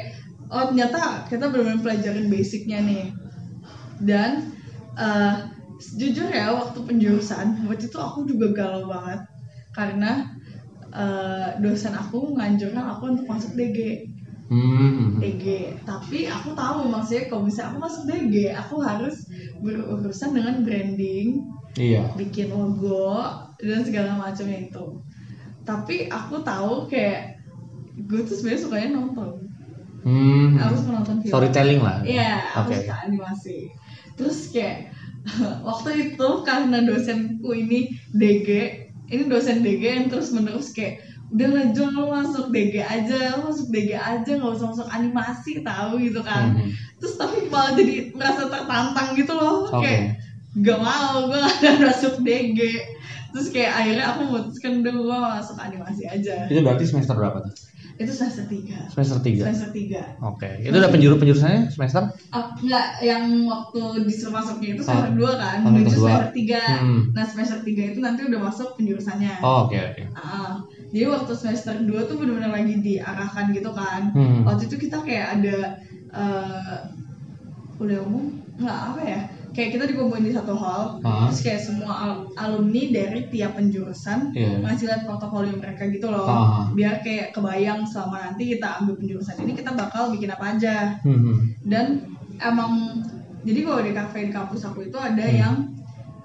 oh 0.48 0.70
ternyata 0.70 1.26
kita 1.26 1.50
benar-benar 1.50 1.82
pelajarin 1.82 2.30
basicnya 2.30 2.78
nih. 2.80 3.10
Dan 4.00 4.54
eh, 4.96 5.34
jujur 5.80 6.28
ya 6.28 6.52
waktu 6.52 6.78
penjurusan 6.84 7.64
waktu 7.66 7.84
itu 7.88 7.98
aku 7.98 8.28
juga 8.28 8.46
galau 8.52 8.84
banget 8.92 9.20
karena 9.72 10.28
eh, 10.92 11.48
dosen 11.62 11.94
aku 11.96 12.36
menganjurkan 12.36 12.84
aku 12.96 13.02
untuk 13.16 13.26
masuk 13.26 13.52
DG 13.56 13.78
hmm, 14.52 15.20
DG 15.20 15.44
tapi 15.88 16.28
aku 16.28 16.52
tahu 16.52 16.88
maksudnya 16.92 17.24
kalau 17.32 17.42
misalnya 17.48 17.68
aku 17.72 17.78
masuk 17.80 18.02
DG 18.08 18.34
aku 18.52 18.74
harus 18.84 19.16
berurusan 19.64 20.30
dengan 20.36 20.62
branding 20.66 21.28
iya. 21.80 22.04
bikin 22.16 22.52
logo 22.52 23.24
dan 23.60 23.84
segala 23.84 24.16
macamnya 24.20 24.68
itu 24.68 24.86
tapi 25.64 26.08
aku 26.10 26.42
tahu 26.42 26.88
kayak 26.90 27.36
gue 28.08 28.20
tuh 28.24 28.34
sebenarnya 28.36 28.62
sukanya 28.64 28.88
nonton 28.96 29.50
Hmm, 30.00 30.56
harus 30.56 30.80
menonton 30.88 31.20
film 31.20 31.28
storytelling 31.28 31.80
lah. 31.84 32.00
Iya, 32.00 32.40
aku 32.56 32.72
Oke. 32.72 32.76
suka 32.80 32.94
animasi. 33.04 33.58
Terus 34.16 34.38
kayak 34.48 34.76
waktu 35.68 35.90
itu 36.12 36.28
karena 36.42 36.80
dosenku 36.84 37.50
ini 37.52 37.92
DG, 38.16 38.48
ini 39.10 39.22
dosen 39.28 39.60
DG 39.60 39.82
yang 39.82 40.06
terus 40.08 40.32
menerus 40.32 40.72
kayak 40.72 41.04
udah 41.30 41.46
lah 41.46 41.66
lo 41.94 42.02
masuk 42.10 42.50
DG 42.50 42.82
aja, 42.82 43.38
lo 43.38 43.54
masuk 43.54 43.70
DG 43.70 43.94
aja 43.94 44.30
nggak 44.34 44.50
usah 44.50 44.66
masuk 44.74 44.88
animasi 44.90 45.62
tahu 45.62 46.02
gitu 46.02 46.20
kan. 46.26 46.58
Mhm. 46.58 46.74
Terus 46.98 47.14
tapi 47.14 47.46
malah 47.46 47.72
jadi 47.78 48.10
merasa 48.12 48.50
tertantang 48.50 49.08
gitu 49.14 49.32
loh, 49.38 49.70
Oke. 49.70 49.86
kayak 49.86 50.02
gak 50.58 50.80
mau, 50.82 51.30
gue 51.30 51.38
gak 51.38 51.54
ada 51.62 51.70
masuk 51.86 52.14
DG. 52.26 52.58
Terus 53.30 53.46
kayak 53.54 53.72
akhirnya 53.78 54.04
aku 54.10 54.20
memutuskan 54.26 54.82
udah 54.82 54.94
gue 54.98 55.18
masuk 55.38 55.56
animasi 55.62 56.02
aja. 56.10 56.50
Itu 56.50 56.66
berarti 56.66 56.84
semester 56.90 57.14
berapa 57.14 57.46
tuh? 57.46 57.54
Itu 58.00 58.12
semester 58.16 58.44
3 58.48 58.88
Semester 58.88 59.18
3. 59.20 59.44
Semester 59.44 59.70
3 59.70 60.00
Oke. 60.24 60.48
Itu 60.64 60.72
udah 60.72 60.90
penjuru 60.90 61.14
penjurusannya 61.20 61.68
semester? 61.68 62.02
Ah, 62.32 62.56
enggak, 62.56 62.86
yang 63.04 63.24
waktu 63.44 63.80
disuruh 64.08 64.32
masuknya 64.40 64.68
itu 64.72 64.82
semester 64.82 65.12
2 65.14 65.30
kan, 65.36 65.56
Oh, 65.60 65.70
menuju 65.70 65.96
semester 66.00 66.32
3 66.32 66.60
Hmm. 66.80 67.00
Nah 67.12 67.24
semester 67.28 67.58
3 67.60 67.82
itu 67.92 67.98
nanti 68.00 68.20
udah 68.24 68.40
masuk 68.40 68.68
penjurusannya 68.80 69.32
Oh, 69.44 69.68
oke 69.68 69.76
oke. 69.76 70.02
Ah, 70.16 70.64
Jadi 70.90 71.06
waktu 71.06 71.32
semester 71.36 71.74
2 71.84 72.00
tuh 72.08 72.16
bener-bener 72.18 72.50
lagi 72.50 72.74
diarahkan 72.80 73.44
gitu 73.52 73.70
kan 73.76 74.02
Hmm. 74.16 74.42
Waktu 74.42 74.62
itu 74.66 74.76
kita 74.80 75.04
kayak 75.04 75.26
ada 75.38 75.56
eh 76.10 76.78
Udah 77.80 77.98
umum, 78.04 78.36
nggak 78.60 78.78
apa 78.92 79.00
ya 79.08 79.20
Kayak 79.50 79.70
kita 79.74 79.84
dikumpulin 79.90 80.24
di 80.24 80.32
satu 80.32 80.54
hall 80.54 81.02
Ah. 81.02 81.26
Terus 81.26 81.40
kayak 81.42 81.60
semua 81.60 81.92
al- 81.92 82.22
alumni 82.36 82.82
dari 82.88 83.26
tiap 83.26 83.54
penjurusan 83.54 84.30
Iya. 84.30 84.62
Ngasih 84.62 84.86
lihat 84.86 85.02
portofolio 85.04 85.54
mereka 85.54 85.86
gitu 85.86 86.06
loh 86.06 86.24
Ah. 86.24 86.64
Biar 86.70 87.00
kayak 87.00 87.32
kebayang 87.32 87.82
selama 87.82 88.30
nanti 88.30 88.50
kita 88.50 88.78
ambil 88.78 88.94
penjurusan 88.96 89.36
ini 89.38 89.52
Kita 89.52 89.74
bakal 89.74 90.10
bikin 90.10 90.30
apa 90.30 90.54
aja 90.54 90.94
Hmm. 91.00 91.50
dan 91.60 92.06
emang 92.38 93.02
jadi 93.40 93.60
kalau 93.62 93.80
di 93.80 93.92
kafe 93.92 94.18
di 94.26 94.32
kampus 94.32 94.62
aku 94.64 94.84
itu 94.84 94.96
ada 94.96 95.20
Hmm. 95.22 95.36
yang 95.36 95.54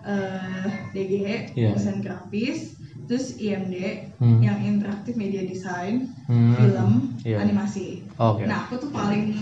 eh 0.03 0.69
DG 0.91 1.13
Iya. 1.51 1.73
desain 1.73 1.97
grafis 1.97 2.77
terus 3.05 3.37
IMD 3.37 4.05
Hmm. 4.17 4.37
yang 4.39 4.61
interaktif 4.61 5.13
media 5.15 5.41
design 5.41 6.13
Hmm. 6.25 6.53
film 6.53 6.91
Iya. 7.21 7.41
animasi 7.41 8.05
Oke. 8.15 8.45
nah 8.45 8.63
aku 8.63 8.77
tuh 8.77 8.89
paling 8.89 9.33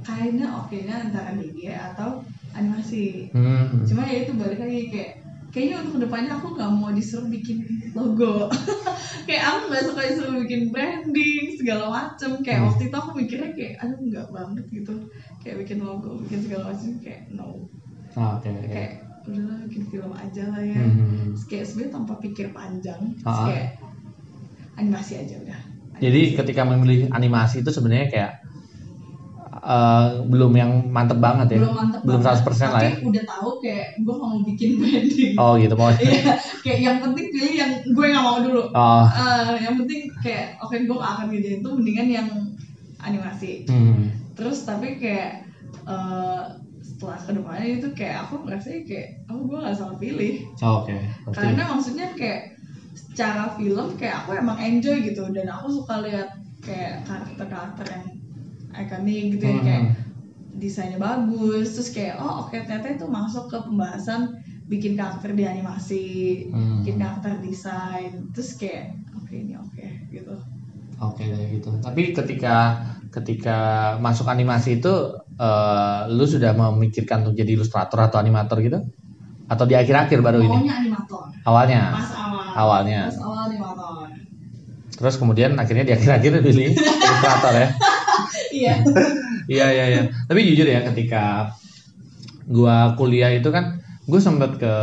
kayaknya 0.00 0.46
oke 0.54 0.76
nya 0.78 1.02
antara 1.02 1.34
DG 1.34 1.66
atau 1.66 2.22
animasi 2.54 3.28
Hmm. 3.30 3.82
cuma 3.82 4.02
ya 4.04 4.22
itu 4.22 4.32
balik 4.32 4.56
lagi 4.56 4.80
kayak 4.88 5.12
kayaknya 5.50 5.76
untuk 5.80 5.92
ke 5.92 6.00
depannya 6.02 6.32
aku 6.32 6.46
nggak 6.50 6.70
mau 6.72 6.90
disuruh 6.90 7.28
bikin 7.28 7.62
logo 7.92 8.50
kayak 9.26 9.42
aku 9.44 9.58
nggak 9.68 9.84
suka 9.84 10.00
disuruh 10.04 10.34
bikin 10.40 10.62
branding 10.68 11.44
segala 11.54 11.84
macem 11.88 12.30
kayak 12.40 12.58
Hmm. 12.58 12.68
waktu 12.68 12.82
itu 12.84 12.96
aku 12.96 13.10
mikirnya 13.12 13.50
kayak 13.52 13.72
aduh 13.78 13.98
nggak 14.00 14.26
banget 14.28 14.64
gitu 14.72 14.94
kayak 15.38 15.56
bikin 15.60 15.78
logo 15.80 16.10
bikin 16.20 16.40
segala 16.40 16.62
macem 16.70 16.90
kayak 16.98 17.22
no 17.30 17.66
Ah, 18.14 18.38
Oke 18.38 18.46
oke. 18.46 18.66
kayak 18.68 18.92
udahlah 19.24 19.58
bikin 19.66 19.82
film 19.88 20.12
aja 20.12 20.42
lah 20.48 20.62
ya 20.62 20.78
Hmm. 20.78 21.32
Terus 21.32 21.44
kayak 21.44 21.64
sebenarnya 21.66 21.92
tanpa 21.92 22.14
pikir 22.18 22.46
panjang 22.50 23.00
Terus 23.16 23.26
Ah. 23.28 23.46
kayak 23.48 23.68
animasi 24.74 25.12
aja 25.16 25.34
udah 25.40 25.60
Jadi 25.96 26.20
Animasi. 26.26 26.36
ketika 26.36 26.62
memilih 26.64 27.00
animasi 27.08 27.56
itu 27.62 27.70
sebenarnya 27.70 28.08
kayak 28.08 28.32
eh, 29.64 30.06
belum 30.24 30.52
yang 30.52 30.70
mantep 30.86 31.18
banget 31.18 31.46
ya. 31.50 31.58
belum 31.58 31.74
mantep 31.74 32.00
belum 32.02 32.20
banget. 32.20 32.44
100% 32.44 32.68
lah 32.68 32.82
ya. 32.82 32.90
tapi 32.90 33.04
udah 33.04 33.24
tahu 33.26 33.50
kayak 33.58 33.86
gue 33.96 34.14
mau 34.14 34.34
bikin 34.42 34.70
branding 34.76 35.32
Oh 35.34 35.52
gitu 35.56 35.74
mau. 35.74 35.90
Iya, 35.90 36.32
kayak 36.60 36.80
yang 36.80 36.96
penting 37.00 37.26
pilih 37.30 37.54
yang 37.54 37.70
gue 37.74 38.04
nggak 38.06 38.24
mau 38.24 38.38
dulu 38.38 38.62
Oh. 38.70 39.04
Eh, 39.06 39.52
yang 39.60 39.74
penting 39.76 40.00
kayak 40.20 40.46
oke 40.58 40.76
gue 40.78 40.96
gak 40.96 41.12
akan 41.14 41.24
ngerjain 41.26 41.58
itu 41.58 41.70
mendingan 41.70 42.08
yang 42.08 42.28
animasi 43.00 43.52
Hmm. 43.64 44.08
terus 44.32 44.62
tapi 44.62 44.96
kayak 44.96 45.40
eh, 45.84 46.42
setelah 46.80 47.18
ke 47.18 47.30
depannya 47.32 47.68
itu 47.74 47.88
kayak 47.92 48.16
aku 48.24 48.34
ngerasa 48.42 48.68
kayak 48.82 49.08
oh 49.26 49.40
gue 49.42 49.58
nggak 49.58 49.74
salah 49.74 49.96
pilih 49.96 50.34
Oh, 50.60 50.80
Oke. 50.80 50.96
Berarti- 51.24 51.34
karena 51.34 51.62
maksudnya 51.66 52.06
kayak 52.14 52.40
secara 52.94 53.52
film 53.54 53.86
kayak 53.94 54.22
aku 54.22 54.30
emang 54.34 54.58
enjoy 54.58 54.96
gitu 55.00 55.26
dan 55.28 55.46
aku 55.48 55.66
suka 55.72 56.00
lihat 56.00 56.28
kayak 56.60 57.04
karakter-karakter 57.04 57.86
yang 57.90 58.04
ikonik 58.76 59.24
gitu 59.32 59.44
ya 59.44 59.54
Hmm. 59.54 59.64
kayak 59.64 59.84
desainnya 60.54 60.98
bagus 60.98 61.74
terus 61.74 61.90
kayak 61.90 62.14
oh 62.16 62.46
oke 62.46 62.54
ternyata 62.54 62.94
itu 62.94 63.06
masuk 63.06 63.50
ke 63.50 63.58
pembahasan 63.58 64.38
bikin 64.64 64.94
karakter 64.94 65.30
di 65.32 65.44
animasi 65.44 66.04
Hmm. 66.48 66.80
bikin 66.80 66.96
karakter 66.96 67.38
desain 67.38 68.30
terus 68.30 68.54
kayak 68.54 68.94
oke 69.14 69.32
ini 69.32 69.54
oke 69.54 69.86
gitu 70.10 70.34
Oke 70.94 71.26
kayak 71.26 71.58
gitu. 71.58 71.74
Tapi 71.82 72.14
ketika 72.14 72.56
ketika 73.10 73.58
masuk 73.98 74.30
animasi 74.30 74.78
itu 74.78 74.94
eh, 75.34 76.00
lu 76.08 76.22
sudah 76.22 76.54
memikirkan 76.54 77.26
untuk 77.26 77.34
jadi 77.34 77.58
ilustrator 77.58 77.98
atau 77.98 78.22
animator 78.22 78.62
gitu? 78.62 78.78
Atau 79.50 79.66
di 79.66 79.74
akhir-akhir 79.74 80.22
baru 80.22 80.38
ini? 80.38 80.54
pokoknya 80.54 80.74
animator 80.78 81.22
Awalnya. 81.42 81.82
pas 81.90 82.10
awal 82.14 82.46
Awalnya. 82.54 83.00
pas 83.10 83.18
awal 83.20 83.38
animator 83.50 84.06
Terus 84.94 85.14
kemudian 85.18 85.58
akhirnya 85.58 85.82
di 85.82 85.92
akhir-akhir 85.92 86.32
pilih 86.40 86.70
ilustrator 87.02 87.54
ya. 87.58 87.68
Iya 88.54 88.74
Iya 89.44 89.66
iya 89.76 89.84
iya. 89.92 90.02
Tapi 90.24 90.40
jujur 90.48 90.64
ya 90.64 90.80
ketika 90.88 91.52
gua 92.48 92.96
kuliah 92.96 93.32
itu 93.32 93.48
kan 93.48 93.80
gue 94.04 94.20
sempet 94.20 94.60
ke 94.60 94.74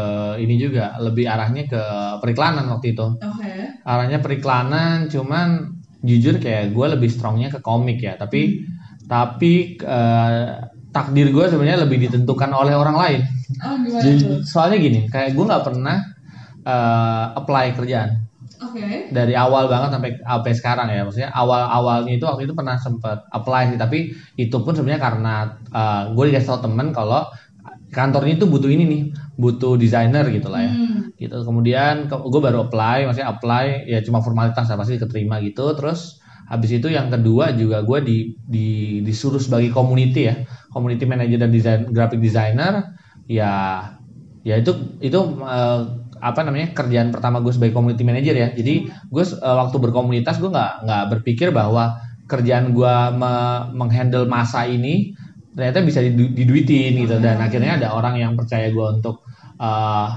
ini 0.41 0.57
juga 0.57 0.97
lebih 0.97 1.29
arahnya 1.29 1.69
ke 1.69 1.81
periklanan 2.21 2.65
waktu 2.73 2.97
itu. 2.97 3.05
oke 3.21 3.53
Arahnya 3.85 4.17
periklanan 4.17 5.09
cuman 5.13 5.77
jujur 6.01 6.41
kayak 6.41 6.73
gue 6.73 6.85
lebih 6.97 7.09
strongnya 7.09 7.53
ke 7.53 7.61
komik 7.61 8.01
ya. 8.01 8.17
Tapi 8.17 8.65
tapi 9.05 9.77
eh, 9.77 10.45
takdir 10.89 11.27
gue 11.29 11.45
sebenarnya 11.45 11.85
lebih 11.85 12.09
ditentukan 12.09 12.49
oleh 12.53 12.73
orang 12.73 12.97
lain. 12.97 13.21
oh 13.61 13.75
gimana 13.83 14.41
soalnya 14.47 14.77
gini, 14.79 14.99
kayak 15.11 15.35
gue 15.37 15.45
nggak 15.45 15.65
pernah 15.69 15.97
eh, 16.65 17.25
apply 17.37 17.77
kerjaan 17.77 18.30
oke. 18.61 19.11
Dari 19.11 19.33
awal 19.33 19.67
banget 19.67 19.89
sampai 19.97 20.09
sampai 20.21 20.51
sekarang 20.53 20.87
ya. 20.93 21.01
Maksudnya 21.03 21.31
awal 21.33 21.65
awalnya 21.65 22.13
itu 22.13 22.25
waktu 22.25 22.45
itu 22.45 22.53
pernah 22.53 22.77
sempat 22.77 23.25
apply 23.33 23.73
sih. 23.73 23.79
Tapi 23.81 24.13
itu 24.37 24.57
pun 24.61 24.73
sebenarnya 24.77 25.01
karena 25.01 25.35
gue 26.13 26.23
dikasih 26.29 26.49
tau 26.55 26.61
temen 26.69 26.93
kalau 26.93 27.25
kantornya 27.91 28.39
itu 28.39 28.47
butuh 28.47 28.71
ini 28.71 28.83
nih 28.87 29.01
butuh 29.35 29.75
desainer 29.75 30.23
gitu 30.31 30.47
lah 30.47 30.61
ya. 30.63 30.73
Hmm. 30.73 30.99
gitu. 31.19 31.37
Kemudian 31.43 32.07
gue 32.07 32.41
baru 32.41 32.71
apply 32.71 33.09
maksudnya 33.09 33.29
apply 33.29 33.85
ya 33.85 33.99
cuma 34.01 34.23
formalitas 34.23 34.65
lah 34.71 34.77
pasti 34.79 34.97
keterima 34.97 35.43
gitu. 35.43 35.75
Terus 35.75 36.21
habis 36.51 36.71
itu 36.75 36.91
yang 36.91 37.07
kedua 37.07 37.55
juga 37.55 37.79
gue 37.83 37.99
di, 38.03 38.17
di 38.43 38.99
disuruh 39.03 39.39
sebagai 39.39 39.69
community 39.75 40.31
ya. 40.31 40.35
Community 40.71 41.03
manager 41.03 41.39
dan 41.43 41.51
desain 41.51 41.81
graphic 41.91 42.23
designer. 42.23 42.95
Ya 43.27 43.85
ya 44.41 44.57
itu 44.57 44.97
itu 45.03 45.19
eh, 45.45 45.81
apa 46.21 46.45
namanya 46.45 46.71
kerjaan 46.77 47.09
pertama 47.09 47.41
gue 47.41 47.49
sebagai 47.51 47.73
community 47.73 48.05
manager 48.05 48.35
ya. 48.37 48.47
Jadi 48.53 48.87
gue 48.87 49.23
eh, 49.25 49.55
waktu 49.57 49.77
berkomunitas 49.81 50.37
gue 50.37 50.49
nggak 50.53 50.73
nggak 50.85 51.03
berpikir 51.17 51.49
bahwa 51.49 51.97
kerjaan 52.29 52.71
gue 52.71 52.93
me- 53.17 53.63
menghandle 53.75 54.29
masa 54.29 54.63
ini 54.69 55.11
ternyata 55.51 55.83
bisa 55.83 55.99
didu- 55.99 56.31
diduitin 56.31 56.93
gitu. 57.03 57.17
Dan 57.19 57.41
akhirnya 57.41 57.81
ada 57.81 57.91
orang 57.97 58.15
yang 58.21 58.33
percaya 58.39 58.69
gue 58.71 58.87
untuk 59.01 59.25
eh, 59.59 60.07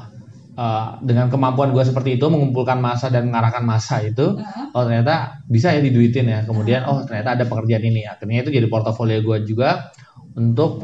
eh, 0.55 0.87
dengan 1.03 1.27
kemampuan 1.33 1.73
gue 1.75 1.83
seperti 1.83 2.21
itu 2.21 2.27
mengumpulkan 2.31 2.79
masa 2.79 3.09
dan 3.11 3.27
mengarahkan 3.33 3.65
masa 3.67 4.05
itu 4.05 4.37
Nah, 4.39 4.71
oh 4.77 4.83
ternyata 4.87 5.41
bisa 5.49 5.73
ya 5.75 5.81
diduitin 5.83 6.27
ya. 6.31 6.41
Kemudian 6.47 6.85
oh 6.87 7.03
ternyata 7.09 7.35
ada 7.41 7.45
pekerjaan 7.49 7.83
ini. 7.83 8.07
Akhirnya 8.07 8.45
itu 8.45 8.51
jadi 8.55 8.67
portofolio 8.71 9.19
gue 9.25 9.39
juga 9.49 9.91
untuk 10.35 10.83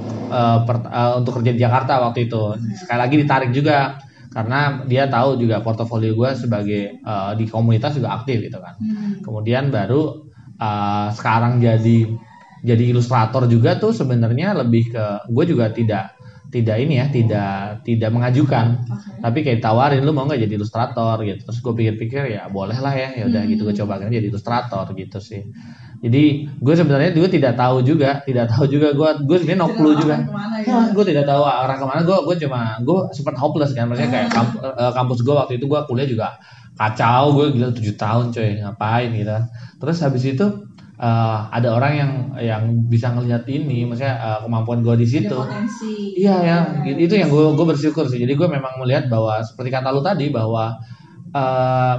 per- 0.67 0.89
eh, 0.91 1.13
untuk 1.21 1.33
kerja 1.43 1.51
di 1.55 1.61
Jakarta 1.61 2.01
waktu 2.03 2.27
itu. 2.31 2.43
Sekali 2.75 2.99
lagi 2.99 3.15
ditarik 3.21 3.51
juga 3.55 3.99
karena 4.31 4.87
dia 4.87 5.11
tahu 5.11 5.43
juga 5.43 5.59
portofolio 5.61 6.14
gue 6.14 6.31
sebagai 6.38 6.83
eh, 7.03 7.33
di 7.35 7.45
komunitas 7.51 7.99
juga 7.99 8.14
aktif 8.23 8.47
gitu 8.47 8.62
kan 8.62 8.79
hmm. 8.79 9.27
kemudian 9.27 9.75
baru 9.75 10.23
eh, 10.57 11.09
sekarang 11.14 11.59
jadi 11.59 11.99
jadi 12.61 12.85
ilustrator 12.93 13.49
juga 13.49 13.81
tuh 13.81 13.90
sebenarnya 13.90 14.55
lebih 14.55 14.93
ke 14.93 15.05
gue 15.33 15.45
juga 15.49 15.73
tidak 15.73 16.14
tidak 16.51 16.77
ini 16.83 16.99
ya 16.99 17.07
tidak 17.07 17.87
tidak 17.87 18.11
mengajukan. 18.11 18.83
Oke. 18.83 19.23
Tapi 19.23 19.39
kayak 19.41 19.57
ditawarin 19.63 20.03
lu 20.03 20.11
mau 20.11 20.27
nggak 20.27 20.43
jadi 20.43 20.55
ilustrator? 20.59 21.17
gitu. 21.23 21.47
Terus 21.47 21.59
gue 21.63 21.73
pikir-pikir 21.79 22.23
ya 22.35 22.51
boleh 22.51 22.75
lah 22.77 22.91
ya. 22.91 23.15
Ya 23.15 23.25
udah 23.31 23.43
Hmm. 23.43 23.51
gitu 23.55 23.63
gue 23.71 23.75
coba 23.79 24.03
kan 24.03 24.11
jadi 24.11 24.27
ilustrator 24.27 24.87
gitu 24.93 25.19
sih. 25.23 25.47
Jadi 26.01 26.23
gue 26.59 26.75
sebenarnya 26.75 27.13
juga 27.13 27.29
tidak 27.29 27.55
tahu 27.55 27.85
juga 27.85 28.25
tidak 28.25 28.51
tahu 28.51 28.65
juga. 28.67 28.91
Gue 28.97 29.11
gue 29.23 29.37
sebenarnya 29.39 29.61
no 29.61 29.69
Tidak 29.71 29.79
clue 29.79 29.93
tahu 29.95 30.03
juga. 30.03 30.17
ke 30.19 30.33
mana 30.33 30.57
ya 30.59 30.73
Nah, 30.75 30.89
gue 30.91 31.05
tidak 31.07 31.25
tahu 31.29 31.43
arah 31.45 31.77
ke 31.77 31.87
mana. 31.87 32.01
Gue 32.03 32.19
gue 32.27 32.37
cuma 32.43 32.61
gue 32.81 32.99
sempat 33.15 33.35
hopeless 33.39 33.73
kan. 33.73 33.85
Maksudnya 33.87 34.11
kayak 34.11 34.27
Ah. 34.29 34.35
kamp- 34.35 34.59
eh, 34.65 34.93
kampus 34.97 35.19
gue 35.23 35.35
waktu 35.37 35.53
itu 35.61 35.65
gue 35.69 35.81
kuliah 35.87 36.09
juga 36.09 36.27
kacau. 36.75 37.25
Gue 37.37 37.47
gila 37.55 37.71
tujuh 37.71 37.95
tahun 37.95 38.33
coy. 38.33 38.59
Ngapain 38.59 39.09
gitu 39.15 39.31
kan. 39.31 39.45
terus 39.81 39.97
habis 40.01 40.25
itu 40.27 40.45
eh, 41.01 41.39
ada 41.57 41.69
orang 41.77 41.93
yang 42.01 42.13
yang 42.41 42.63
bisa 42.93 43.13
ngelihat 43.15 43.45
ini 43.49 43.89
maksudnya 43.89 44.15
eh, 44.21 44.39
kemampuan 44.45 44.81
gue 44.87 44.97
di 45.03 45.09
situ 45.09 45.39
Iya 46.21 46.35
ya, 46.45 46.57
gitu. 46.85 46.99
itu 47.07 47.15
yang 47.23 47.31
gue 47.33 47.45
gue 47.57 47.67
bersyukur 47.73 48.05
sih. 48.11 48.19
Jadi 48.23 48.33
gue 48.37 48.49
memang 48.51 48.75
melihat 48.83 49.07
bahwa 49.09 49.41
seperti 49.47 49.71
kata 49.73 49.89
lu 49.95 50.03
tadi 50.05 50.29
bahwa 50.35 50.75
eh, 51.35 51.97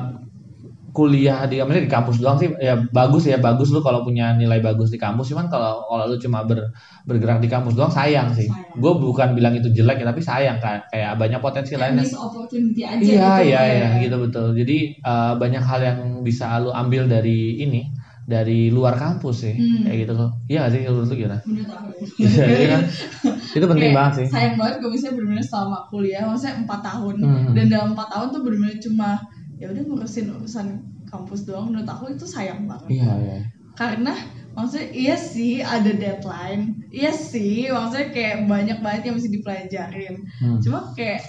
kuliah 0.92 1.48
di 1.48 1.56
maksudnya 1.64 1.88
di 1.88 1.94
kampus 1.94 2.18
doang 2.20 2.36
sih 2.36 2.52
ya 2.60 2.76
bagus 2.92 3.24
ya 3.24 3.40
bagus 3.40 3.72
lu 3.72 3.80
kalau 3.80 4.04
punya 4.04 4.36
nilai 4.36 4.60
bagus 4.60 4.92
di 4.92 5.00
kampus 5.00 5.32
cuman 5.32 5.48
kalau 5.48 5.88
kalau 5.88 6.04
lu 6.12 6.20
cuma 6.20 6.44
ber- 6.44 6.68
bergerak 7.08 7.40
di 7.40 7.48
kampus 7.48 7.80
doang 7.80 7.94
sayang 7.94 8.36
sih. 8.36 8.52
Gue 8.76 8.92
bukan 9.00 9.32
bilang 9.32 9.56
itu 9.56 9.72
jelek 9.72 10.04
ya 10.04 10.06
tapi 10.12 10.20
sayang 10.20 10.60
kayak 10.60 10.92
kayak 10.92 11.12
banyak 11.16 11.40
potensi 11.40 11.74
opportunity 11.80 12.84
aja 12.84 13.00
Iya 13.00 13.32
gitu 13.40 13.42
iya 13.48 13.60
ya. 13.64 13.72
iya 13.72 13.88
gitu 14.04 14.16
betul. 14.20 14.48
Jadi 14.52 14.78
eh, 15.00 15.34
banyak 15.40 15.64
hal 15.64 15.80
yang 15.80 16.00
bisa 16.28 16.60
lu 16.60 16.70
ambil 16.76 17.08
dari 17.08 17.64
ini 17.64 17.88
dari 18.24 18.70
luar 18.70 18.96
kampus 18.96 19.36
sih 19.44 19.54
Hmm. 19.54 19.84
kayak 19.84 19.98
gitu 20.04 20.14
loh. 20.14 20.30
Iya 20.46 20.58
gak 20.62 20.72
sih 20.72 20.80
menurut 20.84 21.08
lu 21.08 21.16
gimana? 21.16 21.38
menurut 21.44 21.70
aku 21.70 21.92
Iya 22.18 22.44
iya 22.46 22.68
kan? 22.70 22.82
Itu 23.58 23.66
penting 23.66 23.84
Kayak 23.88 23.98
banget 23.98 24.14
sih. 24.16 24.28
sayang 24.30 24.56
banget 24.56 24.76
gue 24.80 24.90
misalnya 24.90 25.14
bener-bener 25.18 25.46
selama 25.46 25.78
kuliah 25.88 26.22
maksudnya 26.24 26.56
empat 26.60 26.80
tahun 26.82 27.16
Hmm. 27.20 27.52
dan 27.52 27.66
dalam 27.68 27.90
empat 27.94 28.08
tahun 28.10 28.28
tuh 28.30 28.42
bener-bener 28.42 28.78
cuma 28.80 29.10
ya 29.56 29.66
udah 29.68 29.84
ngurusin 29.84 30.26
urusan 30.32 30.68
kampus 31.06 31.44
doang 31.44 31.70
menurut 31.70 31.86
aku 31.86 32.04
itu 32.10 32.26
sayang 32.26 32.66
banget 32.66 32.98
Iya 32.98 33.12
iya. 33.16 33.38
karena 33.74 34.14
maksudnya 34.52 34.88
iya 34.92 35.16
sih 35.16 35.60
ada 35.60 35.92
deadline 35.92 36.64
iya 36.90 37.12
sih 37.12 37.68
maksudnya 37.68 38.10
kayak 38.10 38.38
banyak 38.46 38.78
banget 38.80 39.02
yang 39.06 39.16
mesti 39.16 39.30
dipelajarin 39.30 40.16
Hmm. 40.40 40.58
cuma 40.60 40.92
kayak 40.94 41.24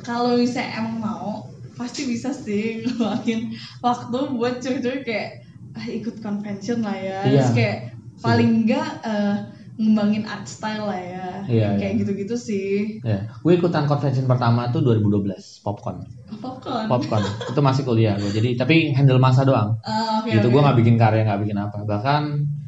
kalau 0.00 0.34
misalnya 0.34 0.78
emang 0.78 0.98
mau 0.98 1.30
pasti 1.74 2.04
bisa 2.04 2.30
sih 2.30 2.78
ngeluangin 2.82 3.54
waktu 3.80 4.18
buat 4.34 4.54
curi-curi 4.58 5.00
kayak 5.02 5.30
ikut 5.76 6.16
convention 6.18 6.80
lah 6.80 6.94
ya 6.94 7.18
Iya. 7.20 7.40
terus 7.40 7.50
kayak 7.52 7.76
paling 8.16 8.62
enggak 8.62 8.88
eh, 9.02 9.36
ngembangin 9.74 10.22
art 10.22 10.46
style 10.46 10.86
lah 10.86 10.94
ya 10.96 11.26
Iya, 11.44 11.68
kayak 11.76 11.92
iya. 11.92 12.00
gitu-gitu 12.00 12.34
sih 12.34 13.02
Ya, 13.02 13.26
gue 13.28 13.52
ikutan 13.52 13.84
convention 13.84 14.24
pertama 14.24 14.70
tuh 14.70 14.80
2012, 14.80 15.34
popcorn. 15.60 15.98
popcorn 16.34 16.86
Popcorn. 16.86 17.24
itu 17.44 17.60
masih 17.60 17.82
kuliah 17.82 18.14
gue. 18.14 18.30
Jadi 18.30 18.54
tapi 18.54 18.90
handle 18.90 19.18
masa 19.18 19.42
doang. 19.42 19.76
Ah, 19.82 20.22
oke, 20.22 20.30
gitu 20.30 20.46
oke. 20.46 20.52
gue 20.52 20.60
nggak 20.62 20.78
bikin 20.78 20.96
karya, 20.96 21.20
nggak 21.22 21.40
bikin 21.42 21.58
apa. 21.58 21.78
Bahkan 21.82 22.22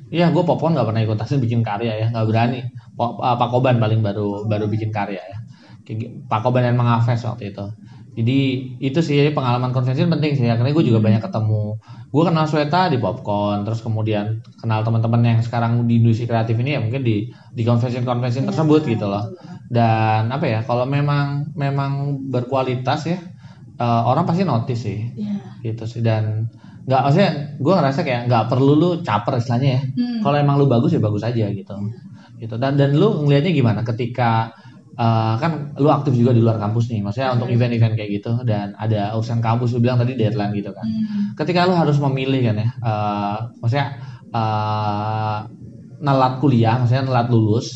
Iya, 0.06 0.30
gue 0.30 0.42
popcorn 0.42 0.74
nggak 0.74 0.86
pernah 0.86 1.02
ikut 1.02 1.18
hasil 1.18 1.38
bikin 1.38 1.62
karya 1.62 1.92
ya, 1.96 2.06
nggak 2.10 2.26
berani. 2.26 2.60
Uh, 2.94 3.16
Pak 3.34 3.48
Koban 3.50 3.78
paling 3.78 4.00
baru 4.00 4.44
baru 4.44 4.66
bikin 4.66 4.90
karya 4.90 5.18
ya. 5.18 5.38
Pak 6.26 6.40
Koban 6.42 6.62
dan 6.62 6.74
Mengafes 6.74 7.22
waktu 7.22 7.50
itu. 7.50 7.64
Jadi 8.16 8.38
itu 8.80 9.00
sih 9.04 9.28
pengalaman 9.36 9.76
konvensi 9.76 10.08
penting 10.08 10.32
sih. 10.40 10.48
Akhirnya 10.48 10.72
gue 10.72 10.84
juga 10.88 11.04
banyak 11.04 11.20
ketemu. 11.20 11.76
Gue 12.08 12.22
kenal 12.24 12.48
Sweta 12.48 12.88
di 12.88 12.96
popcorn, 12.96 13.68
terus 13.68 13.84
kemudian 13.84 14.40
kenal 14.56 14.80
teman-teman 14.80 15.20
yang 15.20 15.40
sekarang 15.44 15.84
di 15.84 16.00
industri 16.00 16.24
kreatif 16.24 16.56
ini 16.56 16.74
ya 16.74 16.80
mungkin 16.80 17.04
di 17.04 17.28
di 17.52 17.62
konvensi-konvensi 17.62 18.40
Iya, 18.40 18.48
tersebut 18.48 18.88
gitu 18.88 19.04
loh. 19.04 19.28
Dan 19.68 20.32
apa 20.32 20.46
ya, 20.48 20.60
kalau 20.64 20.88
memang 20.88 21.52
memang 21.52 22.24
berkualitas 22.32 23.04
ya 23.04 23.18
eh, 23.76 24.02
orang 24.08 24.24
pasti 24.24 24.48
notice 24.48 24.80
sih 24.88 25.00
Iya. 25.12 25.36
gitu 25.60 25.84
sih 25.84 26.00
dan 26.00 26.48
nggak 26.88 27.00
maksudnya 27.02 27.30
gue 27.60 27.74
ngerasa 27.76 28.00
kayak 28.06 28.22
nggak 28.30 28.44
perlu 28.48 28.72
lu 28.78 28.90
caper 29.04 29.36
istilahnya 29.36 29.68
ya 29.76 29.80
Hmm. 29.84 30.20
kalau 30.22 30.36
emang 30.38 30.56
lu 30.56 30.64
bagus 30.70 30.94
ya 30.94 31.02
bagus 31.02 31.20
aja 31.26 31.50
gitu 31.50 31.74
gitu 32.38 32.54
dan 32.56 32.78
dan 32.80 32.94
lu 32.94 33.26
ngelihatnya 33.26 33.52
gimana 33.52 33.80
ketika 33.82 34.54
eh, 35.04 35.34
kan 35.42 35.52
lu 35.82 35.88
aktif 35.92 36.12
juga 36.16 36.32
di 36.36 36.40
luar 36.44 36.56
kampus 36.64 36.84
nih 36.92 37.00
maksudnya 37.04 37.30
untuk 37.36 37.48
Hmm. 37.48 37.56
event-event 37.56 37.94
kayak 37.98 38.10
gitu 38.22 38.32
dan 38.50 38.72
ada 38.84 39.12
urusan 39.16 39.40
kampus 39.44 39.68
lu 39.76 39.80
bilang 39.84 39.98
tadi 40.00 40.12
deadline 40.20 40.52
gitu 40.56 40.70
kan 40.76 40.86
Hmm. 40.88 41.36
ketika 41.38 41.68
lu 41.68 41.74
harus 41.76 41.96
memilih 42.00 42.40
kan 42.48 42.56
ya 42.64 42.68
eh, 42.90 43.36
maksudnya 43.60 43.86
eh, 44.38 45.38
nelat 46.06 46.34
kuliah 46.42 46.74
maksudnya 46.80 47.04
nelat 47.08 47.28
lulus 47.32 47.68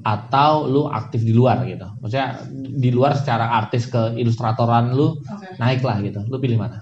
atau 0.00 0.64
lu 0.72 0.82
aktif 0.88 1.20
di 1.28 1.32
luar 1.36 1.62
gitu 1.68 1.86
maksudnya 2.00 2.28
di 2.82 2.90
luar 2.96 3.12
secara 3.20 3.52
artis 3.60 3.84
ke 3.92 4.16
ilustratoran 4.16 4.96
lu 4.96 5.12
Oke. 5.12 5.46
naik 5.60 5.80
lah 5.84 5.96
gitu 6.00 6.20
lu 6.30 6.36
pilih 6.40 6.58
mana 6.58 6.78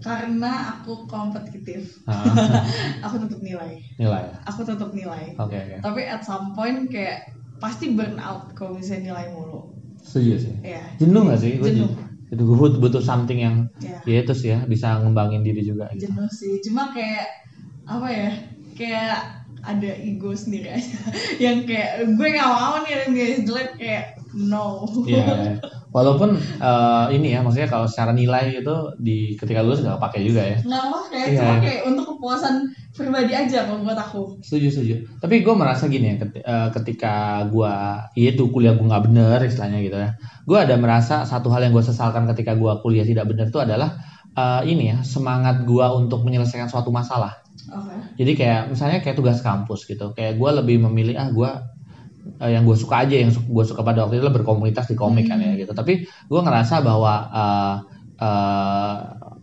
Karena 0.00 0.80
aku 0.80 1.04
kompetitif, 1.04 1.84
Ah, 2.08 2.32
aku 3.04 3.16
tetap 3.20 3.40
nilai. 3.44 3.76
nilai 4.00 4.22
ya 4.32 4.36
Aku 4.48 4.64
tetap 4.64 4.90
nilai. 4.96 5.36
oke 5.36 5.52
oke 5.52 5.76
Tapi 5.84 6.00
at 6.08 6.24
some 6.24 6.56
point 6.56 6.88
kayak 6.88 7.20
pasti 7.60 7.92
burn 7.92 8.16
out 8.16 8.50
kalau 8.56 8.74
misalnya 8.80 9.12
nilai 9.12 9.26
mulu. 9.36 9.70
Setuju 10.00 10.34
sih. 10.40 10.54
Ya 10.64 10.82
jenuh 10.96 11.28
gak 11.28 11.40
sih? 11.40 11.60
Jenuh. 11.60 11.92
itu 12.30 12.46
gue 12.46 12.54
butuh, 12.54 12.78
butuh 12.78 13.02
something 13.02 13.42
yang 13.42 13.66
ya 13.82 13.98
ya 14.06 14.22
itu 14.22 14.30
sih 14.38 14.54
ya 14.54 14.62
bisa 14.62 15.02
ngembangin 15.02 15.42
diri 15.42 15.66
juga 15.66 15.90
gitu. 15.92 16.06
jenuh 16.08 16.30
sih. 16.30 16.62
Cuma 16.62 16.94
kayak 16.94 17.26
apa 17.90 18.06
ya 18.06 18.30
kayak 18.78 19.14
ada 19.60 19.90
ego 20.00 20.32
sendiri 20.32 20.72
aja. 20.72 20.96
Yang 21.44 21.68
kayak 21.68 21.90
gue 22.16 22.26
nggak 22.32 22.48
mau 22.48 22.80
nih 22.80 23.12
nilai 23.12 23.44
jelek. 23.44 23.68
Kayak 23.76 24.04
no. 24.32 24.88
Iya. 25.04 25.60
Walaupun 25.90 26.38
eh, 26.38 27.06
ini 27.18 27.34
ya 27.34 27.42
maksudnya 27.42 27.66
kalau 27.66 27.86
secara 27.90 28.14
nilai 28.14 28.62
itu 28.62 28.74
di 29.02 29.34
ketika 29.34 29.58
lulus 29.66 29.82
nggak 29.82 29.98
pakai 29.98 30.20
juga 30.22 30.42
ya. 30.46 30.58
nggak 30.62 30.82
apa 30.86 30.98
kayak 31.10 31.26
Iya. 31.30 31.38
cuma 31.42 31.54
kayak 31.58 31.82
untuk 31.90 32.04
kepuasan 32.14 32.54
pribadi 32.94 33.32
aja 33.34 33.58
kalau 33.66 33.80
buat 33.82 33.98
aku 33.98 34.22
Setuju 34.38 34.68
setuju. 34.70 34.94
Tapi 35.18 35.42
gue 35.42 35.54
merasa 35.58 35.90
gini 35.90 36.14
ya 36.14 36.16
eh, 36.22 36.68
ketika 36.78 37.42
gue 37.50 37.74
iya 38.14 38.30
tuh 38.38 38.48
kuliah 38.54 38.78
gue 38.78 38.86
nggak 38.86 39.04
bener 39.10 39.38
istilahnya 39.42 39.78
gitu 39.82 39.98
ya. 39.98 40.10
Gue 40.46 40.58
ada 40.62 40.74
merasa 40.78 41.26
satu 41.26 41.50
hal 41.50 41.66
yang 41.66 41.74
gue 41.74 41.82
sesalkan 41.82 42.30
ketika 42.30 42.54
gue 42.54 42.72
kuliah 42.86 43.02
tidak 43.02 43.26
bener 43.26 43.50
itu 43.50 43.58
adalah 43.58 43.90
eh, 44.38 44.62
ini 44.70 44.94
ya 44.94 44.98
semangat 45.02 45.66
gue 45.66 45.86
untuk 45.98 46.22
menyelesaikan 46.22 46.70
suatu 46.70 46.94
masalah. 46.94 47.34
oke 47.70 48.14
Jadi 48.14 48.32
kayak 48.38 48.62
misalnya 48.70 48.98
kayak 49.02 49.18
tugas 49.18 49.42
kampus 49.42 49.90
gitu. 49.90 50.14
Kayak 50.14 50.38
gue 50.38 50.50
lebih 50.62 50.76
memilih 50.86 51.18
ah 51.18 51.28
gue 51.34 51.50
eh, 52.42 52.50
yang 52.54 52.62
gue 52.68 52.76
suka 52.78 53.04
aja 53.06 53.14
yang 53.22 53.30
gue 53.32 53.64
suka 53.66 53.80
pada 53.86 54.04
waktu 54.06 54.18
itu 54.20 54.24
adalah 54.26 54.36
berkomunitas 54.42 54.86
di 54.90 54.96
komik 54.98 55.26
kan 55.30 55.38
ya 55.42 55.54
gitu. 55.60 55.72
Tapi 55.76 56.04
gue 56.04 56.40
ngerasa 56.44 56.74
bahwa 56.84 57.12
eh, 57.32 57.76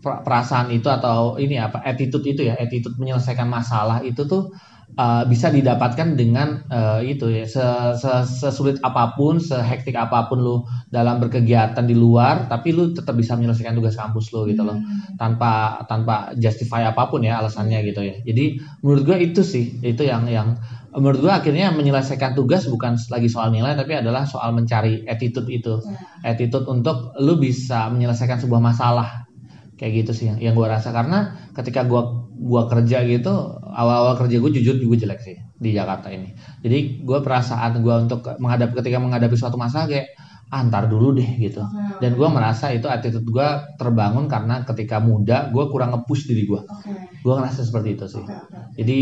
per- 0.04 0.22
perasaan 0.26 0.70
itu 0.74 0.88
atau 0.92 1.36
ini 1.42 1.58
apa 1.58 1.82
attitude 1.84 2.26
itu 2.26 2.42
ya 2.48 2.56
attitude 2.58 2.96
menyelesaikan 3.02 3.48
masalah 3.50 4.02
itu 4.06 4.22
tuh 4.30 4.54
eh, 4.98 5.24
bisa 5.30 5.50
didapatkan 5.54 6.14
dengan 6.18 6.62
eh, 6.70 7.02
itu 7.18 7.26
ya 7.34 7.46
se- 7.50 7.96
se- 8.02 8.28
sesulit 8.46 8.78
apa 8.86 9.14
pun 9.18 9.38
sehektik 9.42 9.98
apa 9.98 10.30
pun 10.30 10.40
lu 10.42 10.56
dalam 10.94 11.18
berkegiatan 11.22 11.86
di 11.86 11.96
luar 11.98 12.46
tapi 12.52 12.74
lu 12.74 12.94
tetap 12.94 13.18
bisa 13.18 13.34
menyelesaikan 13.38 13.74
tugas 13.78 13.98
kampus 13.98 14.30
lu 14.34 14.46
gitu 14.50 14.62
loh 14.66 14.78
Hmm. 14.78 15.18
tanpa 15.18 15.82
tanpa 15.90 16.16
justify 16.38 16.86
apa 16.92 17.10
pun 17.10 17.26
ya 17.26 17.42
alasannya 17.42 17.82
gitu 17.90 18.02
ya. 18.06 18.16
Jadi 18.26 18.62
menurut 18.86 19.04
gue 19.08 19.18
itu 19.34 19.42
sih 19.42 19.66
itu 19.82 20.04
yang 20.06 20.30
yang 20.30 20.54
menurut 20.98 21.20
gue 21.22 21.34
akhirnya 21.34 21.70
menyelesaikan 21.78 22.34
tugas 22.34 22.66
bukan 22.66 22.98
lagi 23.14 23.30
soal 23.30 23.54
nilai 23.54 23.78
tapi 23.78 23.94
adalah 23.94 24.26
soal 24.26 24.50
mencari 24.52 25.06
attitude 25.06 25.46
itu. 25.48 25.78
Ya. 26.24 26.34
Attitude 26.34 26.66
untuk 26.66 27.14
lu 27.22 27.38
bisa 27.38 27.88
menyelesaikan 27.94 28.42
sebuah 28.42 28.60
masalah. 28.60 29.30
Kayak 29.78 29.94
gitu 30.04 30.12
sih 30.18 30.26
yang, 30.34 30.42
yang 30.42 30.54
gue 30.58 30.66
rasa 30.66 30.90
karena 30.90 31.38
ketika 31.54 31.86
gue 31.86 32.02
gua 32.38 32.66
kerja 32.66 33.06
gitu 33.06 33.30
awal-awal 33.62 34.18
kerja 34.18 34.42
gue 34.42 34.52
jujur 34.58 34.76
juga 34.82 35.06
jelek 35.06 35.22
sih 35.22 35.38
di 35.54 35.70
Jakarta 35.78 36.10
ini. 36.10 36.34
Jadi 36.66 37.06
gue 37.06 37.20
perasaan 37.22 37.78
gue 37.86 37.96
untuk 38.10 38.26
menghadapi 38.26 38.74
ketika 38.82 38.98
menghadapi 38.98 39.38
suatu 39.38 39.54
masalah 39.54 39.86
kayak 39.86 40.18
ah, 40.48 40.62
ntar 40.64 40.88
dulu 40.88 41.12
deh 41.12 41.28
gitu. 41.38 41.60
Oke, 41.60 42.00
dan 42.00 42.16
gue 42.16 42.28
merasa 42.32 42.72
itu 42.72 42.88
attitude 42.88 43.28
gue 43.28 43.48
terbangun 43.76 44.32
karena 44.32 44.64
ketika 44.64 45.04
muda 45.04 45.52
gue 45.52 45.64
kurang 45.68 45.92
nge-push 45.92 46.32
diri 46.32 46.48
gue 46.48 46.62
oke. 46.64 46.92
Gue 47.20 47.34
ngerasa 47.36 47.68
seperti 47.68 48.00
itu 48.00 48.06
sih. 48.08 48.24
Oke 48.24 48.32
oke 48.32 48.56
jadi 48.78 48.98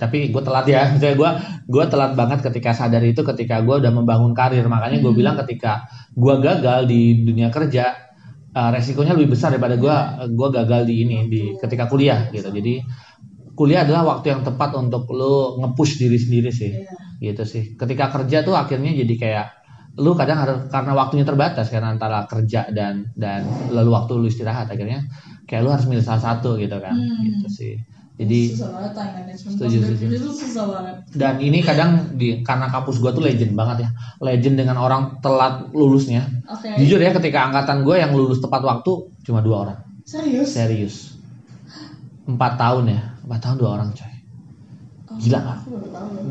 tapi 0.00 0.18
gue 0.32 0.42
telat 0.42 0.66
ya. 0.66 0.88
Misalnya 0.96 1.16
gue 1.20 1.30
gue 1.68 1.84
telat 1.92 2.12
banget 2.16 2.38
ketika 2.46 2.70
sadar 2.72 3.04
itu 3.04 3.20
ketika 3.20 3.60
gue 3.60 3.76
udah 3.82 3.92
membangun 3.92 4.32
karir. 4.32 4.64
Makanya 4.64 5.04
gue 5.04 5.12
Hmm. 5.12 5.20
bilang 5.20 5.36
ketika 5.44 5.84
gue 6.16 6.34
gagal 6.40 6.88
di 6.88 7.26
dunia 7.28 7.52
kerja 7.52 7.84
eh, 8.56 8.70
resikonya 8.72 9.12
lebih 9.12 9.36
besar 9.36 9.52
daripada 9.52 9.76
gue 9.76 9.96
gue 10.32 10.48
gagal 10.48 10.88
di 10.88 10.94
ini 11.04 11.28
di 11.28 11.42
ketika 11.60 11.84
kuliah 11.92 12.32
gitu. 12.32 12.48
Jadi 12.48 12.80
kuliah 13.52 13.84
adalah 13.84 14.16
waktu 14.16 14.32
yang 14.32 14.44
tepat 14.44 14.76
untuk 14.76 15.08
lo 15.12 15.60
nge-push 15.60 16.00
diri 16.00 16.16
sendiri 16.16 16.48
sih. 16.52 16.72
Iya. 16.72 17.32
gitu 17.32 17.44
sih. 17.48 17.64
Ketika 17.80 18.12
kerja 18.12 18.44
tuh 18.44 18.52
akhirnya 18.52 18.92
jadi 18.92 19.14
kayak 19.16 19.46
lu 19.96 20.12
kadang 20.12 20.38
harus 20.44 20.56
karena 20.68 20.92
waktunya 20.92 21.24
terbatas 21.24 21.72
karena 21.72 21.96
antara 21.96 22.28
kerja 22.28 22.68
dan 22.68 23.08
dan 23.16 23.48
lalu 23.72 23.96
waktu 23.96 24.12
lu 24.20 24.26
istirahat 24.28 24.68
akhirnya 24.68 25.08
kayak 25.48 25.64
lu 25.64 25.72
harus 25.72 25.88
milih 25.88 26.04
salah 26.04 26.20
satu 26.20 26.60
gitu 26.60 26.76
kan. 26.76 26.92
Hmm. 26.92 27.24
gitu 27.24 27.48
sih. 27.48 27.74
Jadi 28.16 28.56
susah 28.56 28.72
banget 28.72 28.92
time 28.96 29.12
management 29.12 29.52
Setuju, 29.60 29.76
Pas 29.76 29.88
setuju. 29.92 30.04
itu 30.08 30.30
susah 30.32 30.64
banget. 30.72 30.96
Dan 31.12 31.34
ini 31.36 31.58
kadang 31.60 31.90
di 32.16 32.40
karena 32.40 32.72
kampus 32.72 32.96
gua 32.96 33.12
tuh 33.12 33.20
legend 33.20 33.52
banget 33.52 33.84
ya. 33.84 33.88
Legend 34.24 34.56
dengan 34.56 34.80
orang 34.80 35.20
telat 35.20 35.68
lulusnya. 35.76 36.24
Oke. 36.48 36.80
Jujur 36.80 36.96
ya 36.96 37.12
ketika 37.12 37.44
angkatan 37.52 37.84
gue 37.84 37.96
yang 38.00 38.16
lulus 38.16 38.40
tepat 38.40 38.64
waktu 38.64 39.12
cuma 39.20 39.44
dua 39.44 39.56
orang. 39.68 39.78
Serius? 40.08 40.48
Serius. 40.48 40.94
Empat 42.24 42.56
tahun 42.56 42.88
ya. 42.88 43.00
Empat 43.28 43.40
tahun 43.44 43.56
dua 43.60 43.70
orang 43.76 43.92
coy. 43.92 44.12
Oh, 45.12 45.16
gila. 45.20 45.40
tahu. 45.40 45.60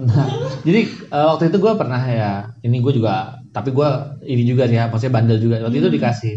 Nah, 0.10 0.28
jadi 0.66 0.82
eh, 0.90 1.26
waktu 1.30 1.44
itu 1.54 1.58
gue 1.62 1.74
pernah 1.78 2.02
ya, 2.02 2.32
ini 2.66 2.82
gue 2.82 2.94
juga, 2.98 3.45
tapi 3.56 3.72
gue 3.72 3.88
ini 4.28 4.44
juga 4.44 4.68
sih 4.68 4.76
ya, 4.76 4.92
maksudnya 4.92 5.16
bandel 5.16 5.40
juga. 5.40 5.64
Waktu 5.64 5.80
itu 5.80 5.88
Hmm. 5.88 5.96
dikasih 5.96 6.34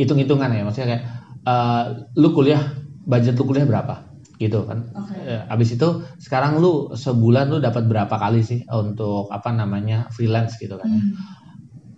hitung-hitungan 0.00 0.48
ya, 0.48 0.64
maksudnya 0.64 0.88
kayak, 0.96 1.02
eh, 1.44 1.82
lu 2.16 2.32
kuliah, 2.32 2.62
budget 3.04 3.36
lu 3.36 3.44
kuliah 3.44 3.68
berapa? 3.68 4.08
Gitu 4.40 4.58
kan. 4.64 4.88
Oke. 4.96 5.14
Eh, 5.22 5.42
abis 5.52 5.76
itu 5.76 5.88
sekarang 6.18 6.58
lu 6.58 6.96
sebulan 6.96 7.52
lu 7.52 7.60
dapat 7.60 7.84
berapa 7.86 8.16
kali 8.16 8.40
sih 8.40 8.64
untuk 8.72 9.28
apa 9.28 9.52
namanya 9.52 10.08
freelance 10.10 10.56
gitu 10.56 10.80
kan? 10.80 10.88
Hmm. 10.88 11.12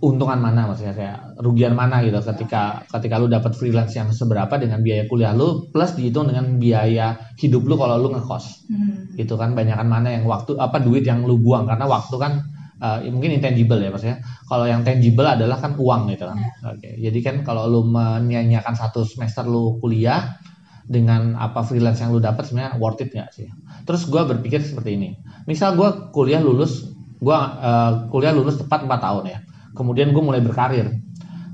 Untungan 0.05 0.37
mana 0.37 0.69
maksudnya 0.69 0.93
kayak 0.93 1.41
rugian 1.41 1.73
mana 1.73 2.05
gitu 2.05 2.21
ketika 2.21 2.85
ketika 2.93 3.17
lu 3.17 3.25
dapat 3.25 3.57
freelance 3.57 3.97
yang 3.97 4.13
seberapa 4.13 4.53
dengan 4.61 4.85
biaya 4.85 5.09
kuliah 5.09 5.33
lu 5.33 5.73
plus 5.73 5.97
dihitung 5.97 6.29
dengan 6.29 6.61
biaya 6.61 7.17
hidup 7.41 7.65
lu 7.65 7.81
kalau 7.81 7.97
lu 7.97 8.13
ngekos 8.13 8.69
Hmm. 8.69 9.17
gitu 9.17 9.41
kan 9.41 9.57
banyakan 9.57 9.89
mana 9.89 10.13
yang 10.13 10.29
waktu 10.29 10.61
apa 10.61 10.85
duit 10.85 11.09
yang 11.09 11.25
lu 11.25 11.41
buang 11.41 11.65
karena 11.65 11.89
waktu 11.89 12.21
kan 12.21 12.45
uh, 12.81 12.99
mungkin 13.11 13.39
intangible 13.39 13.79
ya 13.79 13.91
maksudnya. 13.93 14.19
Kalau 14.47 14.65
yang 14.65 14.83
tangible 14.83 15.27
adalah 15.27 15.59
kan 15.59 15.75
uang 15.79 16.11
gitu 16.15 16.25
kan 16.31 16.39
oke 16.75 16.89
jadi 17.01 17.19
kan 17.23 17.37
kalau 17.43 17.67
lu 17.71 17.83
menyanyiakan 17.91 18.75
satu 18.75 19.03
semester 19.05 19.45
lu 19.47 19.79
kuliah 19.83 20.39
dengan 20.85 21.33
apa 21.41 21.65
freelance 21.65 22.05
yang 22.05 22.13
lu 22.13 22.21
dapat 22.21 22.45
sebenarnya 22.45 22.77
worth 22.77 23.01
it 23.05 23.11
nggak 23.13 23.31
sih? 23.33 23.49
Terus 23.89 24.05
gua 24.09 24.29
berpikir 24.29 24.61
seperti 24.61 24.97
ini. 24.97 25.17
Misal 25.49 25.77
gua 25.77 26.13
kuliah 26.13 26.41
lulus 26.41 26.93
gua 27.21 27.37
uh, 27.57 27.93
kuliah 28.13 28.37
lulus 28.37 28.61
tepat 28.61 28.85
4 28.85 29.01
tahun 29.01 29.25
ya. 29.29 29.39
Kemudian 29.75 30.15
gue 30.15 30.23
mulai 30.23 30.41
berkarir. 30.41 30.87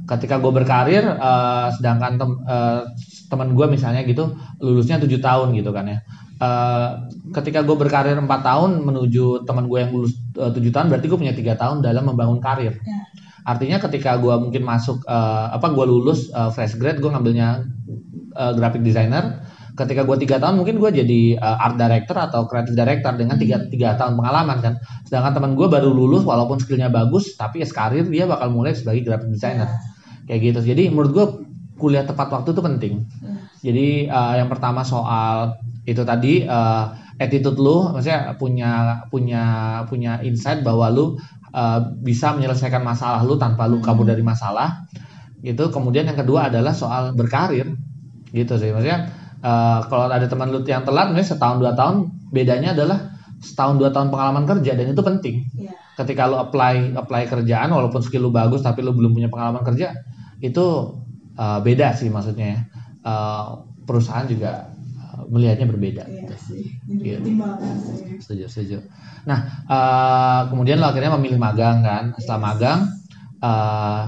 Ketika 0.04 0.36
gue 0.42 0.52
berkarir 0.52 1.06
eh, 1.06 1.68
sedangkan 1.80 2.12
tem, 2.20 2.30
eh, 2.44 2.82
teman 3.32 3.54
gue 3.54 3.66
misalnya 3.70 4.02
gitu 4.04 4.34
lulusnya 4.58 4.98
tujuh 4.98 5.22
tahun 5.22 5.54
gitu 5.54 5.70
kan 5.70 5.86
ya 5.86 5.98
Eh, 6.40 6.88
ketika 7.36 7.60
gue 7.60 7.76
berkarir 7.76 8.16
empat 8.16 8.40
tahun 8.40 8.80
menuju 8.80 9.44
teman 9.44 9.68
gue 9.68 9.76
yang 9.84 9.92
lulus 9.92 10.16
eh, 10.40 10.48
tujuh 10.48 10.72
tahun 10.72 10.88
berarti 10.88 11.06
gue 11.12 11.18
punya 11.20 11.36
tiga 11.36 11.52
tahun 11.60 11.84
dalam 11.84 12.08
membangun 12.08 12.40
karir. 12.40 12.80
Ya. 12.80 13.00
artinya 13.40 13.80
ketika 13.80 14.20
gue 14.20 14.32
mungkin 14.36 14.64
masuk 14.64 15.04
eh, 15.04 15.46
apa 15.52 15.68
gue 15.68 15.84
lulus 15.84 16.32
eh, 16.32 16.48
fresh 16.48 16.80
grade 16.80 17.04
gue 17.04 17.12
ngambilnya 17.12 17.68
eh, 18.40 18.52
graphic 18.56 18.80
designer. 18.80 19.44
Ketika 19.76 20.08
gue 20.08 20.16
tiga 20.24 20.40
tahun 20.40 20.64
mungkin 20.64 20.80
gue 20.80 21.04
jadi 21.04 21.20
eh, 21.36 21.56
art 21.60 21.76
director 21.76 22.16
atau 22.16 22.48
creative 22.48 22.72
director 22.72 23.12
dengan 23.20 23.36
tiga 23.36 23.60
tiga 23.68 24.00
tahun 24.00 24.16
pengalaman 24.16 24.64
kan. 24.64 24.74
Sedangkan 25.04 25.36
teman 25.36 25.52
gue 25.60 25.68
baru 25.68 25.92
lulus 25.92 26.24
walaupun 26.24 26.56
skillnya 26.56 26.88
bagus 26.88 27.36
tapi 27.36 27.60
as 27.60 27.68
karir 27.68 28.08
dia 28.08 28.24
bakal 28.24 28.48
mulai 28.48 28.72
sebagai 28.72 29.04
graphic 29.04 29.28
designer. 29.28 29.68
Kayak 30.24 30.40
gitu. 30.56 30.72
Jadi 30.72 30.88
menurut 30.88 31.12
gue 31.12 31.26
kuliah 31.76 32.08
tepat 32.08 32.32
waktu 32.32 32.56
itu 32.56 32.62
penting. 32.64 32.94
Ya. 33.20 33.32
jadi 33.60 33.88
eh, 34.08 34.34
yang 34.40 34.48
pertama 34.48 34.80
soal 34.88 35.60
itu 35.88 36.02
tadi 36.04 36.44
eh, 36.44 36.84
attitude 37.20 37.60
lu 37.60 37.92
maksudnya 37.92 38.36
punya 38.40 38.72
punya 39.12 39.42
punya 39.88 40.12
insight 40.24 40.64
bahwa 40.64 40.88
lu 40.88 41.16
eh, 41.52 41.80
bisa 42.00 42.32
menyelesaikan 42.36 42.80
masalah 42.80 43.20
lu 43.24 43.36
tanpa 43.36 43.68
lu 43.68 43.80
kabur 43.84 44.08
dari 44.08 44.24
masalah. 44.24 44.88
Gitu. 45.40 45.72
Kemudian 45.72 46.04
yang 46.04 46.18
kedua 46.20 46.52
adalah 46.52 46.76
soal 46.76 47.16
berkarir. 47.16 47.76
Gitu 48.32 48.54
sih. 48.60 48.72
Maksudnya 48.72 49.08
eh, 49.40 49.78
kalau 49.88 50.08
ada 50.08 50.26
teman 50.28 50.52
lu 50.52 50.64
yang 50.64 50.84
telat 50.84 51.12
misalnya 51.12 51.28
setahun 51.36 51.56
dua 51.60 51.72
tahun 51.76 51.96
bedanya 52.32 52.72
adalah 52.76 53.10
setahun 53.40 53.80
dua 53.80 53.90
tahun 53.90 54.12
pengalaman 54.12 54.44
kerja 54.44 54.72
dan 54.76 54.86
itu 54.92 55.02
penting. 55.04 55.36
Ya. 55.56 55.72
ketika 56.00 56.24
lu 56.24 56.40
apply 56.40 56.96
apply 56.96 57.28
kerjaan 57.28 57.68
walaupun 57.76 58.00
skill 58.00 58.24
lu 58.24 58.32
bagus 58.32 58.64
tapi 58.64 58.80
lu 58.80 58.96
belum 58.96 59.12
punya 59.12 59.28
pengalaman 59.28 59.60
kerja 59.60 59.92
itu 60.40 60.96
uh, 61.36 61.60
beda 61.60 61.92
sih 61.92 62.08
maksudnya 62.08 62.56
ya. 62.56 62.60
Uh, 63.00 63.68
perusahaan 63.84 64.24
juga 64.28 64.72
uh, 64.72 64.79
melihatnya 65.30 65.66
berbeda 65.70 66.02
Iya 66.04 66.26
gitu. 66.26 66.34
sih. 66.50 66.64
Iya. 66.90 67.18
setuju 68.18 68.44
setuju 68.50 68.78
nah 69.24 69.38
uh, 69.70 70.40
kemudian 70.50 70.82
lo 70.82 70.90
akhirnya 70.90 71.14
memilih 71.14 71.38
magang 71.38 71.86
kan 71.86 72.04
setelah 72.18 72.40
magang 72.52 72.80
uh, 73.38 74.02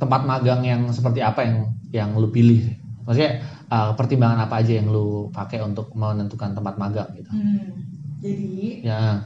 tempat 0.00 0.22
magang 0.24 0.64
yang 0.64 0.82
seperti 0.90 1.20
apa 1.20 1.44
yang 1.44 1.56
yang 1.92 2.08
lu 2.16 2.32
pilih 2.32 2.72
maksudnya 3.04 3.42
uh, 3.68 3.92
pertimbangan 3.92 4.48
apa 4.48 4.64
aja 4.64 4.80
yang 4.80 4.88
lu 4.88 5.28
pakai 5.30 5.60
untuk 5.60 5.92
menentukan 5.92 6.56
tempat 6.56 6.74
magang 6.80 7.10
gitu 7.14 7.30
Hmm. 7.30 7.76
Jadi 8.20 8.84
ya 8.84 9.24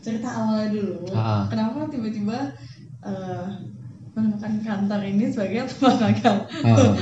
cerita 0.00 0.28
awalnya 0.28 0.76
dulu. 0.76 1.08
Ah. 1.12 1.48
Kenapa 1.48 1.88
tiba-tiba 1.88 2.52
eh, 3.00 3.44
menemukan 4.20 4.52
kantor 4.60 5.00
ini 5.08 5.24
sebagai 5.32 5.66
tempat 5.72 5.96
magang. 5.98 6.40
Oh. 6.68 6.92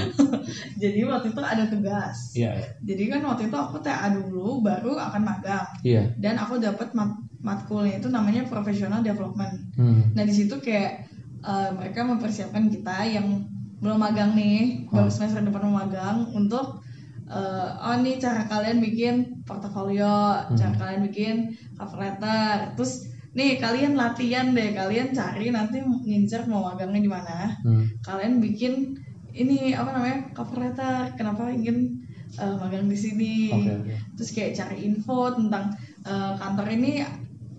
Jadi 0.78 1.00
waktu 1.02 1.26
itu 1.34 1.40
ada 1.42 1.64
tugas. 1.66 2.16
Iya, 2.38 2.50
iya. 2.54 2.68
Jadi 2.86 3.02
kan 3.10 3.20
waktu 3.26 3.42
itu 3.50 3.56
aku 3.58 3.76
TA 3.82 4.08
dulu, 4.14 4.62
baru 4.62 4.94
akan 4.94 5.22
magang. 5.26 5.66
Iya. 5.82 6.14
Dan 6.16 6.38
aku 6.38 6.62
dapat 6.62 6.94
mat 6.94 7.18
matkulnya 7.38 7.98
itu 8.02 8.10
namanya 8.10 8.46
professional 8.46 9.02
development. 9.02 9.74
Hmm. 9.78 10.14
Nah 10.14 10.22
di 10.22 10.34
situ 10.34 10.58
kayak 10.58 11.06
eh, 11.42 11.70
mereka 11.74 12.06
mempersiapkan 12.06 12.70
kita 12.70 13.06
yang 13.06 13.46
belum 13.78 13.98
magang 13.98 14.34
nih, 14.34 14.86
baru 14.90 15.06
Oh. 15.06 15.12
semester 15.12 15.42
depan 15.42 15.70
mau 15.70 15.82
magang 15.86 16.26
untuk 16.34 16.82
eh, 17.30 17.68
oh 17.78 17.96
nih 17.98 18.18
cara 18.18 18.46
kalian 18.46 18.78
bikin 18.82 19.14
portofolio, 19.46 20.46
cara 20.54 20.74
kalian 20.78 21.02
bikin 21.10 21.34
cover 21.78 21.98
letter, 22.00 22.74
terus 22.74 23.07
nih 23.38 23.54
kalian 23.56 23.94
latihan 23.94 24.50
deh, 24.50 24.74
kalian 24.74 25.14
cari 25.14 25.48
nanti 25.48 25.78
ngincer 25.78 26.44
mau 26.44 26.66
magangnya 26.66 26.98
di 26.98 27.06
mana, 27.08 27.54
Hmm. 27.62 27.86
kalian 28.00 28.42
bikin 28.42 28.98
ini 29.32 29.70
apa 29.72 29.90
namanya 29.92 30.18
cover 30.32 30.58
letter, 30.60 31.14
kenapa 31.14 31.46
ingin 31.48 32.02
eh, 32.34 32.54
magang 32.56 32.84
di 32.84 32.94
sini, 32.94 33.34
Oke, 33.48 33.72
oke. 33.72 33.94
terus 34.14 34.30
kayak 34.32 34.52
cari 34.52 34.84
info 34.84 35.32
tentang 35.32 35.70
eh, 36.02 36.32
kantor 36.34 36.66
ini 36.68 37.00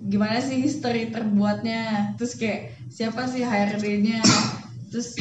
gimana 0.01 0.39
sih 0.39 0.59
history 0.59 1.09
terbuatnya 1.09 2.13
terus 2.15 2.35
kayak 2.35 2.71
siapa 2.87 3.25
sih 3.25 3.41
HRD-nya 3.41 4.23
terus 4.87 5.19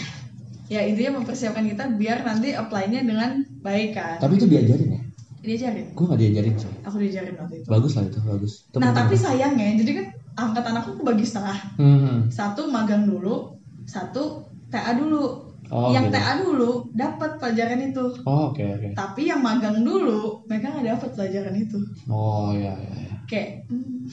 ya 0.66 0.80
intinya 0.80 1.18
mempersiapkan 1.18 1.66
kita 1.66 1.90
biar 1.92 2.22
nanti 2.22 2.52
apply-nya 2.52 3.02
dengan 3.02 3.30
baik 3.58 3.90
kan 3.92 4.16
Tapi 4.18 4.36
itu 4.36 4.46
diajarin 4.46 4.88
ya? 4.88 5.00
diajarin 5.40 5.86
Gue 5.92 6.04
gak 6.06 6.20
diajarin 6.20 6.54
sih. 6.54 6.70
aku 6.80 6.96
diajarin 6.96 7.34
waktu 7.36 7.54
itu 7.58 7.66
Bagus 7.68 7.92
lah 7.94 8.04
itu, 8.04 8.18
bagus. 8.22 8.52
Itu 8.64 8.76
nah 8.78 8.92
tapi 8.92 9.14
sayangnya 9.16 9.68
jadi 9.76 9.92
kan 9.94 10.06
angkatan 10.38 10.74
aku 10.76 10.90
kebagi 10.96 11.26
setengah 11.26 11.58
Hmm. 11.74 12.30
satu 12.30 12.70
magang 12.70 13.04
dulu 13.04 13.58
satu 13.84 14.46
TA 14.68 14.94
dulu 14.94 15.50
Oh, 15.68 15.92
yang 15.92 16.08
gitu. 16.08 16.16
TA 16.16 16.32
dulu 16.38 16.70
dapat 16.96 17.36
pelajaran 17.36 17.92
itu 17.92 18.04
Oh, 18.24 18.48
oke, 18.48 18.62
oke. 18.62 18.88
tapi 18.94 19.28
yang 19.28 19.44
magang 19.44 19.82
dulu 19.82 20.40
mereka 20.46 20.72
nggak 20.72 20.96
dapat 20.96 21.10
pelajaran 21.12 21.54
itu 21.54 21.76
Oh, 22.06 22.56
iya, 22.56 22.72
iya. 22.72 22.92
iya. 23.04 23.14
kayak 23.28 23.68
hmm, 23.68 24.08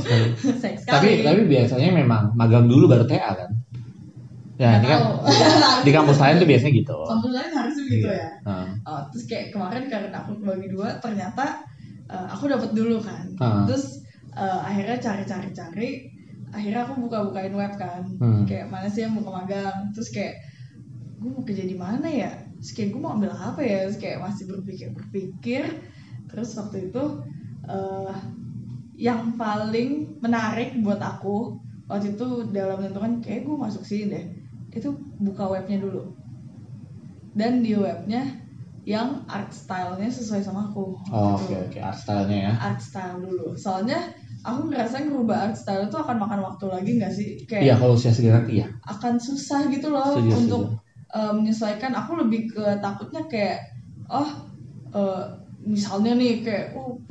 sekali. 0.00 0.26
sayang 0.56 0.78
sekali 0.80 0.86
tapi 0.88 1.08
tapi 1.20 1.40
biasanya 1.44 1.90
memang 1.92 2.32
magang 2.32 2.64
dulu 2.64 2.88
baru 2.88 3.04
TA 3.04 3.34
kan? 3.34 3.50
Ya, 4.56 4.80
ini 4.80 4.88
kan 4.88 5.00
di 5.84 5.90
kampus 5.96 6.16
lain 6.16 6.40
tuh 6.40 6.48
biasanya 6.48 6.72
gitu. 6.74 6.96
kampus 6.96 7.32
lain 7.34 7.50
harusnya 7.52 7.82
begitu 7.84 8.08
Iya. 8.08 8.16
ya 8.16 8.28
Nah. 8.42 8.66
Oh, 8.82 9.00
terus 9.12 9.24
kayak 9.26 9.46
kemarin 9.52 9.84
karena 9.86 10.16
aku 10.16 10.32
bagi 10.40 10.68
dua 10.70 10.96
ternyata 10.96 11.60
eh, 12.06 12.26
aku 12.26 12.48
dapat 12.48 12.72
dulu 12.72 12.96
kan 12.98 13.36
Ah. 13.36 13.68
terus 13.68 14.00
eh, 14.36 14.60
akhirnya 14.62 14.96
cari-cari-cari 15.00 15.90
akhirnya 16.52 16.86
aku 16.86 16.94
buka-bukain 17.04 17.52
web 17.52 17.74
kan. 17.76 18.02
Hmm. 18.16 18.44
kayak 18.48 18.70
mana 18.70 18.86
sih 18.88 19.02
yang 19.04 19.16
buka 19.18 19.30
magang? 19.34 19.92
Terus 19.92 20.08
kayak 20.08 20.34
gue 21.20 21.28
mau 21.28 21.42
kerja 21.42 21.64
di 21.64 21.76
mana 21.76 22.06
ya? 22.06 22.32
Terus 22.62 22.72
kayak 22.72 22.88
gue 22.94 23.00
mau 23.02 23.12
ambil 23.12 23.32
apa 23.34 23.60
ya? 23.60 23.84
Terus 23.90 23.98
kayak 23.98 24.18
masih 24.24 24.44
berpikir-berpikir. 24.48 25.64
Terus 26.30 26.48
waktu 26.56 26.88
itu 26.88 27.02
eh, 27.66 28.14
yang 28.96 29.36
paling 29.36 30.16
menarik 30.24 30.72
buat 30.80 30.96
aku 30.98 31.60
waktu 31.86 32.16
itu 32.16 32.48
dalam 32.50 32.80
menentukan 32.80 33.20
kayak 33.20 33.44
gue 33.44 33.56
masuk 33.58 33.84
sini 33.84 34.06
deh. 34.08 34.24
Itu 34.72 34.96
buka 35.20 35.50
webnya 35.50 35.82
dulu. 35.82 36.16
Dan 37.36 37.60
di 37.60 37.76
webnya 37.76 38.24
yang 38.86 39.26
art 39.28 39.50
stylenya 39.52 40.08
sesuai 40.08 40.40
sama 40.40 40.70
aku. 40.72 40.96
Oh, 41.12 41.36
Gitu. 41.42 41.52
oke 41.52 41.56
oke. 41.68 41.78
Art 41.84 41.98
style-nya 42.00 42.38
ya. 42.38 42.52
art 42.56 42.80
style 42.80 43.18
dulu. 43.20 43.52
Soalnya 43.58 44.14
aku 44.46 44.70
ngerasa 44.70 45.02
ngerubah 45.02 45.36
art 45.42 45.56
style 45.58 45.84
itu 45.84 45.96
akan 45.96 46.16
makan 46.16 46.40
waktu 46.40 46.64
lagi 46.66 46.90
nggak 46.96 47.12
sih 47.12 47.28
kayak 47.44 47.62
Iya, 47.66 47.74
kalau 47.76 47.94
usia 47.94 48.14
segini 48.14 48.38
iya. 48.54 48.66
akan 48.86 49.18
susah 49.18 49.66
gitu 49.68 49.90
loh 49.90 50.14
Setuju, 50.14 50.32
untuk 50.38 50.62
setuju. 50.70 51.12
uh, 51.12 51.32
menyesuaikan 51.34 51.92
aku 51.92 52.10
lebih 52.22 52.54
ke 52.54 52.64
takutnya 52.78 53.26
kayak 53.26 53.58
oh 54.06 54.30
uh, 54.92 55.22
misalnya 55.60 56.14
nih 56.14 56.46
kayak 56.46 56.78
oh 56.78 57.02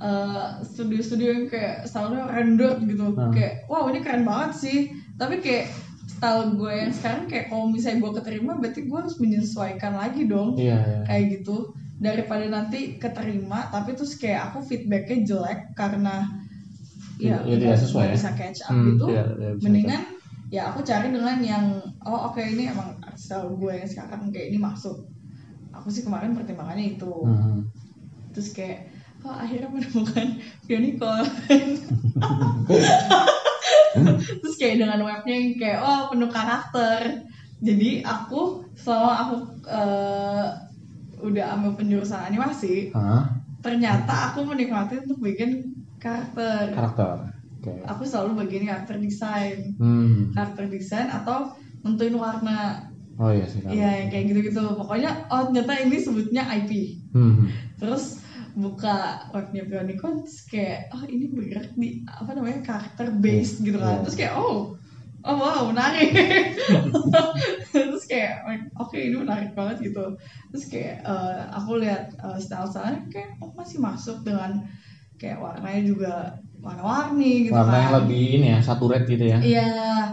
uh, 0.00 0.58
studio-studio 0.72 1.28
yang 1.28 1.46
kayak 1.46 1.84
stylenya 1.84 2.26
render 2.26 2.72
gitu 2.82 3.12
Hmm. 3.12 3.30
kayak 3.30 3.68
wow 3.68 3.86
ini 3.88 4.00
keren 4.00 4.24
banget 4.24 4.52
sih 4.56 4.78
tapi 5.18 5.38
kayak 5.38 5.68
style 6.08 6.50
gue 6.50 6.72
yang 6.72 6.90
sekarang 6.90 7.24
kayak 7.26 7.46
kalau 7.46 7.68
misalnya 7.68 8.02
gue 8.02 8.12
keterima 8.18 8.52
berarti 8.56 8.80
gue 8.84 8.98
harus 8.98 9.16
menyesuaikan 9.18 9.94
lagi 9.94 10.26
dong 10.26 10.56
Iya, 10.58 10.78
iya. 10.78 11.00
kayak 11.04 11.24
gitu 11.38 11.70
daripada 11.98 12.46
nanti 12.46 12.94
keterima 12.94 13.66
tapi 13.68 13.92
terus 13.92 14.14
kayak 14.14 14.50
aku 14.50 14.62
feedbacknya 14.62 15.18
jelek 15.24 15.74
karena 15.74 16.26
Iya, 17.18 17.34
ya, 17.34 17.38
iya, 17.42 17.54
tidak 17.56 17.66
nggak- 17.66 17.82
sesuai 17.82 18.06
ya. 18.06 18.12
bisa 18.14 18.30
catch 18.32 18.60
up 18.62 18.70
Hmm, 18.70 18.84
gitu. 18.88 19.04
tidak 19.10 19.26
bisa 19.52 19.64
mendingan 19.64 20.02
ya 20.48 20.62
aku 20.70 20.80
cari 20.80 21.08
dengan 21.10 21.38
yang 21.42 21.64
oh 22.02 22.30
oke 22.30 22.38
ini 22.38 22.70
emang 22.70 22.88
style 23.14 23.52
gue 23.52 23.72
yang 23.74 23.84
sekarang 23.84 24.30
kayak 24.30 24.48
ini 24.48 24.58
masuk. 24.58 24.96
Aku 25.74 25.90
sih 25.90 26.00
kemarin 26.00 26.32
pertimbangannya 26.32 26.94
itu. 26.94 27.10
Hmm. 27.10 27.66
terus 28.30 28.54
kayak 28.54 28.86
oh 29.20 29.34
akhirnya 29.34 29.66
menemukan 29.66 30.38
Pionicol 30.62 31.26
terus 34.38 34.54
kayak 34.56 34.78
dengan 34.78 35.00
webnya 35.02 35.34
yang 35.34 35.52
kayak 35.58 35.78
oh 35.80 36.00
penuh 36.08 36.30
karakter. 36.30 37.00
Jadi 37.58 38.06
aku 38.06 38.62
selama 38.78 39.12
aku 39.18 39.34
eh, 39.66 40.46
udah 41.20 41.44
ambil 41.54 41.72
penjurusan 41.76 42.20
animasi 42.20 42.90
Hah? 42.94 43.26
ternyata 43.58 44.32
aku 44.32 44.46
menikmati 44.46 45.02
untuk 45.02 45.18
bikin 45.18 45.66
karakter 45.98 46.70
Karakter. 46.70 47.34
Oke. 47.58 47.74
aku 47.84 48.02
selalu 48.06 48.46
bagian 48.46 48.70
karakter 48.70 48.96
desain 48.98 49.74
Hmm. 49.76 50.30
karakter 50.30 50.70
desain 50.70 51.10
atau 51.10 51.50
nentuin 51.82 52.14
warna 52.14 52.86
Oh 53.18 53.34
iya 53.34 53.50
sih. 53.50 53.58
Iya 53.66 54.06
yang 54.06 54.08
kayak 54.14 54.24
gitu-gitu 54.30 54.62
pokoknya 54.78 55.26
oh 55.26 55.50
ternyata 55.50 55.74
ini 55.82 55.98
sebutnya 55.98 56.46
IP 56.54 57.02
Hmm. 57.10 57.50
terus 57.74 58.22
buka 58.54 59.26
webnya 59.34 59.66
Pionicon 59.66 60.22
kayak 60.46 60.90
oh 60.94 61.02
ini 61.02 61.30
bergerak 61.30 61.74
di 61.74 62.02
apa 62.06 62.30
namanya 62.34 62.62
karakter 62.62 63.10
base 63.18 63.58
gitu 63.58 63.74
kan 63.74 63.98
Iya. 63.98 64.02
terus 64.06 64.14
kayak 64.14 64.34
oh 64.38 64.77
oh 65.28 65.36
wow 65.36 65.60
menarik 65.70 66.08
terus 67.72 68.04
kayak 68.10 68.44
oke 68.80 68.96
ini 68.96 69.16
menarik 69.24 69.50
banget 69.58 69.76
gitu 69.92 70.04
terus 70.52 70.64
kayak 70.72 70.96
eh, 71.04 71.38
aku 71.56 71.70
lihat 71.82 72.04
eh, 72.16 72.38
style-style 72.40 72.98
kayak 73.12 73.30
oh, 73.42 73.50
masih 73.56 73.78
masuk 73.82 74.16
dengan 74.26 74.52
kayak 75.20 75.38
warnanya 75.42 75.82
juga 75.86 76.12
warna-warni 76.62 77.48
gitu 77.50 77.54
Warna 77.54 77.72
kan 77.72 77.80
yang 77.86 77.94
lebih 78.02 78.22
ini 78.38 78.46
ya, 78.54 78.58
saturate 78.62 79.06
gitu 79.08 79.24
ya. 79.32 79.38
iya 79.42 79.66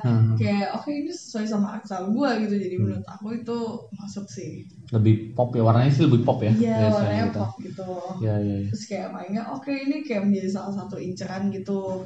Hmm. 0.05 0.37
kayak 0.39 0.67
oke 0.77 0.89
ini 0.91 1.11
sesuai 1.15 1.45
sama 1.47 1.79
style 1.85 2.07
gue 2.11 2.29
gitu 2.45 2.55
jadi 2.59 2.75
Hmm. 2.75 2.83
menurut 2.85 3.05
aku 3.07 3.27
itu 3.39 3.57
masuk 3.99 4.25
sih 4.29 4.51
Lebih 4.93 5.33
pop 5.33 5.49
ya, 5.57 5.61
warnanya 5.65 5.91
sih 5.97 6.03
lebih 6.05 6.21
pop 6.27 6.39
ya. 6.45 6.53
iya 6.53 6.91
warnanya 6.93 7.25
gitu. 7.33 7.39
pop 7.41 7.51
gitu 7.65 7.89
Iya, 8.21 8.33
iya, 8.45 8.55
iya. 8.63 8.69
terus 8.69 8.83
kayak 8.89 9.07
mainnya 9.15 9.43
oke 9.53 9.71
ini 9.71 9.95
kayak 10.07 10.21
menjadi 10.27 10.49
salah 10.55 10.73
satu 10.79 10.95
inceran 11.01 11.43
gitu 11.55 12.05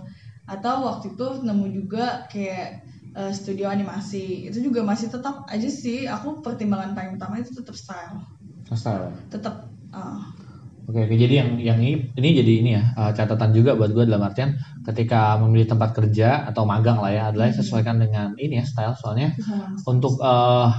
atau 0.50 0.76
waktu 0.90 1.14
itu 1.14 1.26
nemu 1.46 1.66
juga 1.78 2.26
kayak 2.32 2.82
eh, 3.16 3.32
studio 3.34 3.70
animasi 3.70 4.50
itu 4.50 4.60
juga 4.62 4.82
masih 4.84 5.10
tetap 5.10 5.46
aja 5.48 5.70
sih 5.70 6.06
aku 6.06 6.42
pertimbangan 6.46 6.94
paling 6.94 7.16
utama 7.18 7.40
itu 7.40 7.54
tetap 7.54 7.74
style 7.74 8.22
Style. 8.70 9.10
tetap 9.34 9.66
ah, 9.90 10.30
Oke, 10.90 11.06
oke. 11.06 11.16
jadi 11.22 11.46
yang 11.46 11.50
yang 11.62 11.78
ini 11.78 12.10
ini 12.18 12.30
jadi 12.34 12.52
ini 12.66 12.70
ya 12.74 12.84
uh, 12.98 13.12
catatan 13.14 13.54
juga 13.54 13.78
buat 13.78 13.94
gue 13.94 14.10
dalam 14.10 14.26
artian 14.26 14.58
ketika 14.82 15.38
memilih 15.38 15.70
tempat 15.70 15.94
kerja 15.94 16.50
atau 16.50 16.66
magang 16.66 16.98
lah 16.98 17.14
ya 17.14 17.24
adalah 17.30 17.54
Hmm. 17.54 17.62
sesuaikan 17.62 18.02
dengan 18.02 18.34
ini 18.42 18.58
ya 18.58 18.66
style 18.66 18.98
soalnya 18.98 19.38
untuk 19.86 20.18
uh, 20.18 20.74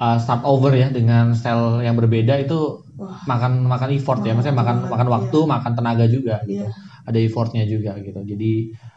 uh, 0.00 0.16
start 0.16 0.40
over 0.48 0.72
ya 0.72 0.88
dengan 0.88 1.36
style 1.36 1.84
yang 1.84 2.00
berbeda 2.00 2.40
itu 2.40 2.80
wah 2.96 3.20
makan 3.28 3.68
makan 3.68 3.92
effort 3.92 4.24
ya, 4.24 4.32
maksudnya 4.32 4.56
makan 4.56 4.88
makan 4.88 5.08
waktu, 5.12 5.38
iya. 5.44 5.48
makan 5.52 5.72
tenaga 5.76 6.04
juga 6.08 6.34
gitu. 6.48 6.64
iya 6.64 6.68
Ada 7.04 7.18
effortnya 7.20 7.64
juga 7.68 7.92
gitu. 8.00 8.20
Jadi 8.24 8.52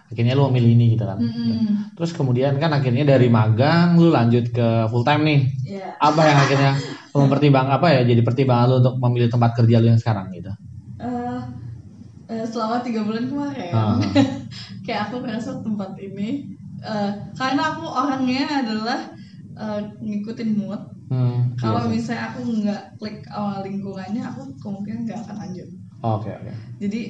akhirnya 0.10 0.34
lu 0.34 0.50
memilih 0.50 0.72
ini 0.74 0.86
gitu 0.98 1.06
kan. 1.06 1.22
Mm-mm. 1.22 1.94
Terus 1.94 2.12
kemudian 2.18 2.58
kan 2.58 2.74
akhirnya 2.74 3.06
dari 3.06 3.30
magang 3.30 3.96
lu 4.02 4.10
lanjut 4.10 4.50
ke 4.50 4.68
full 4.90 5.06
time 5.06 5.22
nih. 5.24 5.40
Iya. 5.70 5.88
Apa 6.02 6.22
yang 6.26 6.38
akhirnya 6.42 6.72
mempertimbang 7.14 7.68
apa 7.70 7.88
ya 7.94 8.02
jadi 8.06 8.22
pertimbangan 8.22 8.66
lu 8.70 8.76
untuk 8.82 8.96
memilih 9.02 9.30
tempat 9.30 9.52
kerja 9.58 9.76
lu 9.82 9.88
yang 9.94 10.02
sekarang 10.02 10.30
gitu. 10.34 10.52
Eh, 11.00 11.42
eh, 12.30 12.46
selama 12.46 12.82
tiga 12.82 13.02
bulan 13.06 13.26
kemarin 13.30 13.74
Ah. 13.74 13.98
kayak 14.86 15.10
aku 15.10 15.16
merasa 15.22 15.62
tempat 15.62 15.94
ini 16.02 16.54
eh, 16.82 17.12
karena 17.38 17.62
aku 17.78 17.86
orangnya 17.86 18.66
adalah 18.66 19.00
eh, 19.58 19.82
ngikutin 20.02 20.52
mood 20.58 20.82
Hmm, 21.10 21.58
kalau 21.58 21.90
iya 21.90 21.98
misalnya 21.98 22.24
aku 22.30 22.40
nggak 22.46 22.82
klik 23.02 23.26
sama 23.26 23.66
lingkungannya 23.66 24.22
aku 24.22 24.54
kemungkinan 24.62 25.10
nggak 25.10 25.26
akan 25.26 25.36
lanjut 25.42 25.70
Oke, 26.06 26.30
oke. 26.30 26.54
jadi 26.78 27.02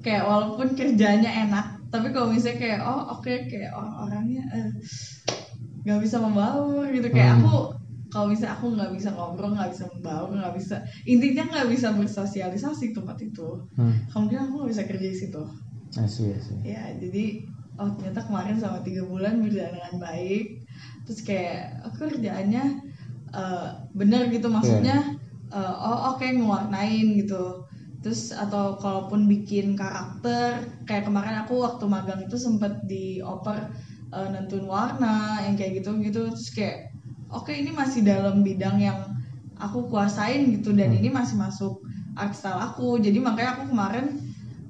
kayak 0.00 0.24
walaupun 0.24 0.72
kerjanya 0.72 1.28
enak 1.44 1.73
tapi 1.94 2.10
kalau 2.10 2.34
misalnya 2.34 2.58
kayak 2.58 2.80
oh 2.82 3.00
oke 3.14 3.34
kayak 3.46 3.70
orang-orangnya 3.70 4.42
eh, 4.50 4.68
nggak 5.86 6.00
bisa 6.02 6.16
membaur 6.18 6.90
gitu. 6.90 7.06
Kayak 7.14 7.38
Hmm. 7.38 7.46
aku 7.46 7.54
kalau 8.10 8.26
misalnya 8.30 8.58
aku 8.58 8.66
nggak 8.74 8.90
bisa 8.98 9.08
ngobrol 9.14 9.54
nggak 9.54 9.70
bisa 9.70 9.84
membaur 9.94 10.28
nggak 10.34 10.54
bisa 10.58 10.76
intinya 11.06 11.44
nggak 11.54 11.68
bisa 11.70 11.88
bersosialisasi 11.94 12.90
di 12.90 12.94
tempat 12.98 13.16
itu. 13.22 13.48
Hmm. 13.78 13.94
kemungkinan 14.10 14.42
aku 14.50 14.54
nggak 14.58 14.72
bisa 14.74 14.82
kerja 14.90 15.06
di 15.06 15.18
situ. 15.22 15.42
I 15.94 16.10
see. 16.10 16.34
ya 16.66 16.90
jadi 16.98 17.46
oh 17.78 17.90
ternyata 17.94 18.26
kemarin 18.26 18.58
selama 18.58 18.82
tiga 18.82 19.02
bulan 19.06 19.38
berjalan 19.38 19.78
dengan 19.78 19.94
baik. 20.02 20.44
Terus 21.06 21.20
kayak 21.22 21.78
aku 21.86 22.10
kerjaannya 22.10 22.64
eh, 23.30 23.68
bener 23.94 24.26
gitu. 24.34 24.50
Maksudnya 24.50 25.14
eh, 25.54 25.74
oh 25.78 26.14
oke 26.18 26.26
ngewarnain 26.26 27.06
gitu 27.22 27.62
terus 28.04 28.36
atau 28.36 28.76
kalaupun 28.76 29.24
bikin 29.24 29.72
karakter 29.80 30.60
kayak 30.84 31.08
kemarin 31.08 31.40
aku 31.40 31.64
waktu 31.64 31.84
magang 31.88 32.20
itu 32.20 32.36
sempet 32.36 32.84
dioper 32.84 33.72
eh, 34.12 34.28
nentuin 34.28 34.68
warna 34.68 35.40
yang 35.48 35.56
kayak 35.56 35.80
gitu 35.80 35.96
gitu 36.04 36.20
terus 36.28 36.52
kayak 36.52 36.92
oke 37.32 37.48
ini 37.48 37.72
masih 37.72 38.04
dalam 38.04 38.44
bidang 38.44 38.76
yang 38.76 38.98
aku 39.56 39.88
kuasain 39.88 40.52
gitu 40.52 40.76
dan 40.76 40.92
Hmm. 40.92 41.00
ini 41.00 41.08
masih 41.08 41.40
masuk 41.40 41.80
art 42.20 42.36
style 42.36 42.60
aku 42.60 43.00
jadi 43.00 43.16
makanya 43.24 43.50
aku 43.56 43.72
kemarin 43.72 44.06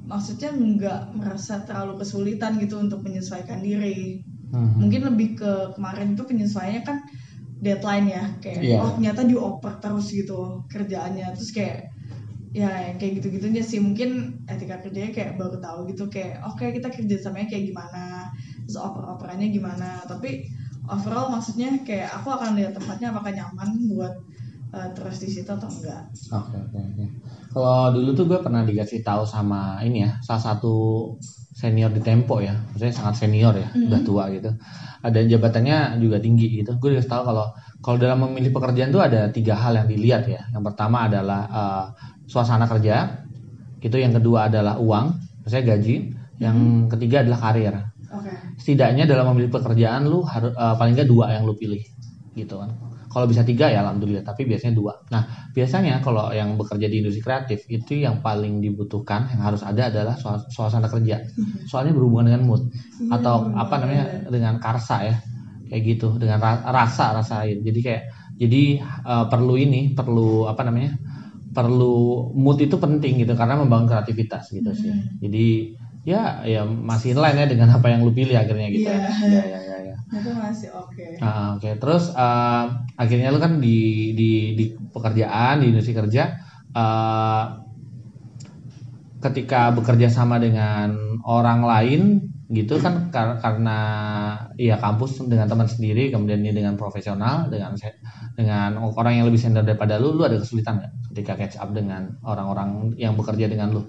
maksudnya 0.05 0.51
nggak 0.55 1.01
merasa 1.19 1.65
terlalu 1.67 2.05
kesulitan 2.05 2.61
gitu 2.63 2.77
untuk 2.79 3.01
menyesuaikan 3.03 3.59
diri 3.65 4.21
Mhm. 4.55 4.79
mungkin 4.79 5.03
lebih 5.11 5.29
ke 5.41 5.53
kemarin 5.75 6.15
tuh 6.15 6.29
penyesuaiannya 6.31 6.83
kan 6.87 6.99
deadline 7.59 8.07
ya 8.13 8.25
kayak 8.45 8.61
Iya. 8.63 8.79
oh 8.85 8.91
ternyata 8.95 9.21
dioper 9.27 9.75
terus 9.83 10.07
gitu 10.13 10.63
kerjaannya 10.71 11.27
terus 11.35 11.51
kayak 11.51 11.91
ya 12.55 12.71
yang 12.87 12.97
kayak 13.03 13.13
gitu 13.19 13.27
gitunya 13.35 13.63
sih 13.67 13.79
mungkin 13.83 14.11
etika 14.47 14.79
kerjanya 14.83 15.11
kayak 15.17 15.33
baru 15.41 15.59
tahu 15.59 15.91
gitu 15.91 16.07
kayak 16.15 16.39
oke 16.47 16.65
kita 16.77 16.89
kerja 16.95 17.17
samanya 17.19 17.47
kayak 17.51 17.65
gimana 17.75 18.31
terus 18.65 18.79
oper-operannya 18.79 19.49
gimana 19.51 19.89
tapi 20.07 20.47
overall 20.87 21.27
maksudnya 21.35 21.83
kayak 21.83 22.09
aku 22.23 22.29
akan 22.31 22.55
lihat 22.59 22.73
tempatnya 22.79 23.11
apakah 23.11 23.33
nyaman 23.35 23.69
buat 23.91 24.15
eh, 24.77 24.89
terus 24.97 25.17
di 25.25 25.29
situ 25.35 25.51
atau 25.51 25.71
enggak 25.71 26.03
Oke 26.35 26.57
oke 26.57 26.79
oke. 26.79 27.05
Kalau 27.55 27.91
dulu 27.95 28.11
tuh 28.19 28.25
gue 28.31 28.39
pernah 28.43 28.63
dikasih 28.67 29.01
tahu 29.07 29.23
sama 29.27 29.79
ini 29.87 30.07
ya, 30.07 30.11
salah 30.27 30.43
satu 30.55 30.75
senior 31.55 31.91
di 31.95 32.03
Tempo 32.03 32.43
ya, 32.43 32.55
maksudnya 32.71 32.95
sangat 32.95 33.15
senior 33.23 33.55
ya, 33.55 33.69
Mhm. 33.71 33.87
udah 33.91 34.01
tua 34.03 34.25
gitu. 34.35 34.51
Ada 35.07 35.21
jabatannya 35.31 36.01
juga 36.03 36.17
tinggi 36.19 36.47
gitu. 36.63 36.71
Gue 36.83 36.97
dikasih 36.97 37.11
tahu 37.13 37.23
kalau 37.31 37.47
kalau 37.85 37.97
dalam 38.01 38.19
memilih 38.25 38.51
pekerjaan 38.57 38.91
tuh 38.91 39.03
ada 39.05 39.29
tiga 39.29 39.55
hal 39.61 39.77
yang 39.77 39.89
dilihat 39.93 40.23
ya. 40.27 40.41
Yang 40.55 40.65
pertama 40.73 41.05
adalah 41.09 41.41
eh, 41.61 41.85
suasana 42.25 42.65
kerja, 42.65 42.97
itu 43.85 43.97
yang 44.01 44.13
kedua 44.17 44.49
adalah 44.49 44.81
uang, 44.81 45.07
maksudnya 45.45 45.65
gaji. 45.77 45.97
Yang 46.41 46.57
ketiga 46.97 47.17
adalah 47.23 47.39
karir. 47.51 47.75
oke 48.11 48.33
Setidaknya 48.59 49.05
dalam 49.07 49.31
memilih 49.35 49.51
pekerjaan 49.53 50.09
lu 50.09 50.25
harus 50.25 50.53
eh, 50.57 50.75
paling 50.81 50.93
nggak 50.97 51.09
dua 51.09 51.27
yang 51.37 51.45
lu 51.45 51.55
pilih, 51.55 51.83
gitu 52.35 52.57
kan. 52.59 52.71
Kalau 53.15 53.31
bisa 53.31 53.47
tiga 53.47 53.71
ya 53.71 53.79
alhamdulillah, 53.87 54.27
tapi 54.27 54.43
biasanya 54.43 54.75
dua. 54.75 54.91
Nah 55.15 55.23
biasanya 55.55 56.03
kalau 56.03 56.35
yang 56.35 56.59
bekerja 56.59 56.91
di 56.91 56.99
industri 56.99 57.23
kreatif 57.23 57.63
itu 57.71 58.03
yang 58.03 58.19
paling 58.19 58.59
dibutuhkan 58.59 59.31
yang 59.31 59.43
harus 59.47 59.63
ada 59.63 59.87
adalah 59.87 60.19
suas- 60.19 60.51
suasana 60.51 60.91
kerja 60.91 61.23
soalnya 61.71 61.95
berhubungan 61.95 62.27
dengan 62.35 62.43
mood 62.43 62.63
Iya, 62.67 63.15
atau 63.23 63.55
apa 63.55 63.75
namanya 63.79 64.05
banget. 64.11 64.31
dengan 64.35 64.55
karsa 64.59 64.97
ya 65.07 65.17
kayak 65.71 65.83
gitu 65.91 66.07
dengan 66.21 66.39
ra- 66.43 66.65
rasa 66.69 67.17
rasain 67.17 67.59
jadi 67.67 67.81
kayak 67.87 68.03
jadi 68.43 68.63
eh, 68.83 69.25
perlu 69.33 69.55
ini 69.57 69.81
perlu 69.99 70.47
apa 70.51 70.63
namanya 70.69 70.93
perlu 71.55 72.31
mood 72.35 72.59
itu 72.67 72.77
penting 72.81 73.23
gitu 73.23 73.33
karena 73.39 73.55
membangun 73.61 73.87
kreativitas 73.91 74.51
gitu 74.51 74.71
sih. 74.75 74.91
Mhm. 74.91 75.23
jadi 75.23 75.47
ya 76.05 76.23
ya 76.45 76.63
masih 76.69 77.17
inline 77.17 77.39
ya 77.43 77.47
dengan 77.49 77.69
apa 77.77 77.87
yang 77.89 78.05
lu 78.05 78.13
pilih 78.13 78.37
akhirnya 78.37 78.69
gitu 78.75 78.91
Iya. 78.91 79.01
ya 79.33 79.43
ya 79.55 79.61
ya 79.71 79.79
ya. 79.89 79.97
Itu 80.21 80.31
masih 80.37 80.69
oke. 80.77 81.05
Ah, 81.25 81.57
Oke, 81.57 81.71
terus 81.81 82.13
eh, 82.13 82.65
akhirnya 83.01 83.29
lu 83.33 83.41
kan 83.41 83.53
di 83.65 83.79
di 84.19 84.31
di 84.59 84.65
pekerjaan 84.93 85.63
di 85.65 85.67
industri 85.73 85.95
kerja 85.97 86.23
eh, 86.77 87.45
ketika 89.23 89.73
bekerja 89.73 90.13
sama 90.13 90.37
dengan 90.37 90.93
orang 91.25 91.61
lain 91.65 92.01
gitu 92.53 92.77
kan 92.77 93.09
kar- 93.09 93.41
karena 93.41 93.79
ya 94.61 94.77
kampus 94.77 95.25
dengan 95.25 95.49
teman 95.49 95.65
sendiri 95.65 96.13
kemudian 96.13 96.45
ini 96.45 96.53
dengan 96.53 96.77
profesional 96.77 97.49
dengan 97.49 97.73
dengan 98.37 98.77
orang 98.85 99.17
yang 99.17 99.27
lebih 99.33 99.41
senior 99.41 99.65
daripada 99.65 99.97
lu 99.97 100.13
lu 100.13 100.29
ada 100.29 100.37
kesulitan 100.37 100.77
nggak 100.77 100.93
ketika 101.17 101.33
catch 101.41 101.57
up 101.57 101.73
dengan 101.73 102.21
orang-orang 102.21 102.93
yang 103.01 103.17
bekerja 103.17 103.49
dengan 103.49 103.73
lu 103.73 103.83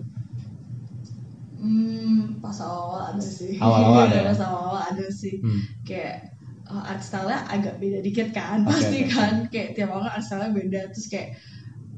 Hmm, 1.60 2.38
pas 2.46 2.54
awal 2.62 3.18
ada 3.18 3.26
sih. 3.26 3.58
Awal-awal 3.58 4.02
ada 4.12 4.18
ya? 4.22 4.30
Pas 4.38 4.42
awal 4.46 4.78
ada 4.86 5.06
sih. 5.10 5.42
Hmm. 5.42 5.62
Kayak 5.82 6.38
uh, 6.70 6.84
art 6.86 7.02
style-nya 7.02 7.42
agak 7.50 7.82
beda 7.82 8.06
dikit 8.06 8.30
kan, 8.38 8.62
Oke, 8.62 8.70
pasti 8.70 8.98
oke. 9.02 9.10
kan. 9.10 9.34
Kayak 9.50 9.70
tiap 9.74 9.90
orang 9.90 10.14
art 10.14 10.22
style-nya 10.22 10.52
beda. 10.54 10.82
Terus 10.94 11.08
kayak 11.10 11.30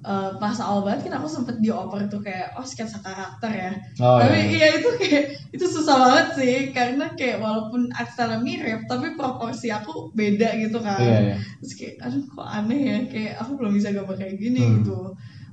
uh, 0.07 0.31
pas 0.39 0.55
awal 0.63 0.87
banget 0.87 1.11
kan 1.11 1.19
aku 1.19 1.27
sempet 1.27 1.59
dioper 1.59 2.07
tuh 2.07 2.23
kayak 2.23 2.55
oh 2.55 2.63
sketsa 2.63 3.03
karakter 3.03 3.51
ya. 3.51 3.71
Oh, 3.99 4.23
tapi 4.23 4.39
iya. 4.39 4.55
iya 4.55 4.67
itu 4.79 4.89
kayak 4.95 5.23
itu 5.51 5.65
susah 5.67 5.95
banget 5.99 6.27
sih 6.39 6.55
karena 6.71 7.11
kayak 7.19 7.43
walaupun 7.43 7.91
style 7.91 8.39
mirip 8.39 8.87
tapi 8.87 9.19
proporsi 9.19 9.67
aku 9.69 10.15
beda 10.15 10.55
gitu 10.63 10.79
kan. 10.79 11.03
Iya, 11.03 11.19
iya. 11.19 11.35
Terus 11.59 11.73
kayak 11.75 11.95
aduh 12.07 12.23
kok 12.23 12.47
aneh 12.47 12.79
ya 12.79 12.97
kayak 13.11 13.33
aku 13.43 13.51
belum 13.59 13.71
bisa 13.75 13.91
gambar 13.91 14.15
kayak 14.15 14.35
gini 14.39 14.61
Hmm. 14.63 14.73
gitu. 14.81 14.97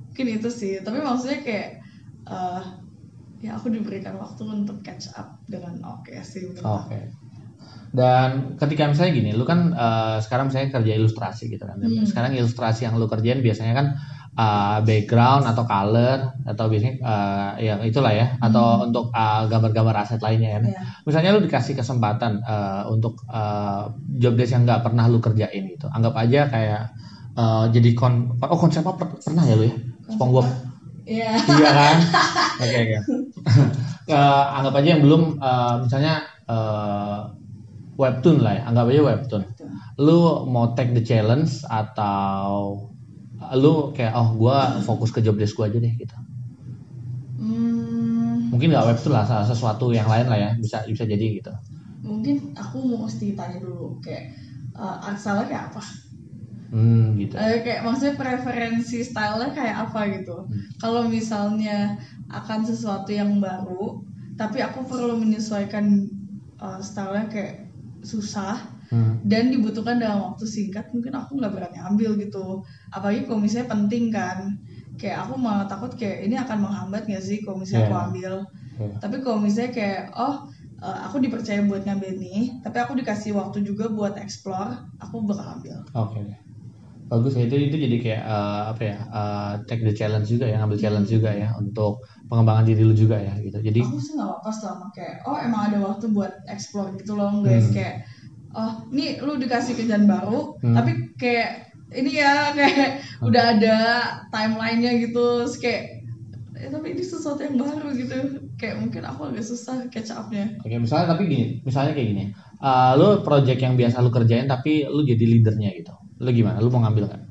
Mungkin 0.09 0.27
itu 0.39 0.49
sih. 0.49 0.73
Tapi 0.79 0.97
maksudnya 1.03 1.43
kayak 1.43 1.69
uh, 2.31 2.63
ya 3.43 3.59
aku 3.59 3.67
diberikan 3.67 4.15
waktu 4.15 4.41
untuk 4.47 4.79
catch 4.81 5.11
up 5.19 5.43
dengan 5.45 5.77
oke 5.83 6.15
sih 6.23 6.47
menurut 6.47 6.63
Oke. 6.63 6.95
aku. 6.95 7.25
Dan 7.95 8.59
ketika 8.59 8.91
misalnya 8.91 9.13
gini, 9.15 9.31
lu 9.31 9.47
kan 9.47 9.71
eh, 9.71 10.17
sekarang 10.19 10.51
misalnya 10.51 10.67
kerja 10.75 10.99
ilustrasi 10.99 11.47
gitu 11.47 11.63
kan. 11.63 11.79
Hmm. 11.79 12.03
Sekarang 12.03 12.35
ilustrasi 12.35 12.83
yang 12.83 12.99
lu 12.99 13.07
kerjain 13.07 13.39
biasanya 13.39 13.71
kan 13.71 13.87
eh, 14.35 14.77
background 14.83 15.43
atau 15.47 15.63
color 15.63 16.19
atau 16.45 16.65
biasanya 16.71 16.93
eh, 17.01 17.49
ya 17.71 17.73
itulah 17.83 18.11
ya 18.13 18.35
atau 18.39 18.85
untuk 18.87 19.09
eh, 19.15 19.43
gambar-gambar 19.51 19.95
aset 20.05 20.21
lainnya 20.21 20.59
kan. 20.59 20.63
Iya. 20.69 20.81
Misalnya 21.07 21.29
lu 21.35 21.41
dikasih 21.47 21.73
kesempatan 21.79 22.43
eh, 22.43 22.83
untuk 22.91 23.23
eh, 23.31 23.83
job 24.21 24.33
desk 24.35 24.55
yang 24.55 24.63
nggak 24.67 24.83
pernah 24.85 25.05
lu 25.07 25.19
kerjain 25.23 25.63
gitu. 25.71 25.87
Anggap 25.91 26.13
aja 26.19 26.47
kayak 26.51 26.81
eh, 27.39 27.65
jadi 27.75 27.89
kon 27.95 28.35
oh 28.39 28.59
konsep 28.59 28.83
apa 28.83 28.95
per- 28.99 29.19
pernah 29.23 29.43
ya 29.47 29.55
lu 29.55 29.65
ya? 29.71 29.75
SpongeBob. 30.13 30.47
Iya. 31.05 31.37
iya 31.37 31.69
kan 31.69 31.97
oke 32.65 32.77
oke 32.81 32.97
Eh, 34.05 34.43
anggap 34.57 34.73
aja 34.81 34.87
yang 34.97 35.01
belum 35.05 35.37
eh, 35.37 35.75
misalnya 35.85 36.13
eh, 36.49 37.19
webtoon 37.95 38.37
lah 38.43 38.53
ya 38.57 38.63
anggap 38.69 38.85
aja 38.91 39.01
webtoon 39.05 39.43
lu 40.01 40.49
mau 40.49 40.73
take 40.75 40.91
the 40.97 41.03
challenge 41.05 41.61
atau 41.69 42.75
lu 43.53 43.93
kayak 43.95 44.13
oh 44.17 44.33
gua 44.39 44.81
fokus 44.87 45.09
ke 45.15 45.19
job 45.25 45.35
desk 45.37 45.55
gua 45.57 45.67
aja 45.69 45.77
deh 45.81 45.93
gitu 45.95 46.15
Hmm, 47.35 48.47
mungkin 48.51 48.71
nggak 48.71 48.87
webtoon 48.87 49.11
lah 49.11 49.27
salah 49.27 49.43
sesuatu 49.43 49.91
yang 49.91 50.07
lain 50.07 50.27
lah 50.31 50.39
ya 50.39 50.49
bisa 50.55 50.77
bisa 50.87 51.03
jadi 51.03 51.25
gitu 51.37 51.51
mungkin 52.05 52.55
aku 52.55 52.77
mau 52.85 53.09
mesti 53.09 53.33
tanya 53.35 53.57
dulu 53.59 53.99
kayak 53.99 54.31
uh, 54.77 55.03
art 55.03 55.17
style 55.19 55.43
kayak 55.49 55.73
apa? 55.73 55.81
hmm 56.73 57.17
gitu 57.21 57.33
Eh, 57.37 57.61
kayak 57.65 57.81
maksudnya 57.85 58.15
preferensi 58.19 58.97
stylenya 59.05 59.53
kayak 59.53 59.75
apa 59.89 59.99
gitu. 60.17 60.37
Hmm. 60.45 60.61
Kalau 60.81 61.03
misalnya 61.07 61.97
akan 62.29 62.59
sesuatu 62.65 63.09
yang 63.13 63.37
baru, 63.39 64.01
tapi 64.39 64.59
aku 64.61 64.83
perlu 64.85 65.17
menyesuaikan 65.21 66.09
uh, 66.59 66.79
stylenya 66.81 67.27
kayak 67.31 67.53
susah 68.05 68.59
hmm. 68.91 69.23
dan 69.25 69.49
dibutuhkan 69.53 69.97
dalam 69.97 70.33
waktu 70.33 70.45
singkat, 70.45 70.89
mungkin 70.93 71.13
aku 71.15 71.37
nggak 71.39 71.53
berani 71.53 71.79
ambil 71.81 72.17
gitu. 72.19 72.61
Apalagi 72.91 73.25
kalau 73.25 73.39
misalnya 73.41 73.67
penting 73.71 74.11
kan, 74.11 74.59
kayak 74.95 75.27
aku 75.27 75.35
malah 75.35 75.67
takut 75.67 75.91
kayak 75.95 76.23
ini 76.25 76.35
akan 76.39 76.63
menghambat 76.65 77.03
nggak 77.07 77.23
sih 77.23 77.43
kalau 77.43 77.59
misalnya 77.59 77.85
Iya. 77.85 77.89
aku 77.91 77.97
ambil. 78.11 78.33
Iya. 78.75 78.95
Tapi 78.99 79.15
kalau 79.23 79.37
misalnya 79.39 79.71
kayak 79.75 80.01
oh 80.15 80.35
uh, 80.83 80.99
aku 81.07 81.19
dipercaya 81.23 81.63
buat 81.63 81.83
ngambil 81.83 82.11
nih, 82.19 82.41
tapi 82.63 82.77
aku 82.83 82.93
dikasih 82.99 83.31
waktu 83.35 83.63
juga 83.63 83.87
buat 83.91 84.15
explore, 84.19 84.75
aku 84.99 85.23
bakal 85.23 85.59
ambil. 85.59 85.77
Oke 85.95 86.19
deh. 86.23 86.39
Bagus 87.05 87.37
ya 87.37 87.45
itu 87.45 87.53
itu 87.69 87.77
jadi 87.77 87.97
kayak 88.01 88.23
eh, 88.25 88.61
apa 88.73 88.81
ya 88.81 88.97
eh, 88.97 89.53
take 89.69 89.85
the 89.85 89.93
challenge 89.93 90.25
juga 90.25 90.49
ya 90.49 90.57
ngambil 90.57 90.79
challenge 90.81 91.05
juga 91.13 91.29
ya 91.37 91.53
untuk 91.53 92.01
pengembangan 92.33 92.65
diri 92.65 92.81
lu 92.81 92.97
juga 92.97 93.21
ya 93.21 93.37
gitu. 93.45 93.61
Jadi 93.61 93.77
aku 93.85 94.01
sih 94.01 94.17
nggak 94.17 94.25
apa-apa 94.25 94.49
selama 94.49 94.85
kayak 94.89 95.21
oh 95.29 95.37
emang 95.37 95.61
ada 95.69 95.77
waktu 95.85 96.09
buat 96.09 96.33
explore 96.49 96.97
gitu 96.97 97.13
loh 97.13 97.45
guys 97.45 97.69
Hmm. 97.69 97.77
kayak 97.77 97.95
oh 98.55 98.71
nih 98.89 99.19
lu 99.19 99.35
dikasih 99.35 99.75
kerjaan 99.75 100.07
baru 100.07 100.55
Hmm. 100.63 100.75
tapi 100.75 100.91
kayak 101.19 101.49
ini 101.93 102.11
ya 102.17 102.55
kayak 102.57 103.03
udah 103.21 103.43
ada 103.59 103.77
timelinenya 104.33 104.91
gitu 105.05 105.43
terus 105.43 105.55
kayak 105.61 106.01
eh, 106.55 106.71
tapi 106.71 106.95
ini 106.95 107.03
sesuatu 107.03 107.43
yang 107.43 107.59
baru 107.59 107.91
gitu 107.93 108.15
kayak 108.55 108.79
mungkin 108.81 109.03
aku 109.03 109.27
agak 109.29 109.43
susah 109.43 109.85
catch 109.91 110.11
upnya 110.15 110.55
Oke, 110.63 110.75
misalnya 110.79 111.11
tapi 111.13 111.27
gini, 111.27 111.45
misalnya 111.67 111.91
kayak 111.91 112.07
gini. 112.15 112.23
Eh, 112.63 112.91
lu 112.95 113.21
project 113.27 113.59
yang 113.59 113.75
biasa 113.75 113.99
lu 113.99 114.09
kerjain 114.09 114.47
tapi 114.47 114.87
lu 114.87 115.03
jadi 115.03 115.25
leadernya 115.27 115.69
gitu. 115.75 115.91
Lu 116.23 116.29
gimana? 116.31 116.57
Lu 116.63 116.71
mau 116.71 116.81
ngambil 116.87 117.05
kan? 117.11 117.21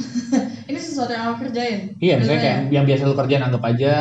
Ini 0.70 0.78
sesuatu 0.80 1.12
yang 1.12 1.34
aku 1.34 1.48
kerjain 1.48 1.98
Iya, 1.98 2.14
misalnya 2.20 2.40
kayak 2.40 2.58
yang 2.70 2.84
biasa 2.86 3.02
lu 3.08 3.14
kerjain 3.18 3.42
anggap 3.44 3.62
aja 3.66 3.92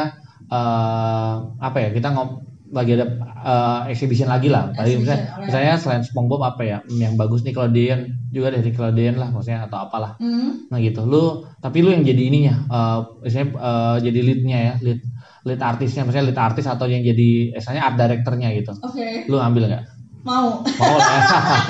eh 0.50 1.34
apa 1.62 1.78
ya? 1.78 1.90
Kita 1.94 2.08
ngop 2.14 2.30
lagi 2.70 2.92
ada 2.94 3.06
eh, 3.42 3.82
exhibition 3.94 4.30
lagi 4.30 4.48
lah. 4.50 4.70
Tadi 4.78 5.02
misalnya, 5.02 5.26
oke. 5.38 5.46
misalnya 5.50 5.74
selain 5.82 6.04
SpongeBob 6.06 6.42
apa 6.46 6.62
ya? 6.62 6.78
Yang 6.86 7.14
bagus 7.18 7.40
nih 7.42 7.54
Nickelodeon 7.54 8.00
juga 8.30 8.48
dari 8.54 8.64
Nickelodeon 8.70 9.16
lah 9.18 9.30
maksudnya 9.34 9.66
atau 9.66 9.78
apalah. 9.90 10.16
hmm, 10.22 10.70
Nah 10.70 10.78
gitu. 10.78 11.02
Lu 11.10 11.44
tapi 11.60 11.82
lu 11.82 11.90
yang 11.90 12.06
jadi 12.06 12.22
ininya 12.30 12.56
eh 12.70 13.00
misalnya 13.26 13.48
eh, 13.58 13.98
jadi 14.06 14.20
leadnya 14.22 14.58
ya, 14.62 14.74
lead 14.86 15.00
lead 15.48 15.62
artisnya 15.64 16.04
misalnya 16.06 16.30
lead 16.30 16.40
artis 16.40 16.66
atau 16.68 16.86
yang 16.86 17.02
jadi 17.02 17.58
misalnya 17.58 17.82
art 17.90 17.96
directornya 17.98 18.50
gitu. 18.54 18.72
oke 18.78 19.08
Lu 19.32 19.38
ambil 19.42 19.66
nggak? 19.70 19.86
mau 20.20 20.62
Mau 20.62 20.96
lah. 21.00 21.64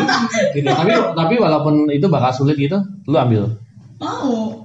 gitu. 0.56 0.66
Tapi 0.66 0.92
tapi 1.14 1.34
walaupun 1.36 1.84
itu 1.92 2.08
bakal 2.08 2.32
sulit 2.32 2.56
gitu, 2.56 2.80
lu 3.06 3.16
ambil 3.20 3.60
mau 4.00 4.64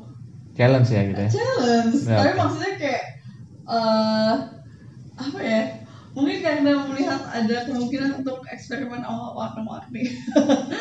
challenge 0.55 0.87
ya 0.87 1.03
gitu 1.03 1.19
ya. 1.19 1.29
challenge 1.29 1.99
Ya, 2.07 2.15
tapi 2.23 2.31
maksudnya 2.39 2.71
kayak 2.79 3.03
eh 3.67 4.54
apa 5.15 5.39
ya 5.39 5.61
mungkin 6.11 6.39
karena 6.39 6.87
melihat 6.87 7.21
ada 7.27 7.67
kemungkinan 7.67 8.23
untuk 8.23 8.39
eksperimen 8.47 9.03
awal 9.03 9.35
warna-warni 9.35 10.07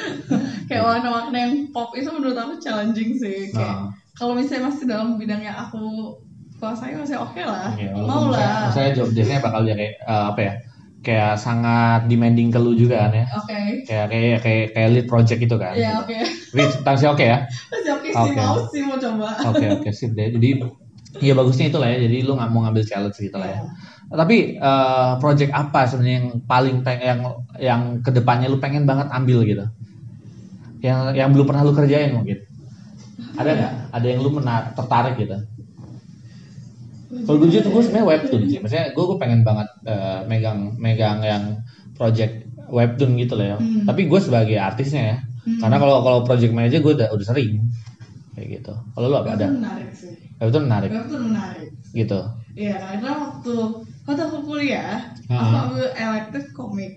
kayak 0.68 0.84
warna-warna 0.84 1.34
yang 1.36 1.54
pop 1.70 1.90
itu 1.94 2.06
menurut 2.08 2.38
aku 2.38 2.58
challenging 2.58 3.14
sih 3.18 3.50
kayak 3.50 3.74
Nah. 3.74 3.90
kalau 4.14 4.38
misalnya 4.38 4.70
masih 4.70 4.86
dalam 4.86 5.18
bidang 5.18 5.42
yang 5.42 5.58
aku 5.58 6.14
kuasai 6.56 6.94
masih 6.94 7.18
oke 7.18 7.42
lah 7.42 7.74
Oke, 7.74 7.86
mau 7.98 8.30
lah 8.30 8.70
Saya, 8.70 8.94
job 8.94 9.10
desk-nya 9.10 9.42
bakal 9.42 9.66
ya 9.66 9.74
kayak 9.74 9.94
eh, 9.98 10.24
apa 10.30 10.40
ya? 10.40 10.54
Kayak 11.04 11.36
sangat 11.36 12.08
demanding 12.08 12.48
ke 12.48 12.56
lu 12.56 12.72
juga 12.72 13.04
kan 13.04 13.12
ya. 13.12 13.26
oke 13.36 13.58
Kayak 13.84 14.06
kayak 14.08 14.38
kayak 14.40 14.64
kayak 14.72 14.88
lead 14.94 15.06
project 15.06 15.40
itu 15.42 15.56
kan. 15.58 15.74
ya 15.76 16.00
oke 16.00 16.14
Tapi 16.16 16.62
tentang 16.80 16.96
sih 16.96 17.08
oke 17.10 17.24
ya. 17.26 17.38
masih 17.68 17.90
oke 17.92 18.08
sih 18.08 18.16
Oke. 18.22 18.38
mau 18.40 18.56
sih 18.70 18.80
mau 18.86 18.96
coba 18.96 19.28
Oke 19.50 19.66
oke 19.68 19.90
sip 19.92 20.14
deh. 20.14 20.30
Jadi 20.30 20.48
ya 21.20 21.34
bagusnya 21.34 21.66
itu 21.68 21.76
lah 21.76 21.88
ya. 21.90 21.98
Jadi 22.06 22.16
lu 22.22 22.32
nggak 22.34 22.48
mau 22.48 22.60
ngambil 22.64 22.84
challenge 22.86 23.18
gitu 23.18 23.36
lah 23.36 23.50
ya. 23.50 23.60
Tapi 24.10 24.60
eh, 24.60 25.12
project 25.18 25.52
apa 25.54 25.88
sebenarnya 25.88 26.16
yang 26.20 26.28
paling 26.44 26.76
peng 26.84 27.00
yang 27.00 27.20
yang 27.58 27.82
ke 28.04 28.10
depannya 28.12 28.52
lu 28.52 28.60
pengen 28.60 28.84
banget 28.84 29.08
ambil 29.10 29.42
gitu? 29.42 29.64
Yang 30.84 31.16
yang 31.16 31.28
belum 31.32 31.46
pernah 31.48 31.62
lu 31.64 31.72
kerjain 31.72 32.12
mungkin? 32.12 32.44
Ada 33.34 33.50
nggak? 33.56 33.72
Ada 33.90 34.06
yang 34.06 34.20
lu 34.22 34.30
menar 34.36 34.76
tertarik 34.76 35.16
gitu? 35.18 35.38
Kalau 37.24 37.38
gue 37.38 37.62
tuh 37.62 37.70
gue 37.70 37.82
sebenarnya 37.82 38.06
webtoon 38.06 38.42
sih. 38.50 38.58
Maksudnya 38.58 38.90
gue 38.90 39.04
gue 39.06 39.18
pengen 39.18 39.40
banget 39.46 39.68
eh, 39.86 40.20
megang 40.26 40.74
megang 40.76 41.22
yang 41.22 41.44
project 41.94 42.46
webtoon 42.68 43.16
gitu 43.18 43.34
lah 43.38 43.54
ya. 43.54 43.56
Hmm. 43.58 43.86
Tapi 43.86 44.06
gue 44.10 44.20
sebagai 44.20 44.58
artisnya 44.58 45.02
ya. 45.02 45.16
Hmm. 45.46 45.60
Karena 45.62 45.76
kalau 45.78 45.96
kalau 46.02 46.18
project 46.26 46.52
manager 46.52 46.80
gue 46.82 46.92
udah 47.02 47.08
udah 47.14 47.26
sering 47.26 47.70
kayak 48.34 48.60
gitu. 48.60 48.74
Kalau 48.74 49.06
lu 49.08 49.16
apa 49.16 49.38
ada? 49.38 49.46
Webtoon 49.46 49.62
menarik 49.62 49.88
sih 49.94 50.12
Webtoon 50.42 50.64
menarik 50.66 50.90
webtoon 50.90 51.22
menarik 51.30 51.68
gitu. 51.94 52.20
Iya, 52.54 52.74
karena 52.78 53.10
waktu 53.18 53.54
waktu 54.04 54.22
aku 54.22 54.38
kuliah, 54.44 55.12
Ah. 55.26 55.40
aku 55.40 55.54
ambil 55.72 55.88
elektif 55.92 56.44
komik. 56.52 56.92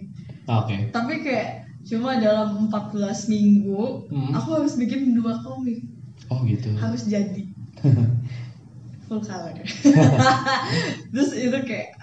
Oke. 0.45 0.91
Tapi 0.91 1.13
kayak 1.23 1.49
cuma 1.83 2.19
dalam 2.19 2.67
14 2.67 3.27
minggu, 3.27 4.07
Hmm. 4.07 4.31
aku 4.35 4.59
harus 4.59 4.75
bikin 4.75 5.15
dua 5.15 5.39
komik. 5.39 5.87
Oh 6.27 6.43
gitu. 6.43 6.71
Harus 6.75 7.07
jadi. 7.07 7.47
Full 9.07 9.23
color. 9.23 9.55
Terus 11.15 11.31
itu 11.31 11.57
kayak 11.63 11.95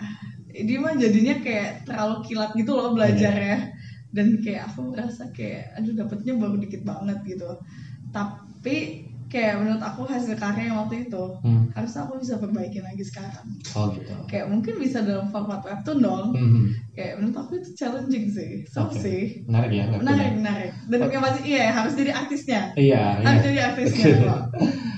ini 0.55 0.81
mah 0.81 0.97
jadinya 0.97 1.37
kayak 1.41 1.85
terlalu 1.85 2.25
kilat 2.25 2.57
gitu 2.57 2.73
loh 2.73 2.97
belajarnya. 2.97 3.77
Dan 4.15 4.41
kayak 4.41 4.73
aku 4.73 4.95
merasa 4.95 5.29
kayak 5.29 5.75
aduh 5.75 5.93
dapetnya 5.93 6.33
baru 6.39 6.57
dikit 6.57 6.87
banget 6.87 7.19
gitu. 7.27 7.61
Tapi 8.09 9.05
kayak 9.35 9.59
menurut 9.59 9.83
aku 9.83 10.07
hasil 10.07 10.39
karya 10.39 10.71
yang 10.71 10.79
waktu 10.79 11.11
itu 11.11 11.25
Hmm. 11.43 11.67
harusnya 11.75 12.07
aku 12.07 12.23
bisa 12.23 12.39
perbaiki 12.39 12.79
lagi 12.79 13.03
sekarang 13.03 13.47
Oh 13.75 13.91
gitu. 13.91 14.15
kayak 14.31 14.47
mungkin 14.47 14.79
bisa 14.79 15.03
dalam 15.03 15.27
format 15.27 15.59
webtoon 15.61 15.99
dong 15.99 16.27
Hmm. 16.31 16.71
kayak 16.95 17.19
menurut 17.19 17.37
aku 17.37 17.59
itu 17.59 17.75
challenging 17.75 18.31
sih 18.31 18.63
so 18.65 18.87
Oke. 18.87 18.95
sih 18.97 19.23
Menarik 19.45 19.75
ya. 19.75 19.85
webtoon 19.85 20.01
menarik 20.01 20.23
ya? 20.25 20.39
menarik 20.39 20.71
dan 20.87 20.99
kayak 21.11 21.23
masih 21.27 21.43
iya 21.45 21.65
harus 21.69 21.93
jadi 21.93 22.13
artisnya 22.15 22.61
Iya. 22.79 23.03
harus 23.19 23.35
iya. 23.35 23.47
jadi 23.51 23.59
artisnya 23.67 24.07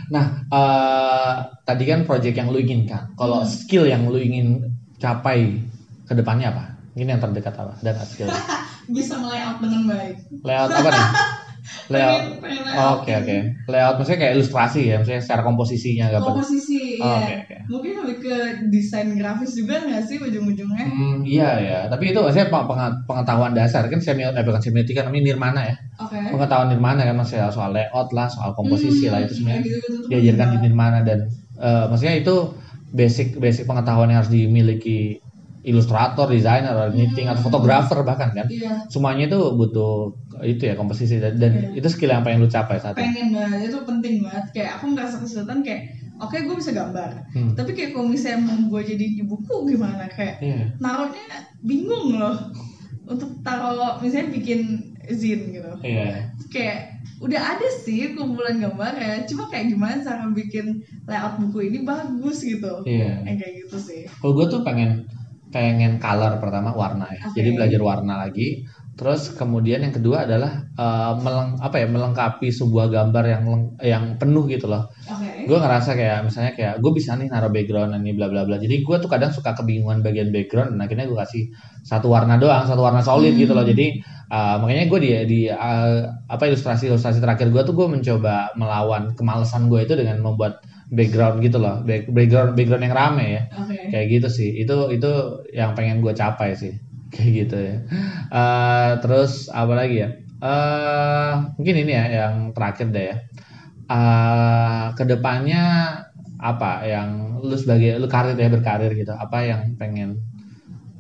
Nah, 0.07 0.22
eh, 0.47 1.32
tadi 1.66 1.82
kan 1.82 2.07
project 2.07 2.39
yang 2.39 2.55
lu 2.55 2.62
inginkan. 2.62 3.11
Kalau 3.14 3.43
Hmm. 3.43 3.51
skill 3.51 3.91
yang 3.91 4.07
lu 4.07 4.22
ingin 4.22 4.62
capai 4.97 5.59
ke 6.07 6.14
depannya 6.14 6.55
apa? 6.55 6.78
Ini 6.95 7.11
yang 7.11 7.18
terdekat 7.18 7.59
apa? 7.59 7.74
Dan 7.82 7.99
skill. 8.07 8.30
bisa 8.95 9.18
layout 9.18 9.59
dengan 9.59 9.82
baik 9.91 10.14
Layout 10.47 10.70
apa 10.70 10.89
nih? 10.89 11.07
Layout. 11.93 12.23
pengen, 12.23 12.41
pengen 12.43 12.62
layout 12.67 12.99
Oke 13.03 13.12
oke. 13.21 13.37
Layout 13.73 13.95
maksudnya 13.99 14.21
kayak 14.23 14.35
ilustrasi 14.37 14.81
ya, 14.91 14.95
maksudnya 15.01 15.23
secara 15.25 15.43
komposisinya 15.49 16.05
gambar. 16.12 16.33
komposisi 16.35 16.79
Oh, 17.03 17.09
ya 17.12 17.19
oke, 17.21 17.35
oke. 17.47 17.57
mungkin 17.73 17.93
lebih 18.03 18.17
ke 18.25 18.35
desain 18.75 19.09
grafis 19.19 19.53
juga 19.59 19.75
nggak 19.85 20.03
sih 20.09 20.17
ujung-ujungnya 20.23 20.85
Hmm, 20.87 21.14
iya 21.27 21.51
ya. 21.69 21.79
Tapi 21.93 22.05
itu 22.12 22.19
maksudnya 22.23 22.49
peng- 22.53 22.67
peng- 22.71 22.99
pengetahuan 23.09 23.53
dasar 23.59 23.83
kan 23.91 23.99
semiotika, 24.03 24.39
eh, 24.41 24.45
bukan 24.47 24.62
semiotika 24.67 25.01
namanya 25.07 25.25
nirmana 25.33 25.61
ya. 25.71 25.75
oke 26.01 26.17
Pengetahuan 26.33 26.69
nirmana 26.73 27.01
kan 27.09 27.14
maksudnya 27.19 27.49
soal 27.55 27.71
layout 27.77 28.09
lah, 28.17 28.27
soal 28.31 28.51
komposisi 28.59 29.07
Hmm, 29.07 29.12
lah 29.12 29.19
itu 29.25 29.33
sebenarnya 29.39 29.62
kayak 29.62 29.67
gitu-gitu 29.67 29.97
tuh 30.03 30.09
diajarkan 30.12 30.49
di 30.55 30.59
nirmana 30.64 30.99
dan 31.09 31.19
eh, 31.67 31.85
maksudnya 31.91 32.14
itu 32.23 32.35
basic 32.99 33.27
basic 33.43 33.64
pengetahuan 33.71 34.09
yang 34.11 34.19
harus 34.23 34.33
dimiliki 34.33 35.19
ilustrator, 35.67 36.27
desainer, 36.27 36.71
atau 36.71 36.89
knitting 36.89 37.27
atau 37.27 37.43
fotografer 37.43 37.99
bahkan 38.01 38.31
kan. 38.31 38.47
iya 38.47 38.87
Semuanya 38.87 39.27
itu 39.27 39.39
butuh 39.53 40.14
itu 40.41 40.62
ya 40.62 40.75
komposisi 40.75 41.19
dan, 41.19 41.35
dan 41.35 41.53
Iya. 41.53 41.69
itu 41.77 41.89
skill 41.89 42.09
yang 42.09 42.23
pengen 42.23 42.41
lu 42.41 42.49
capai 42.49 42.79
saat 42.79 42.95
ini. 42.95 43.03
pengen 43.05 43.27
banget 43.33 43.61
itu 43.67 43.79
penting 43.83 44.14
banget 44.21 44.45
kayak 44.53 44.71
aku 44.77 44.85
merasa 44.89 45.19
kesulitan 45.19 45.61
kayak 45.61 45.83
oke 46.17 46.33
gue 46.35 46.55
bisa 46.55 46.71
gambar 46.71 47.11
Hmm. 47.29 47.53
tapi 47.53 47.71
kayak 47.73 47.91
kalau 47.91 48.07
misalnya 48.07 48.41
mau 48.43 48.57
gue 48.71 48.83
jadi 48.87 49.07
di 49.11 49.23
buku 49.23 49.55
gimana 49.67 50.07
kayak 50.09 50.39
Iya. 50.39 50.71
naruhnya 50.79 51.27
bingung 51.61 52.14
loh 52.14 52.37
untuk 53.05 53.35
taruh 53.41 53.99
misalnya 53.99 54.31
bikin 54.31 54.61
zin 55.09 55.51
gitu 55.51 55.73
Iya. 55.81 56.31
kayak 56.47 56.79
udah 57.17 57.41
ada 57.41 57.69
sih 57.75 58.12
kumpulan 58.12 58.61
gambar 58.61 58.93
ya 58.93 59.25
cuma 59.25 59.49
kayak 59.49 59.73
gimana 59.73 59.99
cara 59.99 60.29
bikin 60.29 60.79
layout 61.03 61.39
buku 61.39 61.59
ini 61.67 61.79
bagus 61.83 62.39
gitu 62.41 62.85
Iya. 62.85 63.25
yang 63.25 63.37
kayak 63.37 63.55
gitu 63.59 63.77
sih 63.79 64.03
Kalau 64.14 64.33
gue 64.33 64.47
tuh 64.47 64.61
pengen 64.61 65.01
pengen 65.55 65.99
color 66.03 66.38
pertama 66.42 66.70
warna 66.74 67.07
ya. 67.11 67.22
Oke. 67.30 67.36
Jadi 67.38 67.49
belajar 67.57 67.80
warna 67.82 68.14
lagi. 68.26 68.66
Terus 68.97 69.36
kemudian 69.36 69.84
yang 69.84 69.92
kedua 69.92 70.24
adalah 70.24 70.53
eh, 70.72 71.12
meleng, 71.20 71.61
apa 71.61 71.76
ya 71.84 71.86
melengkapi 71.88 72.49
sebuah 72.49 72.88
gambar 72.88 73.24
yang 73.28 73.44
yang 73.84 74.05
penuh 74.16 74.49
gitu 74.49 74.66
loh. 74.72 74.88
oke 75.05 75.44
Gue 75.44 75.59
ngerasa 75.61 75.92
kayak 75.94 76.24
misalnya 76.26 76.53
kayak 76.57 76.74
gue 76.80 76.92
bisa 76.97 77.12
nih 77.14 77.28
naruh 77.28 77.53
background 77.53 77.92
ini 78.01 78.16
bla 78.16 78.26
bla 78.32 78.49
bla. 78.49 78.57
Jadi 78.57 78.80
gue 78.80 78.97
tuh 78.97 79.09
kadang 79.12 79.30
suka 79.36 79.53
kebingungan 79.53 80.01
bagian 80.01 80.32
background 80.32 80.74
dan 80.76 80.80
akhirnya 80.88 81.07
gue 81.12 81.18
kasih 81.20 81.42
satu 81.84 82.09
warna 82.09 82.40
doang, 82.40 82.64
satu 82.66 82.82
warna 82.82 83.05
solid 83.05 83.36
Hmm. 83.36 83.40
gitu 83.44 83.53
loh. 83.53 83.64
Jadi 83.68 84.01
eh, 84.32 84.57
makanya 84.59 84.84
gue 84.88 84.99
di 85.05 85.11
di 85.28 85.40
eh, 85.53 85.99
apa 86.26 86.42
ilustrasi 86.49 86.88
ilustrasi 86.88 87.20
terakhir 87.20 87.53
gue 87.53 87.62
tuh 87.68 87.74
gue 87.76 87.86
mencoba 87.86 88.57
melawan 88.57 89.12
kemalasan 89.12 89.68
gue 89.68 89.84
itu 89.84 89.92
dengan 89.92 90.24
membuat 90.24 90.64
background 90.91 91.43
gitu 91.43 91.59
loh, 91.59 91.82
Back- 91.82 92.11
background 92.11 92.55
background 92.59 92.84
yang 92.87 92.95
rame 92.97 93.26
ya. 93.39 93.43
Oke. 93.59 93.78
Kayak 93.91 94.07
gitu 94.14 94.28
sih. 94.30 94.51
Itu 94.62 94.91
itu 94.95 95.11
yang 95.55 95.74
pengen 95.78 95.99
gue 96.05 96.14
capai 96.14 96.55
sih. 96.55 96.72
Kayak 97.14 97.30
gitu 97.47 97.57
ya. 97.59 97.76
Eh, 98.30 98.91
terus 99.03 99.49
apa 99.51 99.72
lagi 99.74 99.97
ya? 100.05 100.09
Eh 100.43 101.32
mungkin 101.57 101.76
ini 101.82 101.93
ya 101.97 102.05
yang 102.26 102.34
terakhir 102.57 102.87
deh 102.95 103.05
ya. 103.11 103.16
Eh 103.91 104.84
ke 104.99 105.05
depannya 105.07 105.62
apa 106.37 106.84
yang 106.84 107.41
lu 107.41 107.57
sebagai 107.57 107.97
lu 108.03 108.07
karir 108.11 108.37
ya 108.37 108.49
berkarir 108.53 108.93
gitu. 108.95 109.12
Apa 109.14 109.39
yang 109.47 109.62
pengen 109.80 110.20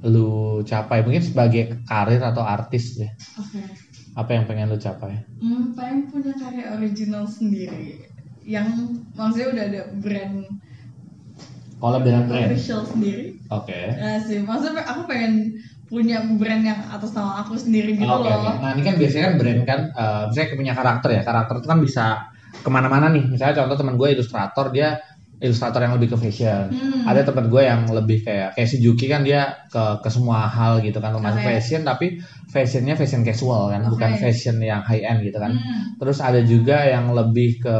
lu 0.06 0.62
capai? 0.64 1.02
Mungkin 1.06 1.22
sebagai 1.24 1.82
karir 1.88 2.22
atau 2.22 2.42
artis 2.46 2.96
deh. 3.00 3.10
Oke. 3.38 3.62
Apa 4.16 4.30
yang 4.36 4.44
pengen 4.48 4.72
lu 4.72 4.78
capai? 4.80 5.14
Hmm, 5.42 5.76
pengen 5.76 6.08
punya 6.08 6.32
karya 6.40 6.72
original 6.78 7.24
sendiri 7.28 8.15
yang 8.46 8.66
maksudnya 9.18 9.48
udah 9.52 9.64
ada 9.66 9.82
brand 9.98 10.36
collab 11.76 12.02
dengan 12.06 12.30
brand 12.30 12.54
official 12.54 12.86
sendiri 12.86 13.36
oke 13.52 13.74
Ya 13.74 14.22
sih, 14.22 14.38
maksudnya 14.40 14.86
aku 14.86 15.04
pengen 15.10 15.60
punya 15.86 16.18
brand 16.38 16.66
yang 16.66 16.80
atas 16.90 17.14
nama 17.14 17.46
aku 17.46 17.54
sendiri 17.54 17.94
gitu 17.94 18.10
Oke, 18.10 18.26
loh. 18.26 18.42
oke. 18.42 18.58
Nah 18.58 18.70
ini 18.74 18.82
kan 18.82 18.94
biasanya 18.98 19.24
kan 19.30 19.34
brand 19.38 19.60
kan, 19.62 19.80
eh, 19.94 20.22
misalnya 20.34 20.58
punya 20.58 20.74
karakter 20.74 21.08
ya. 21.14 21.22
Karakter 21.22 21.54
itu 21.62 21.68
kan 21.70 21.78
bisa 21.78 22.04
ke 22.58 22.66
mana-mana 22.66 23.06
nih. 23.14 23.22
Misalnya 23.30 23.62
contoh 23.62 23.76
teman 23.78 23.94
gue 23.94 24.08
ilustrator, 24.18 24.74
dia 24.74 24.98
ilustrator 25.36 25.84
yang 25.84 25.94
lebih 26.00 26.12
ke 26.12 26.16
fashion. 26.16 26.72
Hmm. 26.72 27.04
Ada 27.04 27.28
teman 27.28 27.52
gue 27.52 27.62
yang 27.62 27.84
lebih 27.92 28.24
kayak 28.24 28.56
kayak 28.56 28.68
si 28.72 28.80
Juki 28.80 29.06
kan 29.06 29.20
dia 29.20 29.52
ke 29.68 30.00
ke 30.00 30.08
semua 30.08 30.48
hal 30.48 30.80
gitu 30.80 30.96
kan, 30.98 31.12
termasuk 31.12 31.44
Oke. 31.44 31.48
fashion 31.52 31.84
tapi 31.84 32.06
fashionnya 32.48 32.96
fashion 32.96 33.20
casual 33.20 33.68
kan, 33.68 33.84
Oke. 33.84 33.96
bukan 33.96 34.10
fashion 34.16 34.56
yang 34.64 34.80
high 34.80 35.04
end 35.04 35.20
gitu 35.22 35.36
kan. 35.36 35.52
Hmm, 35.52 36.00
Terus 36.00 36.18
ada 36.24 36.40
juga 36.40 36.88
yang 36.88 37.12
lebih 37.12 37.60
ke 37.60 37.76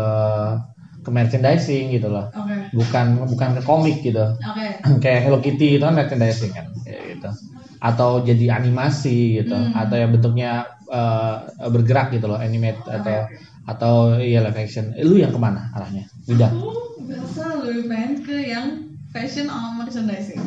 ke 1.07 1.11
merchandising 1.15 1.95
gitu 1.95 2.11
loh. 2.11 2.27
Oke, 2.35 2.75
Bukan 2.75 3.07
bukan 3.31 3.49
ke 3.57 3.63
komik 3.63 4.03
gitu 4.03 4.21
oke. 4.27 4.67
kayak 5.03 5.21
Hello 5.31 5.39
Kitty 5.39 5.79
itu 5.79 5.85
kan 5.87 5.95
merchandising 5.95 6.51
kan 6.51 6.67
kayak 6.83 7.19
gitu 7.19 7.31
atau 7.77 8.25
jadi 8.25 8.57
animasi 8.57 9.45
gitu 9.45 9.55
Hmm. 9.55 9.77
atau 9.77 9.97
yang 10.01 10.11
bentuknya 10.11 10.65
eh, 10.87 11.35
bergerak 11.71 12.11
gitu 12.15 12.27
loh 12.31 12.39
animate 12.41 12.79
atau 12.87 13.27
atau 13.67 13.95
iya 14.17 14.41
live 14.41 14.57
action 14.57 14.95
Eh, 14.95 15.03
lu 15.03 15.17
yang 15.17 15.31
ke 15.31 15.39
mana 15.39 15.67
arahnya 15.73 16.07
bidang 16.25 16.55
Aku 16.55 16.71
berasa 17.03 17.45
lebih 17.61 17.85
pengen 17.87 18.13
ke 18.23 18.37
yang 18.47 18.67
fashion 19.11 19.47
sama 19.47 19.83
merchandising. 19.83 20.39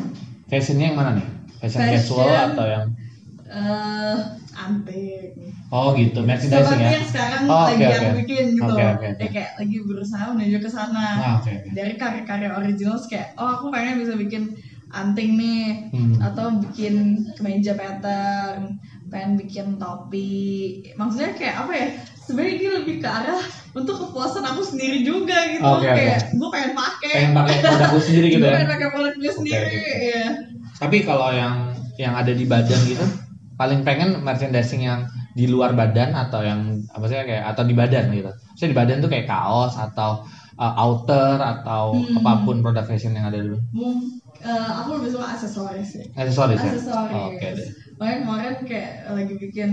fashionnya 0.46 0.86
yang 0.88 0.98
mana 0.98 1.10
nih 1.14 1.26
fashion, 1.56 1.80
Fashion. 1.80 1.94
casual 2.00 2.32
atau 2.50 2.66
yang 2.66 2.86
Eh, 3.50 4.16
antik. 4.54 5.34
oh 5.68 5.90
gitu 5.92 6.22
merchandising 6.22 6.62
Seperti 6.70 6.80
ya 6.80 6.90
yang 6.92 7.06
sekarang 7.06 7.42
Oh, 7.44 7.66
lagi 7.66 7.82
oke, 7.82 7.90
aku 7.90 8.06
oke. 8.06 8.18
bikin 8.22 8.44
gitu. 8.54 8.62
Oke, 8.70 8.82
oke, 8.88 9.06
oke. 9.10 9.20
Ya 9.20 9.28
kayak 9.28 9.50
lagi 9.58 9.76
berusaha 9.82 10.24
menuju 10.30 10.58
ke 10.58 10.70
sana. 10.70 11.06
ah 11.18 11.32
oke 11.36 11.50
oke 11.50 11.68
Dari 11.70 11.92
karya-karya 11.94 12.50
original 12.52 12.96
kayak, 13.02 13.28
oh 13.34 13.48
aku 13.50 13.66
pengen 13.68 13.98
bisa 13.98 14.14
bikin 14.14 14.42
anting 14.90 15.30
nih, 15.34 15.66
Hmm. 15.90 16.14
atau 16.20 16.46
bikin 16.58 16.94
kemeja 17.34 17.74
pattern 17.74 18.74
pengen 19.06 19.34
bikin 19.34 19.66
topi 19.74 20.38
maksudnya 20.94 21.30
kayak 21.32 21.56
apa 21.60 21.72
ya 21.74 21.88
sebenarnya 22.30 22.56
dia 22.56 22.70
lebih 22.78 22.96
ke 23.02 23.08
arah 23.10 23.42
untuk 23.70 23.96
kepuasan 23.98 24.46
aku 24.46 24.62
sendiri 24.62 25.02
juga 25.02 25.34
gitu. 25.50 25.66
Oke. 25.66 25.86
kayak 25.86 26.30
gue 26.30 26.48
pengen 26.54 26.72
pakai 26.72 27.10
pengen 27.12 27.32
pakai 27.34 27.54
produk 27.58 27.88
lu 27.90 28.00
sendiri 28.00 28.26
gitu 28.30 28.38
gue 28.38 28.46
ya? 28.46 28.54
pengen 28.54 28.70
pakai 28.70 28.88
produk 28.94 29.14
gue 29.18 29.32
sendiri 29.34 29.66
oke. 29.66 29.94
ya 29.98 30.24
tapi 30.78 30.96
kalau 31.02 31.28
yang 31.34 31.54
yang 31.98 32.14
ada 32.14 32.32
di 32.32 32.44
badan 32.46 32.80
gitu 32.86 33.06
paling 33.58 33.84
pengen 33.84 34.22
merchandising 34.22 34.86
yang 34.86 35.04
di 35.36 35.44
luar 35.44 35.76
badan 35.76 36.16
atau 36.16 36.40
yang 36.40 36.80
apa 36.90 37.04
sih 37.06 37.14
kayak 37.14 37.44
atau 37.54 37.62
di 37.62 37.74
badan 37.76 38.08
gitu. 38.10 38.30
Saya 38.56 38.72
di 38.72 38.76
badan 38.76 38.98
tuh 38.98 39.10
kayak 39.12 39.28
kaos 39.28 39.76
atau 39.76 40.24
uh, 40.56 40.74
outer 40.80 41.38
atau 41.38 41.92
Hmm. 41.94 42.18
apa 42.18 42.42
pun 42.42 42.64
produk 42.64 42.82
fashion 42.82 43.12
yang 43.14 43.28
ada 43.28 43.38
dulu 43.38 43.60
Mung- 43.76 44.18
eh, 44.40 44.70
aku 44.80 44.96
lebih 44.98 45.12
suka 45.12 45.36
aksesoris 45.36 45.88
sih. 45.92 46.04
Aksesoris 46.16 46.58
ya? 46.58 46.72
Aksesoris. 46.72 47.12
Oh, 47.12 47.36
oke 47.36 47.48
makanya 48.00 48.18
kemarin 48.24 48.54
kayak 48.64 48.92
lagi 49.12 49.34
bikin 49.36 49.70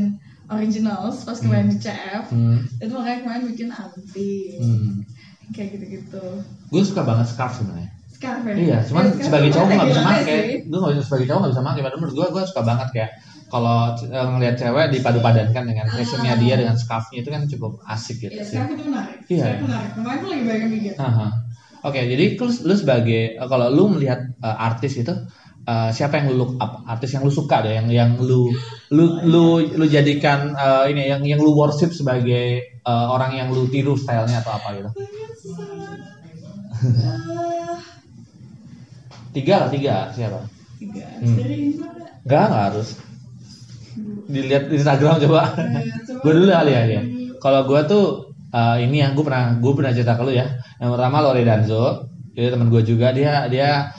originals 0.47 1.23
pas 1.23 1.37
kemarin 1.37 1.67
di 1.67 1.77
CF 1.77 2.31
hmm. 2.31 2.59
itu 2.79 2.91
makanya 2.91 3.19
kemarin 3.23 3.43
bikin 3.47 3.69
anti 3.69 4.31
Hmm. 4.57 5.03
kayak 5.49 5.69
gitu-gitu 5.75 6.23
gue 6.67 6.81
suka 6.83 7.01
banget 7.03 7.27
scarf 7.27 7.55
sebenarnya 7.55 7.89
scarf 8.11 8.41
ya 8.43 8.53
Iya, 8.55 8.77
cuman 8.83 9.05
scarf 9.13 9.25
sebagai 9.29 9.49
cowok 9.53 9.67
nggak 9.69 9.87
bisa 9.87 10.01
pakai. 10.01 10.39
Gue 10.65 10.79
nggak 10.81 10.93
bisa 10.97 11.03
sebagai 11.05 11.25
cowok 11.29 11.39
nggak 11.39 11.53
bisa 11.53 11.63
pakai. 11.63 11.81
Padahal 11.85 11.99
menurut 12.01 12.15
gue, 12.17 12.27
gue 12.33 12.43
suka 12.49 12.61
banget 12.65 12.87
kayak 12.89 13.11
kalau 13.47 13.77
eh, 13.93 14.27
ngelihat 14.33 14.55
cewek 14.57 14.85
dipadu 14.89 15.19
padankan 15.21 15.63
dengan 15.69 15.85
fashionnya 15.87 16.33
Ah. 16.33 16.39
dia 16.41 16.55
dengan 16.57 16.75
scarfnya 16.75 17.17
itu 17.21 17.29
kan 17.29 17.41
cukup 17.45 17.71
asik 17.85 18.17
gitu 18.19 18.33
Iya, 18.33 18.43
sih. 18.43 18.57
scarf 18.57 18.69
itu 18.73 18.83
menarik 18.83 19.17
Iya. 19.29 19.43
scarf 19.45 19.59
menarik 19.63 19.91
kemarin 19.93 20.17
tuh 20.17 20.29
lagi 20.33 20.43
banyak 20.43 20.59
yang 20.59 20.71
bikin 20.73 20.93
Aha. 20.97 21.27
Oke, 21.85 21.99
jadi 22.03 22.25
lu, 22.35 22.47
lu 22.49 22.73
sebagai 22.73 23.21
kalau 23.45 23.67
lu 23.69 23.83
melihat 23.93 24.19
eh, 24.33 24.57
artis 24.59 24.93
itu 24.97 25.13
eh, 25.67 25.89
siapa 25.91 26.23
yang 26.23 26.31
lu 26.31 26.35
look 26.39 26.51
up? 26.63 26.87
Artis 26.87 27.11
yang 27.13 27.27
lu 27.27 27.31
suka 27.33 27.59
deh, 27.61 27.75
yang 27.75 27.87
yang 27.91 28.11
lu 28.17 28.49
lu 28.89 29.05
lu 29.27 29.43
lu 29.75 29.85
jadikan 29.85 30.55
eh, 30.55 30.83
ini 30.95 31.11
yang 31.11 31.21
yang 31.27 31.39
lu 31.43 31.51
worship 31.53 31.91
sebagai 31.91 32.63
eh, 32.63 33.07
orang 33.11 33.35
yang 33.35 33.51
lu 33.51 33.67
tiru 33.67 33.99
stylenya 33.99 34.39
atau 34.41 34.55
apa 34.55 34.67
gitu? 34.79 34.89
Tiga 39.37 39.61
lah, 39.61 39.69
tiga 39.69 40.09
siapa? 40.17 40.49
tiga 40.81 41.05
Hmm. 41.21 41.37
nggak? 42.25 42.49
Harus. 42.49 42.97
Dilihat 44.29 44.69
di 44.69 44.81
Instagram 44.81 45.21
coba. 45.21 45.53
Eh, 45.57 45.85
coba 46.05 46.21
gue 46.25 46.31
dulu 46.33 46.45
kali 46.49 46.71
ya 46.73 46.81
ya. 46.89 47.01
dulu. 47.05 47.37
Kalau 47.37 47.61
gue 47.69 47.79
tuh 47.85 48.05
eh, 48.53 48.77
ini 48.85 49.01
ya, 49.05 49.13
gue 49.13 49.23
pernah 49.25 49.57
gue 49.61 49.71
pernah 49.77 49.91
cerita 49.93 50.17
ke 50.17 50.23
lu 50.25 50.33
ya. 50.33 50.45
Yang 50.81 50.89
pertama 50.97 51.21
Lore 51.21 51.43
Danzo, 51.45 52.09
dia 52.33 52.49
teman 52.49 52.69
gue 52.73 52.81
juga 52.81 53.13
dia 53.13 53.45
dia 53.49 53.93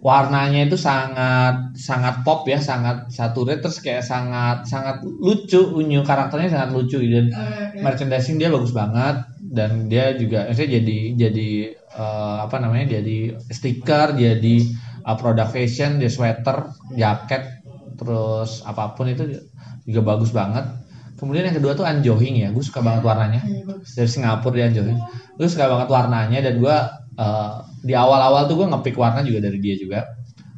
warnanya 0.00 0.60
itu 0.66 0.76
sangat 0.80 1.54
sangat 1.76 2.14
pop 2.24 2.40
ya, 2.48 2.58
sangat 2.70 2.96
saturate 3.12 3.60
terus 3.64 3.78
kayak 3.84 4.04
sangat 4.12 4.56
sangat 4.72 4.96
lucu, 5.04 5.60
unyu 5.80 6.00
karakternya 6.08 6.48
sangat 6.56 6.70
lucu 6.76 6.98
dan 7.04 7.26
Eh, 7.28 7.36
oke. 7.76 7.78
merchandising 7.84 8.36
dia 8.40 8.48
bagus 8.48 8.72
banget 8.72 9.16
dan 9.56 9.70
dia 9.92 10.16
juga 10.16 10.48
maksudnya 10.48 10.70
jadi 10.80 10.98
jadi 11.22 11.48
eh, 12.00 12.36
apa 12.46 12.56
namanya 12.62 12.86
jadi 13.00 13.16
stiker 13.52 14.08
jadi 14.16 14.56
eh, 15.08 15.16
produk 15.20 15.48
fashion 15.52 16.00
dia 16.00 16.08
sweater 16.12 16.56
jaket 16.96 17.42
terus 18.00 18.64
apa 18.64 18.96
pun 18.96 19.06
itu 19.12 19.24
juga 19.84 20.00
bagus 20.16 20.30
banget. 20.32 20.64
Kemudian 21.20 21.52
yang 21.52 21.56
kedua 21.60 21.76
tuh 21.76 21.84
Anjohing 21.84 22.40
ya 22.40 22.48
gue 22.48 22.64
suka 22.64 22.80
banget 22.80 23.04
warnanya. 23.04 23.40
Iya, 23.44 23.76
dari 23.96 24.08
Singapura 24.08 24.54
dia 24.56 24.66
Anjohing 24.72 25.00
gue 25.36 25.48
suka 25.48 25.68
banget 25.68 25.88
warnanya 25.92 26.38
dan 26.40 26.54
gue 26.60 26.76
eh, 27.20 27.52
di 27.80 27.94
awal-awal 27.96 28.44
tuh 28.48 28.56
gue 28.60 28.66
ngepick 28.68 28.96
warna 28.96 29.24
juga 29.24 29.48
dari 29.48 29.58
dia 29.60 29.74
juga. 29.76 30.04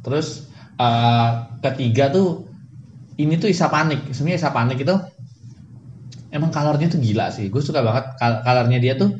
Terus 0.03 0.47
eh, 0.79 1.29
ketiga 1.63 2.11
tuh 2.11 2.47
ini 3.19 3.37
tuh 3.39 3.49
Isa 3.51 3.67
Panik. 3.71 4.11
Sebenarnya 4.11 4.39
Isa 4.39 4.51
Panik 4.51 4.79
itu 4.83 4.95
emang 6.33 6.49
colornya 6.49 6.87
tuh 6.91 6.99
gila 6.99 7.29
sih. 7.31 7.47
Gue 7.47 7.61
suka 7.63 7.79
banget 7.85 8.05
kal- 8.19 8.41
colornya 8.43 8.79
dia 8.81 8.93
tuh 8.99 9.15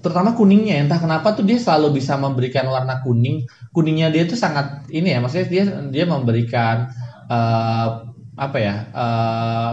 terutama 0.00 0.32
kuningnya. 0.38 0.80
Entah 0.80 1.00
kenapa 1.02 1.34
tuh 1.36 1.44
dia 1.44 1.58
selalu 1.58 1.98
bisa 2.00 2.16
memberikan 2.16 2.66
warna 2.70 3.02
kuning. 3.02 3.44
Kuningnya 3.74 4.08
dia 4.14 4.24
tuh 4.24 4.38
sangat 4.38 4.88
ini 4.88 5.12
ya 5.12 5.18
maksudnya 5.20 5.46
dia 5.50 5.64
dia 5.92 6.04
memberikan 6.08 6.88
eh, 7.28 7.88
apa 8.36 8.58
ya 8.60 8.74
eh, 8.92 9.72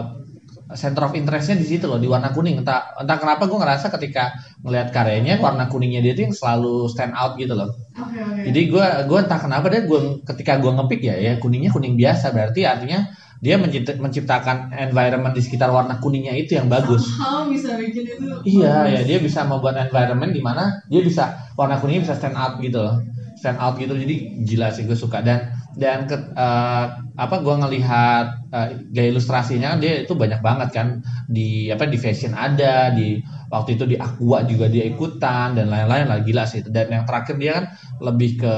center 0.74 1.06
of 1.08 1.14
interestnya 1.14 1.58
di 1.58 1.66
situ 1.66 1.86
loh 1.86 1.98
di 1.98 2.06
warna 2.10 2.34
kuning 2.34 2.62
entah 2.62 2.98
entah 2.98 3.18
kenapa 3.18 3.46
gue 3.50 3.58
ngerasa 3.58 3.90
ketika 3.98 4.34
melihat 4.62 4.90
karyanya 4.92 5.38
warna 5.40 5.70
kuningnya 5.70 6.02
dia 6.02 6.14
tuh 6.14 6.30
yang 6.30 6.36
selalu 6.36 6.90
stand 6.90 7.14
out 7.14 7.38
gitu 7.38 7.54
loh 7.54 7.70
Oke 7.94 8.18
oke. 8.20 8.42
jadi 8.50 8.62
gue 8.70 8.86
gue 9.10 9.20
entah 9.24 9.40
kenapa 9.40 9.70
deh 9.70 9.86
gue 9.86 10.00
ketika 10.26 10.58
gue 10.58 10.72
ngepick 10.74 11.02
ya 11.06 11.16
ya 11.18 11.32
kuningnya 11.38 11.70
kuning 11.72 11.94
biasa 11.96 12.34
berarti 12.34 12.66
artinya 12.66 13.06
dia 13.44 13.60
mencipt- 13.60 14.00
menciptakan 14.00 14.72
environment 14.72 15.36
di 15.36 15.44
sekitar 15.44 15.68
warna 15.68 16.00
kuningnya 16.00 16.32
itu 16.32 16.56
yang 16.56 16.72
bagus 16.72 17.04
Somehow 17.04 17.44
bisa 17.52 17.76
bikin 17.76 18.08
itu. 18.08 18.28
Iya, 18.64 18.88
bagus. 18.88 18.94
ya 18.96 19.02
dia 19.04 19.18
bisa 19.20 19.40
membuat 19.44 19.76
environment 19.84 20.32
di 20.32 20.40
mana 20.40 20.80
dia 20.88 21.04
bisa 21.04 21.52
warna 21.60 21.76
kuningnya 21.76 22.08
bisa 22.08 22.16
stand 22.16 22.40
out 22.40 22.64
gitu 22.64 22.80
loh. 22.80 23.04
Stand 23.36 23.60
out 23.60 23.76
gitu. 23.76 23.92
Jadi 24.00 24.48
gila 24.48 24.72
sih 24.72 24.88
gue 24.88 24.96
suka 24.96 25.20
dan 25.20 25.52
dan 25.74 26.06
ke, 26.06 26.16
eh, 26.16 26.86
apa 27.14 27.36
gue 27.42 27.56
ngelihat 27.66 28.26
eh, 28.54 28.70
gaya 28.94 29.08
ilustrasinya 29.10 29.78
dia 29.82 30.06
itu 30.06 30.14
banyak 30.14 30.42
banget 30.42 30.70
kan. 30.74 30.88
Di 31.26 31.74
apa 31.74 31.90
di 31.90 31.98
fashion 31.98 32.38
ada 32.38 32.94
di 32.94 33.18
waktu 33.50 33.78
itu 33.78 33.86
di 33.90 33.98
Aqua 33.98 34.46
juga 34.46 34.70
dia 34.70 34.86
ikutan 34.86 35.58
dan 35.58 35.70
lain-lain 35.70 36.06
lah 36.10 36.20
gila 36.22 36.46
sih. 36.46 36.62
Dan 36.66 36.94
yang 36.94 37.04
terakhir 37.10 37.36
dia 37.42 37.52
kan 37.58 37.66
lebih 38.02 38.32
ke 38.42 38.56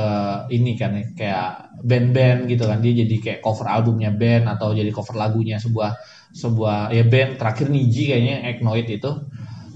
ini 0.51 0.75
kan 0.75 0.91
kayak 1.15 1.79
band-band 1.83 2.51
gitu 2.51 2.67
kan. 2.67 2.83
Dia 2.83 2.93
jadi 3.07 3.15
kayak 3.19 3.39
cover 3.39 3.67
albumnya 3.71 4.11
band 4.11 4.51
atau 4.51 4.75
jadi 4.75 4.91
cover 4.91 5.15
lagunya 5.15 5.55
sebuah 5.59 5.95
sebuah 6.35 6.91
ya 6.91 7.03
band 7.07 7.39
terakhir 7.39 7.71
Niji 7.71 8.11
kayaknya 8.11 8.35
Eknoid 8.55 8.87
itu. 8.91 9.11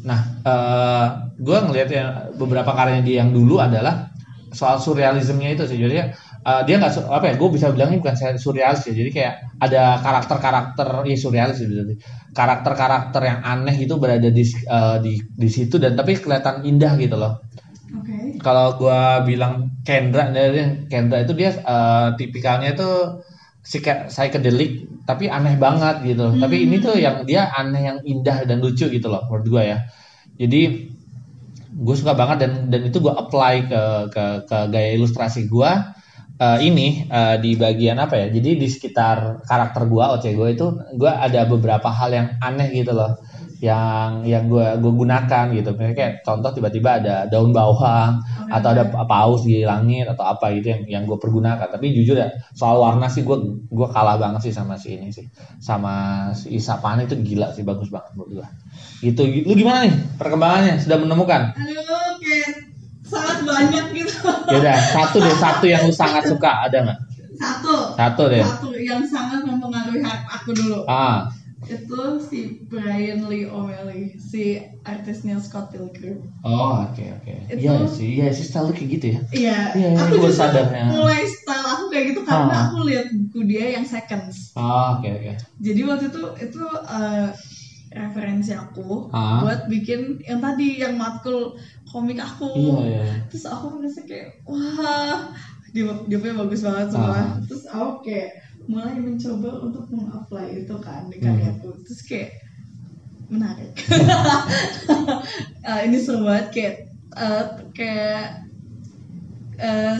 Nah, 0.04 0.20
eh 0.44 1.08
gue 1.40 1.58
ngelihat 1.60 1.90
ya 1.92 2.04
beberapa 2.36 2.72
karyanya 2.76 3.04
dia 3.04 3.24
yang 3.24 3.32
dulu 3.32 3.60
adalah 3.64 4.12
soal 4.52 4.82
surrealismnya 4.82 5.56
itu 5.56 5.64
sih. 5.70 5.78
Jadi 5.80 5.96
eh, 6.46 6.62
dia 6.68 6.76
nggak 6.80 6.94
apa 7.08 7.26
ya? 7.32 7.34
Gue 7.36 7.50
bisa 7.54 7.68
bilangnya 7.74 8.00
bukan 8.00 8.16
surrealis 8.40 8.88
ya. 8.88 8.94
Jadi 8.94 9.10
kayak 9.12 9.34
ada 9.60 10.00
karakter-karakter 10.00 10.88
ya 11.08 11.18
surrealis 11.18 11.58
sih 11.60 11.68
berarti. 11.68 11.96
Karakter-karakter 12.32 13.22
yang 13.26 13.40
aneh 13.44 13.76
itu 13.80 13.96
berada 13.98 14.30
di 14.30 14.44
eh, 14.46 14.98
di 15.04 15.14
di 15.24 15.50
situ 15.50 15.76
dan 15.82 15.96
tapi 16.00 16.16
kelihatan 16.20 16.64
indah 16.64 16.94
gitu 17.00 17.16
loh. 17.20 17.44
Oke. 17.90 18.38
Kalau 18.40 18.78
gue 18.78 19.02
bilang 19.26 19.82
Kendra, 19.82 20.30
dari 20.30 20.86
Kendra 20.88 21.26
itu 21.26 21.34
dia 21.34 21.52
eh, 21.56 22.08
tipikalnya 22.16 22.78
itu 22.78 22.90
psychedelic 24.10 25.04
tapi 25.06 25.28
aneh 25.30 25.58
banget 25.60 26.02
gitu 26.06 26.32
loh. 26.32 26.36
Tapi 26.38 26.66
ini 26.66 26.80
tuh 26.80 26.96
yang 26.98 27.26
dia 27.28 27.50
aneh 27.54 27.82
yang 27.86 28.00
indah 28.06 28.48
dan 28.48 28.64
lucu 28.64 28.88
gitu 28.88 29.08
loh 29.10 29.26
menurut 29.28 29.48
gue 29.48 29.64
ya. 29.76 29.78
Jadi 30.40 30.62
gue 31.80 31.96
suka 31.96 32.18
banget 32.18 32.44
dan 32.44 32.52
dan 32.68 32.82
itu 32.90 32.98
gue 33.00 33.14
apply 33.14 33.56
ke 33.70 33.82
ke 34.12 34.26
ke 34.50 34.58
gaya 34.74 34.90
ilustrasi 34.98 35.48
gue 35.48 35.72
Eh, 36.40 36.60
ini 36.72 37.04
eh, 37.04 37.36
di 37.44 37.60
bagian 37.60 38.00
apa 38.00 38.16
ya? 38.16 38.32
Jadi 38.32 38.56
di 38.56 38.68
sekitar 38.72 39.44
karakter 39.44 39.92
gue, 39.92 40.00
OC 40.00 40.26
gue 40.40 40.50
itu 40.56 40.66
gue 40.96 41.12
ada 41.12 41.44
beberapa 41.44 41.92
hal 41.92 42.16
yang 42.16 42.28
aneh 42.40 42.72
gitu 42.72 42.96
loh, 42.96 43.20
yang 43.60 44.24
yang 44.24 44.48
gue 44.48 44.80
gue 44.80 44.88
gunakan 44.88 45.52
gitu. 45.52 45.76
Misalnya 45.76 45.96
kayak 46.00 46.14
contoh 46.24 46.56
tiba-tiba 46.56 47.04
ada 47.04 47.16
daun 47.28 47.52
bawang 47.52 48.24
atau 48.56 48.72
ada 48.72 48.88
paus 48.88 49.44
di 49.44 49.68
langit 49.68 50.08
atau 50.08 50.24
apa 50.32 50.56
gitu 50.56 50.72
yang 50.72 50.82
yang 50.88 51.04
gue 51.12 51.20
pergunakan. 51.20 51.68
Tapi 51.68 51.92
jujur 51.92 52.16
ya 52.16 52.32
soal 52.56 52.80
warna 52.80 53.12
sih 53.12 53.28
gue 53.28 53.36
gue 53.68 53.88
kalah 53.92 54.16
banget 54.16 54.48
sih 54.48 54.54
sama 54.56 54.80
si 54.80 54.96
ini 54.96 55.12
sih, 55.12 55.28
sama 55.60 56.32
si 56.32 56.56
Isa 56.56 56.80
Pane 56.80 57.04
itu 57.04 57.20
gila 57.20 57.52
sih 57.52 57.68
bagus 57.68 57.92
banget 57.92 58.16
menurut 58.16 58.40
gue. 58.40 58.48
Gitu, 59.12 59.44
lu 59.44 59.60
gimana 59.60 59.92
nih 59.92 59.96
perkembangannya? 60.16 60.80
Sudah 60.80 61.04
menemukan? 61.04 61.52
Aduh, 61.52 62.16
kayak 62.24 62.69
sangat 63.10 63.38
banyak 63.42 63.86
gitu. 63.94 64.30
Ya 64.48 64.58
udah 64.58 64.78
satu 64.88 65.18
deh 65.18 65.36
satu 65.36 65.66
yang 65.66 65.82
lu 65.84 65.92
sangat 65.92 66.24
suka 66.26 66.52
ada 66.64 66.78
nggak? 66.82 67.00
Satu. 67.36 67.76
Satu 67.94 68.22
deh. 68.28 68.42
Satu 68.42 68.70
yang 68.74 69.02
sangat 69.04 69.42
mempengaruhi 69.44 70.00
aku 70.06 70.50
dulu. 70.54 70.86
Ah, 70.86 71.28
Itu 71.62 72.16
si 72.18 72.40
Brian 72.66 73.28
Lee 73.28 73.44
O'Malley, 73.44 74.16
si 74.16 74.56
artisnya 74.82 75.36
Scott 75.38 75.70
Pilgrim. 75.70 76.24
oh 76.40 76.82
oke 76.82 77.04
oke. 77.04 77.34
Itu- 77.52 77.60
Iya 77.60 77.84
sih, 77.86 78.10
iya 78.16 78.28
sih 78.32 78.48
selalu 78.48 78.72
kayak 78.74 78.90
gitu 78.90 79.06
ya. 79.06 79.20
Iya, 79.30 79.60
Iya, 79.76 79.90
iya, 79.92 80.00
aku 80.00 80.14
gua 80.18 80.32
justru 80.32 80.40
sadar, 80.40 80.72
ya. 80.72 80.88
mulai 80.88 81.28
style 81.28 81.68
aku 81.68 81.84
kayak 81.92 82.06
gitu 82.10 82.22
karena 82.24 82.48
Ah. 82.50 82.64
aku 82.72 82.88
lihat 82.88 83.08
buku 83.12 83.40
dia 83.44 83.76
yang 83.76 83.84
seconds. 83.84 84.56
Oh, 84.56 84.96
oke 84.96 85.08
oke. 85.12 85.32
Jadi 85.60 85.82
waktu 85.84 86.06
itu 86.08 86.22
itu 86.40 86.62
eh, 86.88 87.28
referensi 87.90 88.54
aku 88.54 89.10
Ah. 89.10 89.42
buat 89.42 89.66
bikin 89.66 90.22
yang 90.22 90.40
tadi 90.40 90.78
yang 90.78 90.94
matkul 90.96 91.58
komik 91.90 92.22
aku. 92.22 92.54
Iya 92.86 93.02
iya. 93.02 93.04
Terus 93.34 93.46
aku 93.50 93.82
merasa 93.82 94.06
kayak 94.06 94.46
wah 94.46 95.34
dia 95.74 95.86
dia 96.06 96.18
punya 96.18 96.36
bagus 96.38 96.62
banget 96.62 96.88
semua. 96.94 97.18
Ah. 97.18 97.30
Terus 97.50 97.66
aku 97.66 98.06
kayak 98.06 98.30
mulai 98.70 98.94
mencoba 99.02 99.50
untuk 99.66 99.86
mengapply 99.90 100.62
itu 100.62 100.76
kan 100.78 101.10
di 101.10 101.18
Hmm. 101.18 101.26
karyaku. 101.34 101.70
Terus 101.86 102.02
kayak 102.06 102.32
menarik. 103.30 103.74
Ah, 105.66 105.86
ini 105.86 105.98
seru 106.02 106.26
banget 106.26 106.48
kayak 106.50 106.76
eh, 107.14 107.46
kayak 107.74 108.26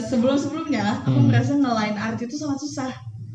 sebelum 0.06 0.34
sebelumnya 0.34 1.02
aku 1.04 1.10
Hmm. 1.14 1.26
merasa 1.28 1.52
ngelain 1.54 1.94
art 1.94 2.18
itu 2.18 2.34
sangat 2.34 2.58
susah. 2.62 2.90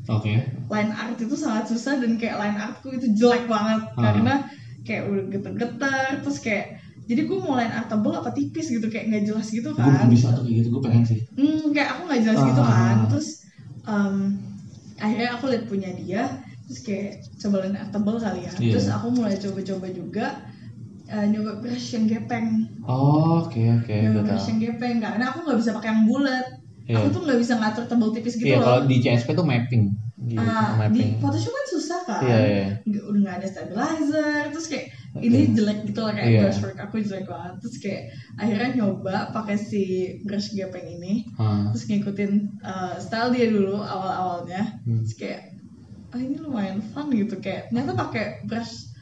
Oke. 0.08 0.34
line 0.66 0.92
art 0.92 1.18
itu 1.18 1.34
sangat 1.34 1.66
susah 1.68 1.98
dan 1.98 2.18
kayak 2.18 2.38
line 2.38 2.58
artku 2.58 2.90
itu 2.90 3.08
jelek 3.14 3.46
banget 3.46 3.86
Ah. 3.94 4.02
karena 4.10 4.34
kayak 4.82 5.04
udah 5.06 5.24
geter-geter 5.30 6.12
terus 6.22 6.38
kayak 6.40 6.66
jadi 7.06 7.22
gue 7.24 7.38
mau 7.38 7.54
line 7.54 7.70
art 7.70 7.86
tebel 7.86 8.14
apa 8.14 8.30
tipis 8.30 8.70
gitu 8.70 8.86
kayak 8.86 9.06
nggak 9.10 9.24
jelas 9.26 9.48
gitu 9.50 9.70
Gue 9.72 9.82
kan 9.82 9.94
belum 9.96 10.10
bisa 10.10 10.28
tuh 10.32 10.42
kayak 10.42 10.56
gitu, 10.60 10.68
gue 10.70 10.82
pengen 10.82 11.04
sih. 11.04 11.20
hmm, 11.34 11.66
kayak 11.70 11.90
aku 11.92 12.02
nggak 12.06 12.22
jelas 12.22 12.40
gitu 12.44 12.62
Ah. 12.62 12.70
kan 12.70 12.98
terus 13.10 13.28
em, 13.84 14.16
akhirnya 14.98 15.30
aku 15.34 15.44
lihat 15.50 15.64
punya 15.66 15.90
dia 15.92 16.22
terus 16.66 16.80
kayak 16.82 17.12
coba 17.38 17.56
line 17.62 17.78
art 17.78 17.90
tebel 17.90 18.16
kali 18.18 18.40
ya 18.42 18.52
Iya. 18.58 18.72
terus 18.74 18.88
aku 18.90 19.08
mulai 19.12 19.36
coba-coba 19.36 19.88
juga 19.90 20.28
eh, 21.06 21.26
nyoba 21.30 21.62
brush 21.62 21.88
yang 21.94 22.06
gepeng 22.06 22.66
Oh, 22.82 23.42
oke 23.42 23.62
oke, 23.78 23.94
nyoba 23.96 24.14
gue 24.16 24.24
brush 24.28 24.48
yang 24.48 24.60
gepeng 24.60 24.98
karena 24.98 25.24
aku 25.30 25.46
nggak 25.46 25.58
bisa 25.62 25.72
pakai 25.74 25.90
yang 25.92 26.04
bulat 26.04 26.46
Iya. 26.86 26.96
aku 26.96 27.08
tuh 27.10 27.22
nggak 27.24 27.40
bisa 27.40 27.54
ngatur 27.56 27.84
tebel 27.86 28.10
tipis 28.12 28.34
gitu 28.36 28.46
Iya, 28.46 28.56
loh 28.56 28.64
kalau 28.64 28.82
di 28.86 28.96
CSP 29.00 29.30
tuh 29.32 29.42
mapping. 29.44 29.84
Gitu, 30.18 30.38
Ah, 30.38 30.70
mapping. 30.76 30.94
di 30.96 31.18
Photoshop 31.18 31.52
kan 31.52 31.66
susah 31.68 32.00
kan 32.04 32.22
Iya, 32.22 32.38
iya. 32.42 32.66
Nggak- 32.84 33.06
udah 33.06 33.20
nggak 33.20 33.36
ada 33.36 33.48
stabilizer 33.48 34.42
terus 34.48 34.68
kayak 34.68 34.86
ini 35.18 35.40
jelek 35.52 35.80
gitu 35.84 36.00
lah 36.00 36.14
kayak 36.14 36.28
Iya. 36.28 36.42
brushwork 36.44 36.78
aku 36.80 36.96
jelek 37.00 37.26
banget 37.26 37.54
terus 37.60 37.76
kayak 37.80 38.02
akhirnya 38.36 38.70
nyoba 38.76 39.16
pakai 39.32 39.56
si 39.56 39.84
brush 40.22 40.50
gepeng 40.52 40.88
ini 40.88 41.14
Ah. 41.36 41.70
terus 41.70 41.84
ngikutin 41.86 42.32
uh, 42.62 42.96
style 42.98 43.30
dia 43.30 43.48
dulu 43.48 43.76
awal 43.78 44.12
awalnya 44.12 44.62
Hmm. 44.84 45.02
terus 45.02 45.14
kayak 45.16 45.42
ah 46.08 46.20
ini 46.20 46.38
lumayan 46.38 46.80
fun 46.86 47.10
gitu 47.10 47.36
kayak 47.38 47.68
ternyata 47.68 47.92
pakai 47.94 48.26
brush 48.44 48.94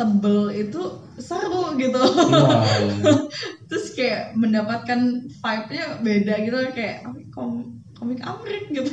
tebel 0.00 0.48
itu 0.56 0.80
seru 1.20 1.76
gitu 1.76 2.00
iya. 2.00 3.12
terus 3.68 3.92
kayak 3.92 4.32
mendapatkan 4.32 5.28
vibe-nya 5.28 6.00
beda 6.00 6.34
gitu 6.40 6.56
kayak 6.72 7.04
oh, 7.04 7.12
kom 7.36 7.76
komik 8.00 8.24
Amrik 8.24 8.72
gitu 8.72 8.88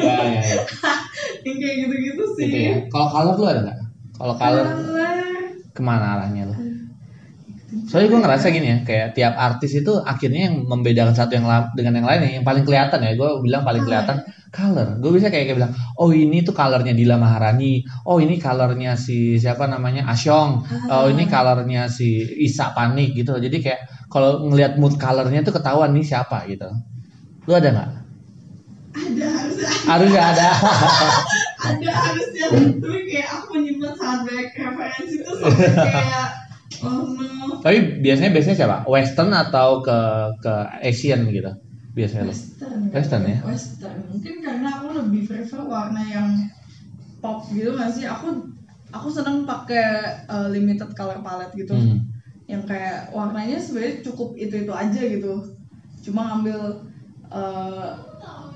iya, 0.00 0.40
iya. 0.40 0.56
yang 1.44 1.56
kayak 1.60 1.76
gitu-gitu 1.84 2.24
sih 2.40 2.46
Gitu 2.48 2.58
ya. 2.64 2.74
Kalau 2.88 3.08
color 3.12 3.34
lu 3.36 3.44
ada 3.44 3.60
nggak? 3.68 3.78
Kalau 4.16 4.34
color 4.40 4.64
Color. 4.64 5.16
ke 5.76 5.80
mana 5.84 6.06
arahnya 6.16 6.42
lu? 6.48 6.56
Soalnya 7.82 8.08
gue 8.14 8.20
ngerasa 8.22 8.46
gini 8.54 8.66
ya, 8.70 8.78
kayak 8.86 9.08
tiap 9.18 9.34
artis 9.34 9.74
itu 9.74 9.98
akhirnya 9.98 10.50
yang 10.50 10.66
membedakan 10.70 11.14
satu 11.18 11.34
yang 11.34 11.46
dengan 11.74 11.98
yang 11.98 12.06
lain 12.06 12.20
ya, 12.22 12.30
yang 12.40 12.46
paling 12.46 12.62
kelihatan 12.62 13.02
ya, 13.02 13.12
gue 13.18 13.30
bilang 13.42 13.62
paling 13.66 13.82
kelihatan 13.82 14.22
color. 14.54 15.02
Gue 15.02 15.18
bisa 15.18 15.34
kayak, 15.34 15.50
kayak 15.50 15.58
bilang, 15.58 15.72
oh 15.98 16.14
ini 16.14 16.46
tuh 16.46 16.54
colornya 16.54 16.94
Dila 16.94 17.18
Maharani, 17.18 17.82
oh 18.06 18.22
ini 18.22 18.38
colornya 18.38 18.94
si 18.94 19.40
siapa 19.40 19.66
namanya 19.66 20.06
Asyong, 20.12 20.50
oh 20.92 21.06
ini 21.10 21.26
colornya 21.26 21.90
si 21.90 22.22
Isa 22.22 22.70
Panik 22.70 23.18
gitu. 23.18 23.34
Jadi 23.40 23.58
kayak 23.58 24.06
kalau 24.06 24.46
ngelihat 24.46 24.78
mood 24.78 24.94
colornya 25.00 25.42
tuh 25.42 25.56
ketahuan 25.58 25.90
nih 25.90 26.06
siapa 26.06 26.46
gitu. 26.46 26.70
Lu 27.50 27.52
ada 27.58 27.68
nggak? 27.72 27.90
ada 28.92 29.24
harusnya 29.24 29.68
Harusnya 29.88 30.22
ada. 30.36 30.48
ada 31.72 31.90
harusnya 31.94 32.44
tapi 32.52 33.00
kayak 33.08 33.28
aku 33.32 33.46
menyimpan 33.56 33.92
sangat 33.94 34.20
banyak 34.26 34.48
referensi 34.52 35.16
itu 35.22 35.32
sampai 35.38 35.70
kayak 35.96 36.26
oh 36.80 37.04
no 37.12 37.60
Tapi 37.60 38.00
biasanya 38.00 38.30
biasanya 38.32 38.56
siapa? 38.64 38.76
Western 38.88 39.30
atau 39.30 39.84
ke 39.84 39.98
ke 40.40 40.54
Asian 40.82 41.28
gitu? 41.28 41.52
Biasanya 41.92 42.24
lu. 42.26 42.32
Western 42.32 42.80
Western 42.88 43.22
ya? 43.28 43.38
Western 43.44 43.98
mungkin 44.08 44.34
karena 44.40 44.68
aku 44.80 44.86
lebih 44.96 45.22
prefer 45.28 45.60
warna 45.62 46.02
yang 46.08 46.28
pop 47.20 47.46
gitu 47.52 47.70
nggak 47.76 47.90
sih 47.92 48.04
aku 48.08 48.50
aku 48.90 49.08
seneng 49.08 49.46
pakai 49.46 50.20
uh, 50.26 50.48
limited 50.50 50.90
color 50.92 51.22
palette 51.22 51.54
gitu 51.54 51.72
Hmm. 51.72 52.02
yang 52.50 52.66
kayak 52.66 53.08
warnanya 53.14 53.56
sebenarnya 53.56 54.02
cukup 54.04 54.34
itu 54.36 54.66
itu 54.66 54.72
aja 54.74 55.00
gitu 55.00 55.32
cuma 56.02 56.28
ngambil 56.34 56.82
uh, 57.30 57.94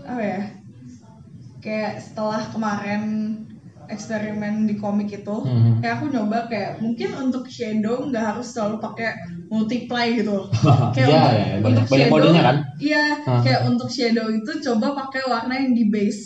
apa 0.02 0.22
ya 0.22 0.40
kayak 1.62 2.02
setelah 2.02 2.42
kemarin 2.50 3.02
eksperimen 3.88 4.66
di 4.66 4.74
komik 4.74 5.10
itu 5.12 5.36
Mhm. 5.42 5.80
kayak 5.80 5.94
aku 5.96 6.04
nyoba 6.08 6.38
kayak 6.46 6.70
mungkin 6.78 7.10
untuk 7.18 7.44
shadow 7.46 8.06
nggak 8.06 8.24
harus 8.34 8.46
selalu 8.52 8.76
pakai 8.78 9.10
multiply 9.46 10.06
gitu 10.12 10.36
kayak 10.94 11.06
Iya, 11.06 11.16
untuk, 11.16 11.32
iya, 11.32 11.46
banyak- 11.46 11.66
untuk 11.66 11.84
banyak 11.86 12.06
shadow 12.06 12.12
modenya 12.12 12.42
kan? 12.42 12.56
iya 12.78 13.04
Hah. 13.22 13.40
kayak 13.40 13.60
untuk 13.64 13.88
shadow 13.88 14.26
itu 14.28 14.50
coba 14.62 14.86
pakai 14.96 15.22
warna 15.26 15.54
yang 15.56 15.72
di 15.72 15.84
base 15.86 16.22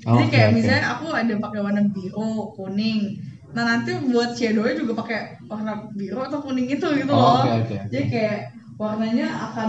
jadi 0.00 0.24
Oke, 0.24 0.32
kayak 0.32 0.48
oke. 0.48 0.56
misalnya 0.56 0.84
aku 0.90 1.06
ada 1.12 1.34
pakai 1.36 1.60
warna 1.60 1.82
biru 1.86 2.30
kuning 2.54 3.00
nah 3.50 3.64
nanti 3.66 3.90
buat 4.00 4.30
shadownya 4.32 4.74
juga 4.78 4.92
pakai 4.96 5.20
warna 5.44 5.72
biru 5.92 6.22
atau 6.22 6.38
kuning 6.40 6.70
itu 6.70 6.86
gitu 6.94 7.10
Oh, 7.10 7.18
loh 7.18 7.42
oke, 7.42 7.50
oke. 7.66 7.76
jadi 7.90 8.04
kayak 8.06 8.38
warnanya 8.78 9.28
akan 9.50 9.68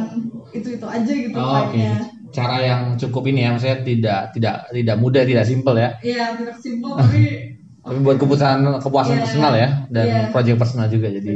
itu 0.54 0.68
itu 0.72 0.86
aja 0.88 1.12
gitu 1.12 1.36
Oh, 1.36 1.52
Oke. 1.52 1.76
vibe-nya 1.76 1.96
Cara 2.32 2.58
yang 2.64 2.82
cukup 3.02 3.24
ini 3.32 3.40
ya, 3.46 3.50
maksudnya 3.54 3.80
tidak 3.84 4.20
tidak 4.36 4.56
tidak 4.72 4.96
mudah, 5.04 5.24
tidak 5.28 5.46
simpel 5.50 5.76
ya. 5.76 5.90
iya 6.04 6.26
tidak 6.40 6.56
simpel 6.64 6.92
tapi 6.96 7.22
Tapi 7.86 7.98
buat 8.06 8.18
keputusan 8.22 8.58
kepuasan 8.78 9.18
Iya. 9.18 9.24
personal 9.26 9.54
ya 9.58 9.68
dan 9.90 10.08
Iya. 10.08 10.30
project 10.32 10.58
personal 10.62 10.86
juga 10.94 11.10
jadi. 11.10 11.34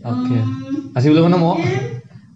Oke. 0.00 0.38
Hmm, 0.40 0.96
Masih 0.96 1.08
belum 1.12 1.28
nemu? 1.30 1.52
Mungkin, 1.54 1.82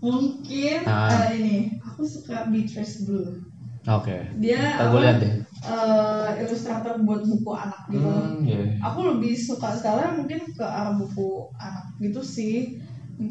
mungkin 0.04 0.78
Ah. 0.84 1.08
eh, 1.10 1.30
ini 1.40 1.56
aku 1.80 2.02
suka 2.04 2.44
Beatrice 2.52 3.02
Blue. 3.08 3.40
Oke. 3.88 4.16
Dia 4.40 4.60
Ntar 4.76 4.86
gue 4.92 5.00
apa, 5.00 5.04
lihat 5.04 5.16
deh. 5.20 5.32
eh, 5.64 6.28
ilustrator 6.44 6.94
buat 7.08 7.20
buku 7.24 7.50
anak 7.56 7.80
gitu. 7.88 8.04
Hmm, 8.04 8.44
iya. 8.44 8.60
Aku 8.84 9.00
lebih 9.16 9.32
suka 9.36 9.72
style 9.72 10.12
mungkin 10.20 10.40
ke 10.56 10.64
arah 10.64 10.92
buku 10.96 11.48
anak 11.56 11.84
gitu 12.04 12.20
sih. 12.20 12.54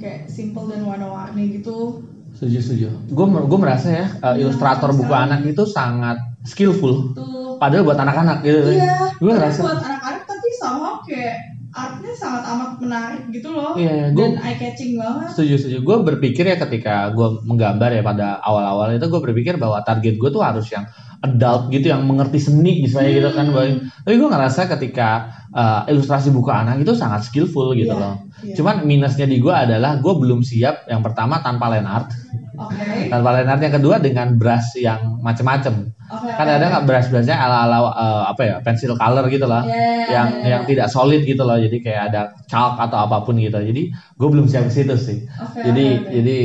Kayak 0.02 0.32
simple 0.32 0.66
dan 0.72 0.82
warna-warni 0.88 1.62
gitu. 1.62 2.02
Setuju 2.34 2.60
setuju. 2.60 2.88
Gue 3.14 3.26
gue 3.30 3.60
merasa 3.62 3.88
ya 3.94 4.06
uh, 4.20 4.36
ilustrator 4.36 4.90
buku 4.94 5.14
anak 5.14 5.46
itu 5.46 5.64
sangat 5.70 6.18
skillful. 6.44 7.14
Tuh. 7.14 7.56
Padahal 7.62 7.86
buat 7.86 8.00
anak-anak 8.00 8.44
gitu. 8.44 8.76
Iya. 8.76 9.14
Gue 9.22 9.32
ngerasa. 9.32 9.60
buat 9.62 9.80
anak-anak 9.80 10.24
tapi 10.26 10.50
sama 10.60 11.00
kayak 11.06 11.38
artnya 11.74 12.14
sangat 12.14 12.44
amat 12.46 12.72
menarik 12.78 13.24
gitu 13.30 13.50
loh. 13.50 13.74
Iya, 13.74 14.14
Dan 14.14 14.16
gue 14.16 14.28
eye 14.40 14.56
catching 14.56 14.94
banget. 14.96 15.34
setuju 15.34 15.54
setuju. 15.58 15.78
Gue 15.82 15.98
berpikir 16.06 16.46
ya 16.46 16.56
ketika 16.56 17.10
gue 17.12 17.42
menggambar 17.44 17.90
ya 17.90 18.02
pada 18.02 18.38
awal-awal 18.40 18.94
itu 18.94 19.06
gue 19.06 19.22
berpikir 19.22 19.58
bahwa 19.58 19.82
target 19.82 20.16
gue 20.16 20.30
tuh 20.30 20.40
harus 20.40 20.70
yang 20.70 20.86
adult 21.20 21.72
gitu 21.72 21.88
yang 21.88 22.04
mengerti 22.04 22.38
seni 22.38 22.84
misalnya 22.84 23.12
gitu 23.12 23.30
kan. 23.32 23.46
Hmm. 23.50 23.90
Tapi 24.04 24.16
gue 24.16 24.30
ngerasa 24.30 24.62
ketika 24.70 25.10
uh, 25.50 25.82
ilustrasi 25.88 26.30
buku 26.30 26.52
anak 26.52 26.78
itu 26.80 26.94
sangat 26.94 27.26
skillful 27.26 27.74
gitu 27.74 27.90
Iya, 27.90 27.98
loh. 27.98 28.16
iya. 28.44 28.54
Cuman 28.54 28.84
minusnya 28.84 29.26
di 29.26 29.40
gue 29.40 29.54
adalah 29.54 29.98
gue 29.98 30.14
belum 30.14 30.44
siap 30.44 30.86
yang 30.86 31.02
pertama 31.02 31.40
tanpa 31.40 31.72
line 31.72 31.88
art, 31.88 32.12
Oke. 32.54 33.10
tanpa 33.10 33.30
line 33.34 33.50
art 33.50 33.62
yang 33.66 33.76
kedua 33.76 33.96
dengan 33.98 34.38
brush 34.38 34.78
yang 34.78 35.18
macem-macem. 35.26 35.90
Oke. 35.90 36.30
Kan 36.38 36.46
ada 36.46 36.62
nggak 36.62 36.86
brush-brushnya 36.86 37.34
ala-ala 37.34 37.90
uh, 37.90 38.24
apa 38.30 38.42
ya 38.46 38.56
pensil 38.62 38.94
color 38.94 39.26
gitu 39.34 39.50
lah, 39.50 39.66
Iya, 39.66 39.74
iya, 39.74 40.06
yang 40.14 40.28
iya. 40.38 40.48
yang 40.54 40.62
tidak 40.70 40.88
solid 40.94 41.26
gitu 41.26 41.42
loh. 41.42 41.58
Jadi 41.58 41.82
kayak 41.82 42.14
ada 42.14 42.22
chalk 42.46 42.78
atau 42.78 43.10
apa 43.10 43.26
pun 43.26 43.42
gitu. 43.42 43.58
Jadi 43.58 43.90
gue 43.94 44.28
belum 44.30 44.46
siap 44.46 44.70
ke 44.70 44.74
situ 44.74 44.94
sih. 45.02 45.18
Oke, 45.26 45.66
jadi 45.66 45.86
oke. 45.98 46.10
jadi 46.14 46.38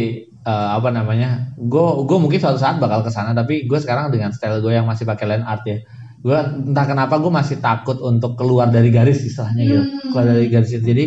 uh, 0.49 0.69
apa 0.81 0.89
namanya? 0.89 1.53
Gue 1.61 2.09
gue 2.09 2.19
mungkin 2.21 2.41
suatu 2.41 2.57
saat 2.57 2.81
bakal 2.81 3.05
ke 3.05 3.13
sana 3.13 3.37
tapi 3.37 3.69
gue 3.69 3.79
sekarang 3.79 4.09
dengan 4.09 4.33
style 4.33 4.65
gue 4.65 4.73
yang 4.73 4.89
masih 4.89 5.05
pakai 5.05 5.29
line 5.29 5.45
art 5.45 5.65
ya. 5.69 5.85
Gue 6.19 6.35
entah 6.35 6.87
kenapa 6.89 7.21
gue 7.23 7.31
masih 7.31 7.63
takut 7.63 8.01
untuk 8.03 8.35
keluar 8.35 8.73
dari 8.73 8.89
garis 8.89 9.23
istilahnya 9.23 9.63
gitu. 9.63 9.83
Hmm. 9.85 10.09
Keluar 10.11 10.27
dari 10.33 10.47
garis 10.49 10.73
itu. 10.73 10.83
Jadi 10.83 11.05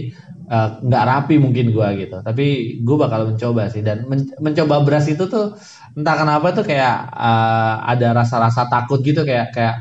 uh, 0.54 0.68
nggak 0.86 1.04
rapi 1.12 1.36
mungkin 1.42 1.66
gue 1.76 1.88
gitu. 2.06 2.18
Tapi 2.28 2.46
gue 2.86 2.96
bakal 3.04 3.22
mencoba 3.34 3.64
sih. 3.74 3.82
Dan 3.88 4.06
men- 4.12 4.36
mencoba 4.46 4.76
brush 4.86 5.10
itu 5.14 5.24
tuh 5.34 5.56
entah 5.98 6.16
kenapa 6.20 6.48
tuh 6.58 6.66
kayak 6.70 6.96
uh, 7.16 7.76
ada 7.92 8.08
rasa-rasa 8.20 8.68
takut 8.72 9.00
gitu. 9.04 9.22
Kayak 9.28 9.48
kayak 9.56 9.76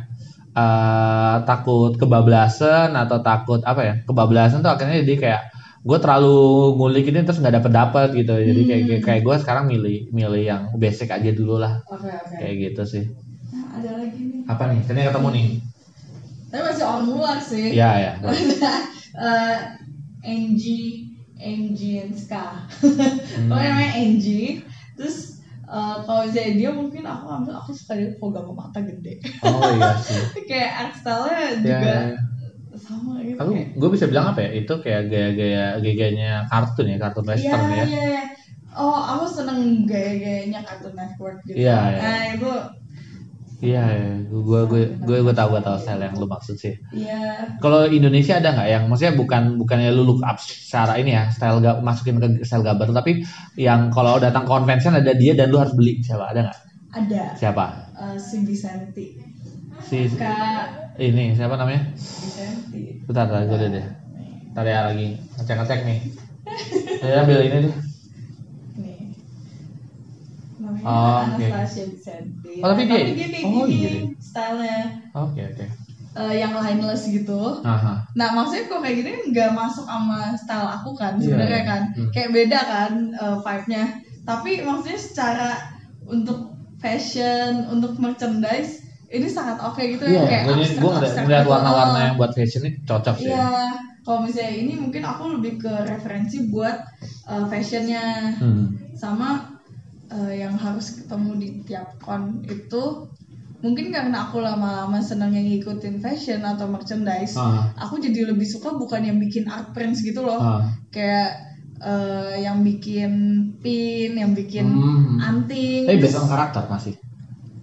uh, 0.57 1.37
takut 1.49 1.95
kebablasan 2.01 2.95
atau 2.97 3.19
takut 3.25 3.61
apa 3.67 3.81
ya? 3.85 3.95
Kebablasan 4.09 4.61
tuh 4.65 4.71
akhirnya 4.75 5.03
jadi 5.07 5.15
kayak 5.23 5.43
gue 5.81 5.99
terlalu 6.03 6.37
ngulik 6.77 7.05
ini 7.09 7.21
terus 7.25 7.41
nggak 7.41 7.55
dapet 7.63 7.73
dapet 7.73 8.09
gitu. 8.19 8.33
Jadi 8.37 8.61
kayak 8.69 8.83
kayak, 8.89 9.03
kayak 9.07 9.21
gue 9.27 9.37
sekarang 9.43 9.65
milih 9.73 9.97
milih 10.13 10.43
yang 10.45 10.63
basic 10.77 11.09
aja 11.13 11.31
dulu 11.33 11.57
lah. 11.63 11.81
Oke 11.89 12.09
oke. 12.11 12.37
kayak 12.41 12.55
gitu 12.71 12.83
sih. 12.87 13.05
Nah, 13.51 13.65
ada 13.81 13.91
lagi 14.01 14.19
nih. 14.21 14.45
apa 14.53 14.63
nih? 14.71 14.81
Ini 14.87 15.01
ketemu 15.09 15.29
nih. 15.37 15.47
Tapi 16.51 16.63
masih 16.67 16.85
orang 16.85 17.05
luar 17.07 17.37
sih. 17.41 17.65
ya 17.81 17.91
ya 18.05 18.13
Eh, 19.21 19.57
Angie, 20.25 21.17
Angie 21.41 21.97
and 22.05 22.15
Ska. 22.17 22.67
Hmm. 22.81 23.49
Pokoknya 23.49 23.71
namanya 23.73 23.93
Angie. 23.97 24.63
Terus 24.97 25.41
eh, 25.65 25.97
kalau 26.05 26.21
misalnya 26.29 26.53
dia 26.57 26.71
mungkin 26.75 27.03
aku 27.09 27.27
ambil 27.29 27.55
aku 27.57 27.71
suka 27.73 27.93
dia 27.97 28.11
program 28.21 28.53
mata 28.53 28.81
gede. 28.85 29.23
oh 29.45 29.71
iya 29.73 29.97
sih 29.97 30.45
kayak 30.51 30.71
art 30.77 30.95
style-nya 31.01 31.41
ya, 31.41 31.55
juga 31.57 31.93
ya. 31.95 32.03
sama 32.77 33.13
gitu. 33.25 33.39
Aku 33.41 33.51
gue 33.57 33.91
bisa 33.97 34.05
bilang 34.11 34.37
apa 34.37 34.45
ya 34.45 34.51
itu 34.61 34.75
kayak 34.85 35.03
gaya-gaya 35.09 35.65
gaya-gayanya 35.81 36.33
kartun 36.53 36.87
ya 36.93 36.97
kartun 37.01 37.25
western 37.25 37.65
Iya, 37.65 37.73
ya 37.73 37.85
iya, 37.87 38.03
iya. 38.05 38.25
Oh, 38.71 38.95
aku 38.95 39.27
seneng 39.27 39.83
gaya-gayanya 39.83 40.63
Cartoon 40.63 40.95
Network 40.95 41.43
gitu. 41.43 41.59
Iya, 41.59 41.75
iya. 41.91 41.99
Nah, 41.99 42.23
itu 42.39 42.53
iya 43.61 43.81
ya. 43.93 44.09
gue 44.49 44.61
gue 44.71 44.81
gue 45.07 45.17
gue 45.27 45.35
tahu 45.37 45.49
gue 45.55 45.63
tahu 45.67 45.77
style 45.85 46.01
yang 46.07 46.15
lu 46.21 46.27
maksud 46.35 46.57
sih 46.65 46.73
ya 46.97 47.21
Kalau 47.63 47.81
Indonesia 47.99 48.35
ada 48.41 48.49
nggak 48.57 48.69
yang 48.75 48.85
maksudnya 48.89 49.15
bukan 49.21 49.43
bukannya 49.61 49.91
lu 49.97 50.03
look 50.09 50.21
up 50.31 50.37
secara 50.41 50.95
ini 51.01 51.11
ya 51.19 51.25
style 51.35 51.59
ga, 51.65 51.73
masukin 51.85 52.17
ke 52.23 52.29
style 52.49 52.65
gambar 52.69 52.89
tapi 52.99 53.13
yang 53.61 53.93
kalau 53.95 54.17
datang 54.25 54.45
konvensi 54.49 54.89
ada 54.91 55.13
dia 55.23 55.33
dan 55.39 55.47
lu 55.53 55.59
harus 55.63 55.75
beli 55.79 56.01
siapa 56.07 56.25
ada 56.33 56.41
nggak? 56.49 56.59
ada 56.93 57.23
Siapa? 57.41 57.65
eh, 58.03 58.17
si 58.19 58.37
Vicenti 58.47 59.07
Si 59.87 59.99
kak 60.21 60.97
ini 61.01 61.33
siapa 61.37 61.55
namanya? 61.59 61.83
Vicenti 61.97 62.83
Bentar, 63.07 63.27
bentar 63.29 63.43
gue 63.51 63.69
deh. 63.77 63.87
Ntar 64.55 64.67
ya 64.73 64.79
lagi 64.89 65.09
ngecek-ngecek 65.37 65.81
nih. 65.89 65.99
Saya 67.01 67.17
ambil 67.25 67.41
ini 67.47 67.59
deh. 67.67 67.75
Namanya 70.81 71.37
Oh. 71.39 71.53
Anastasia 71.53 71.85
Oh, 72.59 72.69
tapi 72.69 72.83
Nah, 72.83 72.89
dia- 72.89 72.99
kayak 72.99 73.45
oh, 73.47 73.65
gini 73.65 73.79
iya 73.79 73.91
stylenya 74.19 74.81
Oke, 75.15 75.41
oke. 75.47 75.67
Eh, 76.13 76.35
yang 76.37 76.53
lineless 76.53 77.07
gitu 77.07 77.63
Aha. 77.63 78.03
Nah 78.11 78.29
maksudnya 78.33 78.67
kok 78.67 78.81
kayak 78.81 78.97
gini 78.99 79.11
nggak 79.27 79.51
masuk 79.53 79.85
sama 79.85 80.35
style 80.35 80.67
aku 80.69 80.91
kan 80.93 81.15
Iya. 81.15 81.23
sebenarnya 81.23 81.63
kan 81.65 81.83
Hmm. 81.93 82.11
kayak 82.11 82.31
beda 82.31 82.61
kan 82.61 82.93
eh, 83.11 83.37
vibe-nya. 83.39 83.85
Tapi 84.23 84.51
maksudnya 84.61 84.99
secara 84.99 85.49
untuk 86.05 86.51
fashion, 86.79 87.69
untuk 87.69 87.95
merchandise 87.97 88.81
ini 89.09 89.27
sangat 89.27 89.59
oke 89.59 89.79
gitu 89.81 90.05
Iya, 90.05 90.17
ya 90.17 90.23
kayak 90.25 90.43
gue 90.45 90.55
abstrak- 90.57 90.79
gue 90.79 91.23
ngeliat 91.25 91.47
warna-warna 91.47 91.95
Oh, 91.95 92.05
yang 92.05 92.17
buat 92.17 92.33
fashion 92.33 92.63
ini 92.63 92.79
cocok 92.81 93.17
sih. 93.17 93.27
Iya, 93.27 93.49
kalau 94.01 94.21
misalnya 94.23 94.55
ini 94.57 94.73
mungkin 94.77 95.03
aku 95.03 95.23
lebih 95.37 95.59
ke 95.59 95.73
referensi 95.85 96.47
buat 96.47 96.77
eh, 97.25 97.45
fashionnya 97.47 98.35
Hmm. 98.37 98.67
sama 98.93 99.50
eh, 100.11 100.35
yang 100.43 100.55
harus 100.59 100.99
ketemu 100.99 101.31
di 101.39 101.49
tiap 101.67 101.89
kon 102.03 102.43
itu 102.47 102.83
mungkin 103.61 103.93
karena 103.93 104.25
aku 104.25 104.41
lama-lama 104.41 104.99
senang 105.05 105.37
yang 105.37 105.45
ngikutin 105.45 106.01
fashion 106.01 106.41
atau 106.43 106.65
merchandise 106.67 107.37
Ah. 107.37 107.69
aku 107.77 108.01
jadi 108.01 108.33
lebih 108.33 108.49
suka 108.49 108.73
bukan 108.73 109.05
yang 109.05 109.19
bikin 109.21 109.45
art 109.47 109.77
prints 109.77 110.01
gitu 110.01 110.25
loh 110.25 110.41
Ah. 110.41 110.61
kayak 110.89 111.31
eh, 111.81 112.45
yang 112.45 112.61
bikin 112.61 113.13
pin 113.61 114.13
yang 114.17 114.33
bikin 114.33 114.69
Hmm. 114.69 115.17
anting 115.21 115.89
Tapi 115.89 116.01
based 116.01 116.21
karakter 116.25 116.65
masih. 116.69 116.95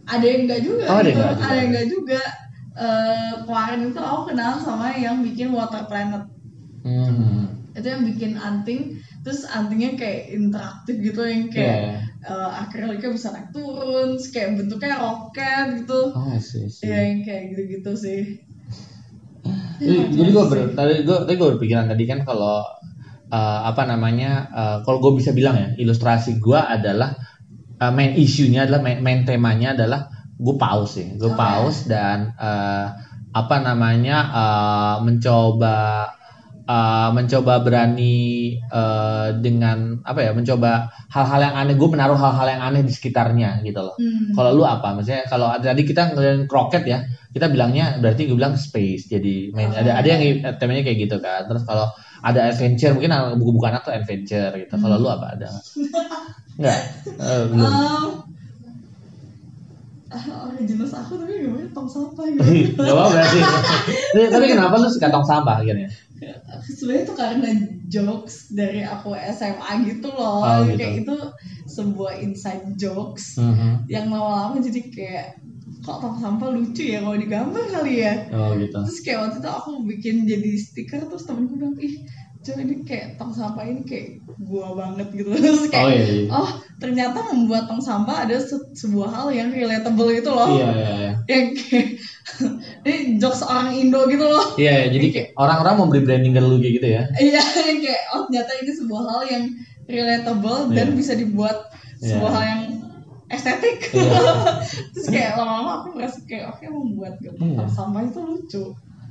ada 0.07 0.25
yang 0.25 0.41
enggak 0.47 0.61
juga 0.63 0.83
Oh, 0.87 0.97
ada 0.97 1.05
yang 1.05 1.13
gitu 1.13 1.19
enggak 1.19 1.35
juga. 1.35 1.45
ada 1.45 1.55
yang 1.57 1.69
enggak 1.73 1.89
juga 1.91 2.21
Eh, 2.77 3.33
kemarin 3.41 3.89
itu 3.89 3.97
aku 3.97 4.21
kenal 4.29 4.53
sama 4.61 4.93
yang 4.93 5.25
bikin 5.25 5.49
water 5.49 5.89
planet 5.89 6.29
Hmm. 6.85 7.49
itu 7.73 7.87
yang 7.89 8.05
bikin 8.05 8.37
anting 8.37 9.01
terus 9.27 9.43
antingnya 9.43 9.99
kayak 9.99 10.31
interaktif 10.31 10.95
gitu 11.03 11.19
yang 11.27 11.51
kayak 11.51 11.99
eh, 12.23 12.51
akriliknya 12.63 13.11
bisa 13.11 13.35
naik 13.35 13.51
turun 13.51 14.15
kayak 14.31 14.55
bentuknya 14.55 14.95
roket 15.03 15.65
gitu 15.83 15.99
Oh, 16.15 16.31
sih, 16.39 16.71
sih. 16.71 16.87
ya 16.87 16.95
yang 17.11 17.27
kayak 17.27 17.43
gitu-gitu 17.51 17.91
sih 17.99 18.19
Jadi, 19.77 20.15
jadi 20.15 20.29
gue 20.33 20.45
ber, 20.49 20.59
tadi 20.73 20.93
gue 21.05 21.17
tadi 21.27 21.35
gue 21.37 21.47
berpikiran 21.53 21.85
tadi 21.91 22.03
kan 22.09 22.19
kalau 22.25 22.63
eh, 23.29 23.59
apa 23.69 23.83
namanya 23.85 24.31
eh, 24.49 24.77
kalau 24.87 24.97
gue 25.03 25.19
bisa 25.19 25.35
bilang 25.35 25.55
ya 25.59 25.67
ilustrasi 25.77 26.39
gue 26.41 26.57
adalah 26.57 27.13
eh, 27.83 27.91
main 27.93 28.15
isunya 28.17 28.65
adalah 28.65 28.81
main, 28.81 28.99
main 29.03 29.21
temanya 29.27 29.75
adalah 29.77 30.07
gue 30.39 30.55
paus 30.57 30.97
sih 30.97 31.19
gue 31.19 31.29
Oke. 31.29 31.37
paus 31.37 31.85
dan 31.85 32.33
eh, 32.39 32.87
apa 33.35 33.55
namanya 33.61 34.17
eh, 34.33 34.95
mencoba 35.05 35.77
eh, 36.67 37.09
mencoba 37.15 37.63
berani 37.63 38.17
eh, 38.59 39.27
dengan 39.39 40.03
apa 40.03 40.19
ya 40.19 40.31
mencoba 40.35 40.91
hal-hal 41.09 41.39
yang 41.39 41.55
aneh 41.55 41.75
gue 41.79 41.89
menaruh 41.89 42.19
hal-hal 42.19 42.47
yang 42.51 42.61
aneh 42.61 42.83
di 42.83 42.91
sekitarnya 42.91 43.63
gitu 43.63 43.79
loh 43.81 43.95
Hmm. 43.97 44.35
kalau 44.37 44.51
lu 44.53 44.63
apa? 44.67 44.93
Maksudnya 44.93 45.25
kalau 45.25 45.49
tadi 45.57 45.81
kita 45.81 46.13
ngeliatin 46.13 46.45
kroket 46.45 46.83
ya, 46.85 47.01
kita 47.33 47.49
bilangnya 47.49 47.97
berarti 47.97 48.29
gue 48.29 48.37
bilang 48.37 48.53
space. 48.59 49.09
Jadi 49.09 49.49
main, 49.55 49.73
ada 49.73 49.97
ada 49.97 50.07
yang 50.07 50.21
temanya 50.61 50.85
kayak 50.85 51.09
gitu 51.09 51.17
kan. 51.17 51.47
Terus 51.49 51.63
kalau 51.65 51.87
ada 52.21 52.49
adventure 52.51 52.93
mungkin 52.93 53.13
buku-buku 53.41 53.65
anak 53.65 53.81
tuh 53.87 53.93
adventure 53.95 54.53
gitu. 54.53 54.73
Kalau 54.75 54.95
lu 55.01 55.09
apa 55.09 55.33
ada? 55.33 55.49
nggak? 55.49 55.65
Enggak. 56.57 56.79
Eh, 57.17 57.43
belum. 57.53 57.71
Um, 57.71 58.09
ah, 60.07 60.49
original 60.49 60.87
aku 60.87 61.13
tapi 61.19 61.33
gimana 61.43 61.67
tong 61.75 61.89
sampah 61.89 62.25
gitu 62.33 62.79
Gak 62.79 62.95
apa-apa 62.95 63.21
sih. 63.29 63.41
Tapi 64.13 64.23
tapi 64.33 64.45
kenapa 64.49 64.73
lu 64.79 64.87
suka 64.89 65.07
tong 65.11 65.25
sampah 65.27 65.55
akhirnya? 65.61 65.89
Sebenarnya 66.65 67.03
itu 67.05 67.13
karena 67.13 67.49
jokes 67.87 68.35
dari 68.49 68.81
aku 68.81 69.13
SMA 69.13 69.71
gitu 69.85 70.09
loh 70.09 70.41
Oh, 70.43 70.59
gitu. 70.65 70.77
kayak 70.79 70.93
itu 71.05 71.15
sebuah 71.69 72.13
inside 72.19 72.63
jokes 72.75 73.37
Mhm. 73.37 73.85
yang 73.87 74.09
lama-lama 74.09 74.57
jadi 74.59 74.81
kayak 74.89 75.25
kok 75.83 75.99
tong 76.01 76.17
sampah 76.17 76.49
lucu 76.51 76.83
ya 76.83 76.99
kalau 76.99 77.15
digambar 77.15 77.63
kali 77.69 78.01
ya 78.03 78.13
Oh 78.33 78.51
gitu. 78.57 78.75
terus 78.75 78.99
kayak 79.05 79.19
waktu 79.29 79.37
itu 79.39 79.49
aku 79.49 79.69
bikin 79.85 80.15
jadi 80.25 80.51
stiker 80.57 81.01
terus 81.05 81.23
temenku 81.23 81.55
bilang 81.55 81.75
ih 81.79 81.93
coba 82.47 82.59
ini 82.61 82.75
kayak 82.81 83.07
tong 83.15 83.29
sampah 83.29 83.61
ini 83.61 83.83
kayak 83.83 84.07
gua 84.39 84.71
banget 84.73 85.07
gitu 85.11 85.29
terus 85.35 85.67
kayak 85.67 85.83
Oh 85.83 85.91
iya. 85.91 86.05
iya. 86.07 86.23
oh 86.29 86.49
ternyata 86.77 87.19
membuat 87.27 87.67
tong 87.67 87.79
sampah 87.79 88.23
ada 88.23 88.39
se- 88.39 88.71
sebuah 88.73 89.09
hal 89.09 89.27
yang 89.29 89.51
relatable 89.51 90.07
gitu 90.09 90.29
loh 90.29 90.47
Iya 90.49 90.67
iya 90.71 90.89
iya. 90.95 91.11
yang 91.27 91.45
kayak 91.53 91.87
ini 92.85 92.95
jokes 93.17 93.41
orang 93.41 93.73
Indo 93.73 94.05
gitu 94.05 94.23
loh 94.23 94.55
Iya, 94.55 94.73
iya, 94.79 94.87
jadi 94.89 95.07
kayak 95.09 95.29
orang-orang 95.35 95.73
mau 95.75 95.87
beli 95.87 96.01
branding 96.01 96.31
ke 96.31 96.39
lu 96.39 96.55
gitu 96.57 96.87
ya. 96.87 97.03
iya 97.17 97.41
yang 97.67 97.79
kayak 97.79 98.01
oh 98.11 98.23
ternyata 98.25 98.51
ini 98.57 98.71
sebuah 98.73 99.01
hal 99.05 99.21
yang 99.25 99.43
relatable 99.85 100.59
dan 100.71 100.87
Iya. 100.87 100.95
bisa 100.95 101.13
dibuat 101.13 101.57
sebuah 101.99 102.15
Iya. 102.23 102.33
hal 102.33 102.43
yang 102.45 102.61
estetik 103.27 103.77
Iya. 103.91 104.21
terus 104.93 105.07
kayak 105.07 105.35
lama-lama 105.35 105.83
aku 105.83 105.87
merasa 105.93 106.19
kayak 106.23 106.47
oke 106.49 106.63
membuat 106.63 107.19
gitu 107.19 107.35
Iya. 107.35 107.57
tong 107.57 107.67
sampah 107.69 108.01
itu 108.01 108.19
lucu 108.21 108.63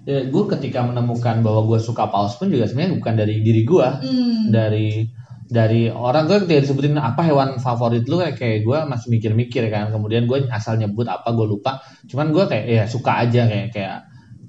Ya, 0.07 0.23
gue 0.23 0.45
ketika 0.55 0.87
menemukan 0.87 1.43
bahwa 1.43 1.67
gue 1.67 1.83
suka 1.83 2.07
paus 2.07 2.39
pun 2.39 2.47
juga 2.47 2.71
sebenarnya 2.71 3.03
bukan 3.03 3.15
dari 3.19 3.43
diri 3.43 3.63
gue. 3.67 3.89
hmm. 4.07 4.55
dari 4.55 5.11
dari 5.47 5.87
orang 5.91 6.27
gue 6.27 6.43
ketika 6.43 6.63
disebutin 6.67 6.99
apa 6.99 7.23
hewan 7.23 7.63
favorit 7.63 8.03
lu 8.11 8.19
kayak 8.19 8.35
kayak 8.35 8.59
gue 8.67 8.79
masih 8.87 9.09
mikir-mikir 9.15 9.71
kan 9.71 9.95
kemudian 9.95 10.27
gue 10.27 10.51
asal 10.51 10.75
nyebut 10.75 11.07
apa 11.07 11.31
gue 11.31 11.47
lupa 11.47 11.79
cuman 12.11 12.35
gue 12.35 12.45
kayak 12.51 12.65
ya 12.67 12.85
suka 12.91 13.23
aja 13.23 13.47
kayak 13.47 13.71
kayak 13.71 13.97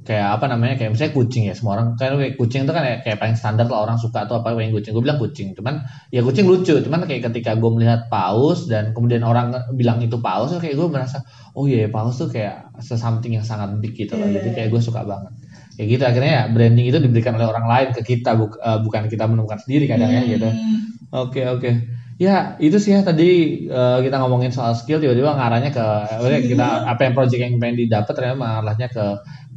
kayak 0.07 0.39
apa 0.39 0.47
namanya 0.47 0.79
kayak 0.79 0.95
misalnya 0.95 1.13
kucing 1.19 1.51
ya 1.51 1.53
semua 1.53 1.75
orang 1.75 1.99
kan 1.99 2.15
kayak 2.15 2.39
kucing 2.39 2.63
itu 2.63 2.71
kan 2.71 2.79
kayak, 2.79 2.99
kayak 3.03 3.17
paling 3.19 3.35
standar 3.35 3.67
lah 3.67 3.83
orang 3.83 3.99
suka 3.99 4.23
tuh 4.23 4.39
apa 4.39 4.55
yang 4.55 4.71
kucing 4.71 4.95
gue 4.95 5.03
bilang 5.03 5.19
kucing 5.19 5.51
cuman 5.51 5.83
ya 6.15 6.23
kucing 6.23 6.47
lucu 6.47 6.79
cuman 6.79 7.03
kayak 7.03 7.27
ketika 7.27 7.59
gue 7.59 7.71
melihat 7.75 8.07
paus 8.07 8.71
dan 8.71 8.95
kemudian 8.95 9.27
orang 9.27 9.51
bilang 9.75 9.99
itu 9.99 10.15
paus 10.23 10.55
kayak 10.55 10.79
gue 10.79 10.87
merasa 10.87 11.27
oh 11.59 11.67
iya 11.67 11.91
paus 11.91 12.15
tuh 12.15 12.31
kayak 12.31 12.71
sesuatu 12.79 13.27
yang 13.27 13.43
sangat 13.43 13.75
big 13.83 13.99
gitu 13.99 14.15
loh 14.15 14.31
Iya, 14.31 14.39
jadi 14.39 14.47
iya. 14.47 14.55
kayak 14.55 14.69
gue 14.71 14.81
suka 14.81 15.03
banget 15.03 15.33
ya 15.77 15.83
gitu 15.85 16.03
akhirnya 16.03 16.31
ya 16.31 16.43
branding 16.49 16.85
itu 16.89 16.97
diberikan 16.97 17.37
oleh 17.37 17.47
orang 17.53 17.65
lain 17.69 17.87
ke 17.97 18.01
kita 18.01 18.33
buk- 18.33 18.57
eh, 18.59 18.79
bukan 18.85 19.01
kita 19.11 19.23
menemukan 19.29 19.59
sendiri 19.61 19.85
kadang 19.89 20.09
ya 20.11 20.21
gitu 20.25 20.49
Hmm. 20.49 20.77
Oke 21.13 21.41
oke. 21.47 21.71
Ya 22.17 22.57
itu 22.59 22.77
sih 22.81 22.91
ya 22.97 23.01
tadi 23.05 23.23
eh, 23.69 23.97
kita 24.05 24.15
ngomongin 24.19 24.49
soal 24.51 24.73
skill 24.75 24.97
tiba-tiba 24.99 25.37
ngarahnya 25.37 25.69
ke 25.71 25.85
eh, 26.25 26.41
kita 26.49 26.65
apa 26.91 27.01
yang 27.07 27.13
project 27.15 27.41
yang 27.45 27.53
pengen 27.61 27.77
didapat 27.87 28.11
ternyata 28.17 28.37
mengarahnya 28.41 28.87
ke 28.91 29.05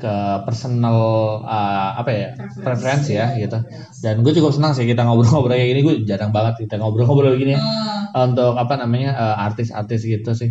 ke 0.00 0.12
personal 0.46 0.98
eh, 1.44 1.90
apa 2.00 2.10
ya 2.12 2.28
preferensi 2.64 3.16
ya 3.16 3.32
gitu. 3.36 3.58
Dan 4.04 4.20
gue 4.24 4.32
cukup 4.36 4.52
senang 4.56 4.72
sih 4.76 4.84
kita 4.88 5.02
ngobrol-ngobrol 5.04 5.56
kayak 5.56 5.68
gini. 5.74 5.80
Gue 5.86 5.94
jarang 6.06 6.30
banget 6.36 6.54
kita 6.68 6.76
ngobrol-ngobrol 6.80 7.34
gini 7.40 7.56
ya. 7.56 7.60
Ah, 8.14 8.26
untuk 8.28 8.54
apa 8.58 8.74
namanya 8.80 9.10
artis-artis 9.46 10.02
gitu 10.06 10.30
sih. 10.34 10.50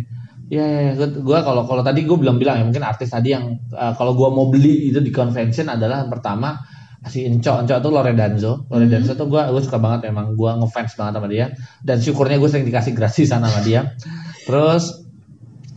Ya, 0.50 0.66
ya, 0.66 0.80
ya. 0.98 1.06
gue 1.06 1.38
kalau 1.46 1.62
kalau 1.62 1.82
tadi 1.86 2.02
gue 2.02 2.18
belum 2.18 2.42
bilang 2.42 2.58
ya 2.58 2.64
mungkin 2.66 2.82
artis 2.82 3.14
tadi 3.14 3.30
yang 3.30 3.54
eh, 3.70 3.92
kalau 3.94 4.18
gue 4.18 4.28
mau 4.34 4.50
beli 4.50 4.90
itu 4.90 4.98
di 4.98 5.14
convention 5.14 5.70
adalah 5.70 6.02
yang 6.02 6.10
pertama 6.10 6.58
si 7.06 7.22
Enco, 7.22 7.54
Enco 7.62 7.78
tuh 7.78 7.94
Loredanzo, 7.94 8.66
Loredanzo 8.66 9.14
tuh 9.14 9.30
gue 9.30 9.40
gue 9.40 9.62
suka 9.62 9.78
banget 9.78 10.10
memang 10.10 10.34
gue 10.34 10.50
ngefans 10.50 10.98
banget 10.98 11.12
sama 11.22 11.28
dia. 11.30 11.46
Dan 11.86 12.02
syukurnya 12.02 12.42
gue 12.42 12.50
sering 12.50 12.66
dikasih 12.66 12.92
gratisan 12.98 13.46
sama 13.46 13.62
dia. 13.62 13.94
Terus 14.42 15.06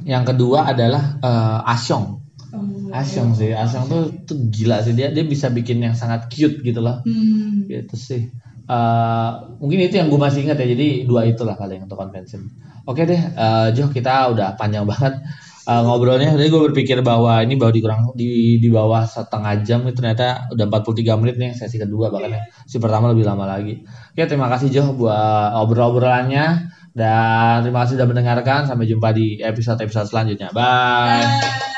yang 0.09 0.25
kedua 0.25 0.65
adalah 0.65 1.21
eh, 1.21 1.71
Asyong, 1.77 2.05
oh. 2.57 2.97
Asyong 2.97 3.37
sih, 3.37 3.53
Asyong 3.53 3.85
tuh, 3.85 4.01
tuh 4.25 4.37
gila 4.49 4.81
sih. 4.81 4.97
Dia 4.97 5.13
dia 5.13 5.21
bisa 5.21 5.53
bikin 5.53 5.85
yang 5.85 5.93
sangat 5.93 6.33
cute 6.33 6.65
gitu 6.65 6.81
loh. 6.81 7.05
Hmm. 7.05 7.69
gitu 7.69 7.93
sih 7.93 8.33
Eh, 8.63 9.29
mungkin 9.59 9.75
itu 9.83 9.99
yang 9.99 10.07
gue 10.07 10.15
masih 10.15 10.47
ingat 10.47 10.55
ya 10.55 10.71
jadi 10.71 11.03
dua 11.03 11.27
itulah 11.27 11.59
paling 11.59 11.83
untuk 11.83 11.99
convention 11.99 12.47
oke 12.87 13.03
deh 13.03 13.19
eh, 13.19 13.67
Jo 13.75 13.91
kita 13.91 14.31
udah 14.31 14.55
panjang 14.55 14.87
banget 14.87 15.19
eh, 15.67 15.81
ngobrolnya. 15.83 16.31
Jadi 16.39 16.47
gue 16.47 16.61
berpikir 16.71 17.03
bahwa 17.03 17.43
ini 17.43 17.59
baru 17.59 17.75
dikurang 17.75 18.15
di 18.15 18.63
di 18.63 18.69
bawah 18.71 19.03
setengah 19.03 19.67
jam 19.67 19.83
itu 19.83 19.99
ternyata 19.99 20.47
udah 20.55 20.65
43 20.79 21.19
menit 21.19 21.35
nih 21.39 21.51
sesi 21.51 21.75
kedua 21.75 22.07
bahkan 22.07 22.39
ya. 22.39 22.43
Si 22.63 22.79
pertama 22.79 23.11
lebih 23.11 23.27
lama 23.27 23.43
lagi. 23.43 23.83
Oke 24.15 24.23
terima 24.31 24.47
kasih 24.47 24.71
Jo 24.71 24.95
buat 24.95 25.59
obrol-obrolannya 25.59 26.71
dan 26.95 27.67
terima 27.67 27.83
kasih 27.83 27.99
sudah 27.99 28.07
mendengarkan. 28.07 28.63
Sampai 28.63 28.87
jumpa 28.87 29.11
di 29.11 29.43
episode 29.43 29.83
episode 29.83 30.07
selanjutnya. 30.07 30.55
Bye. 30.55 31.19
Bye. 31.19 31.72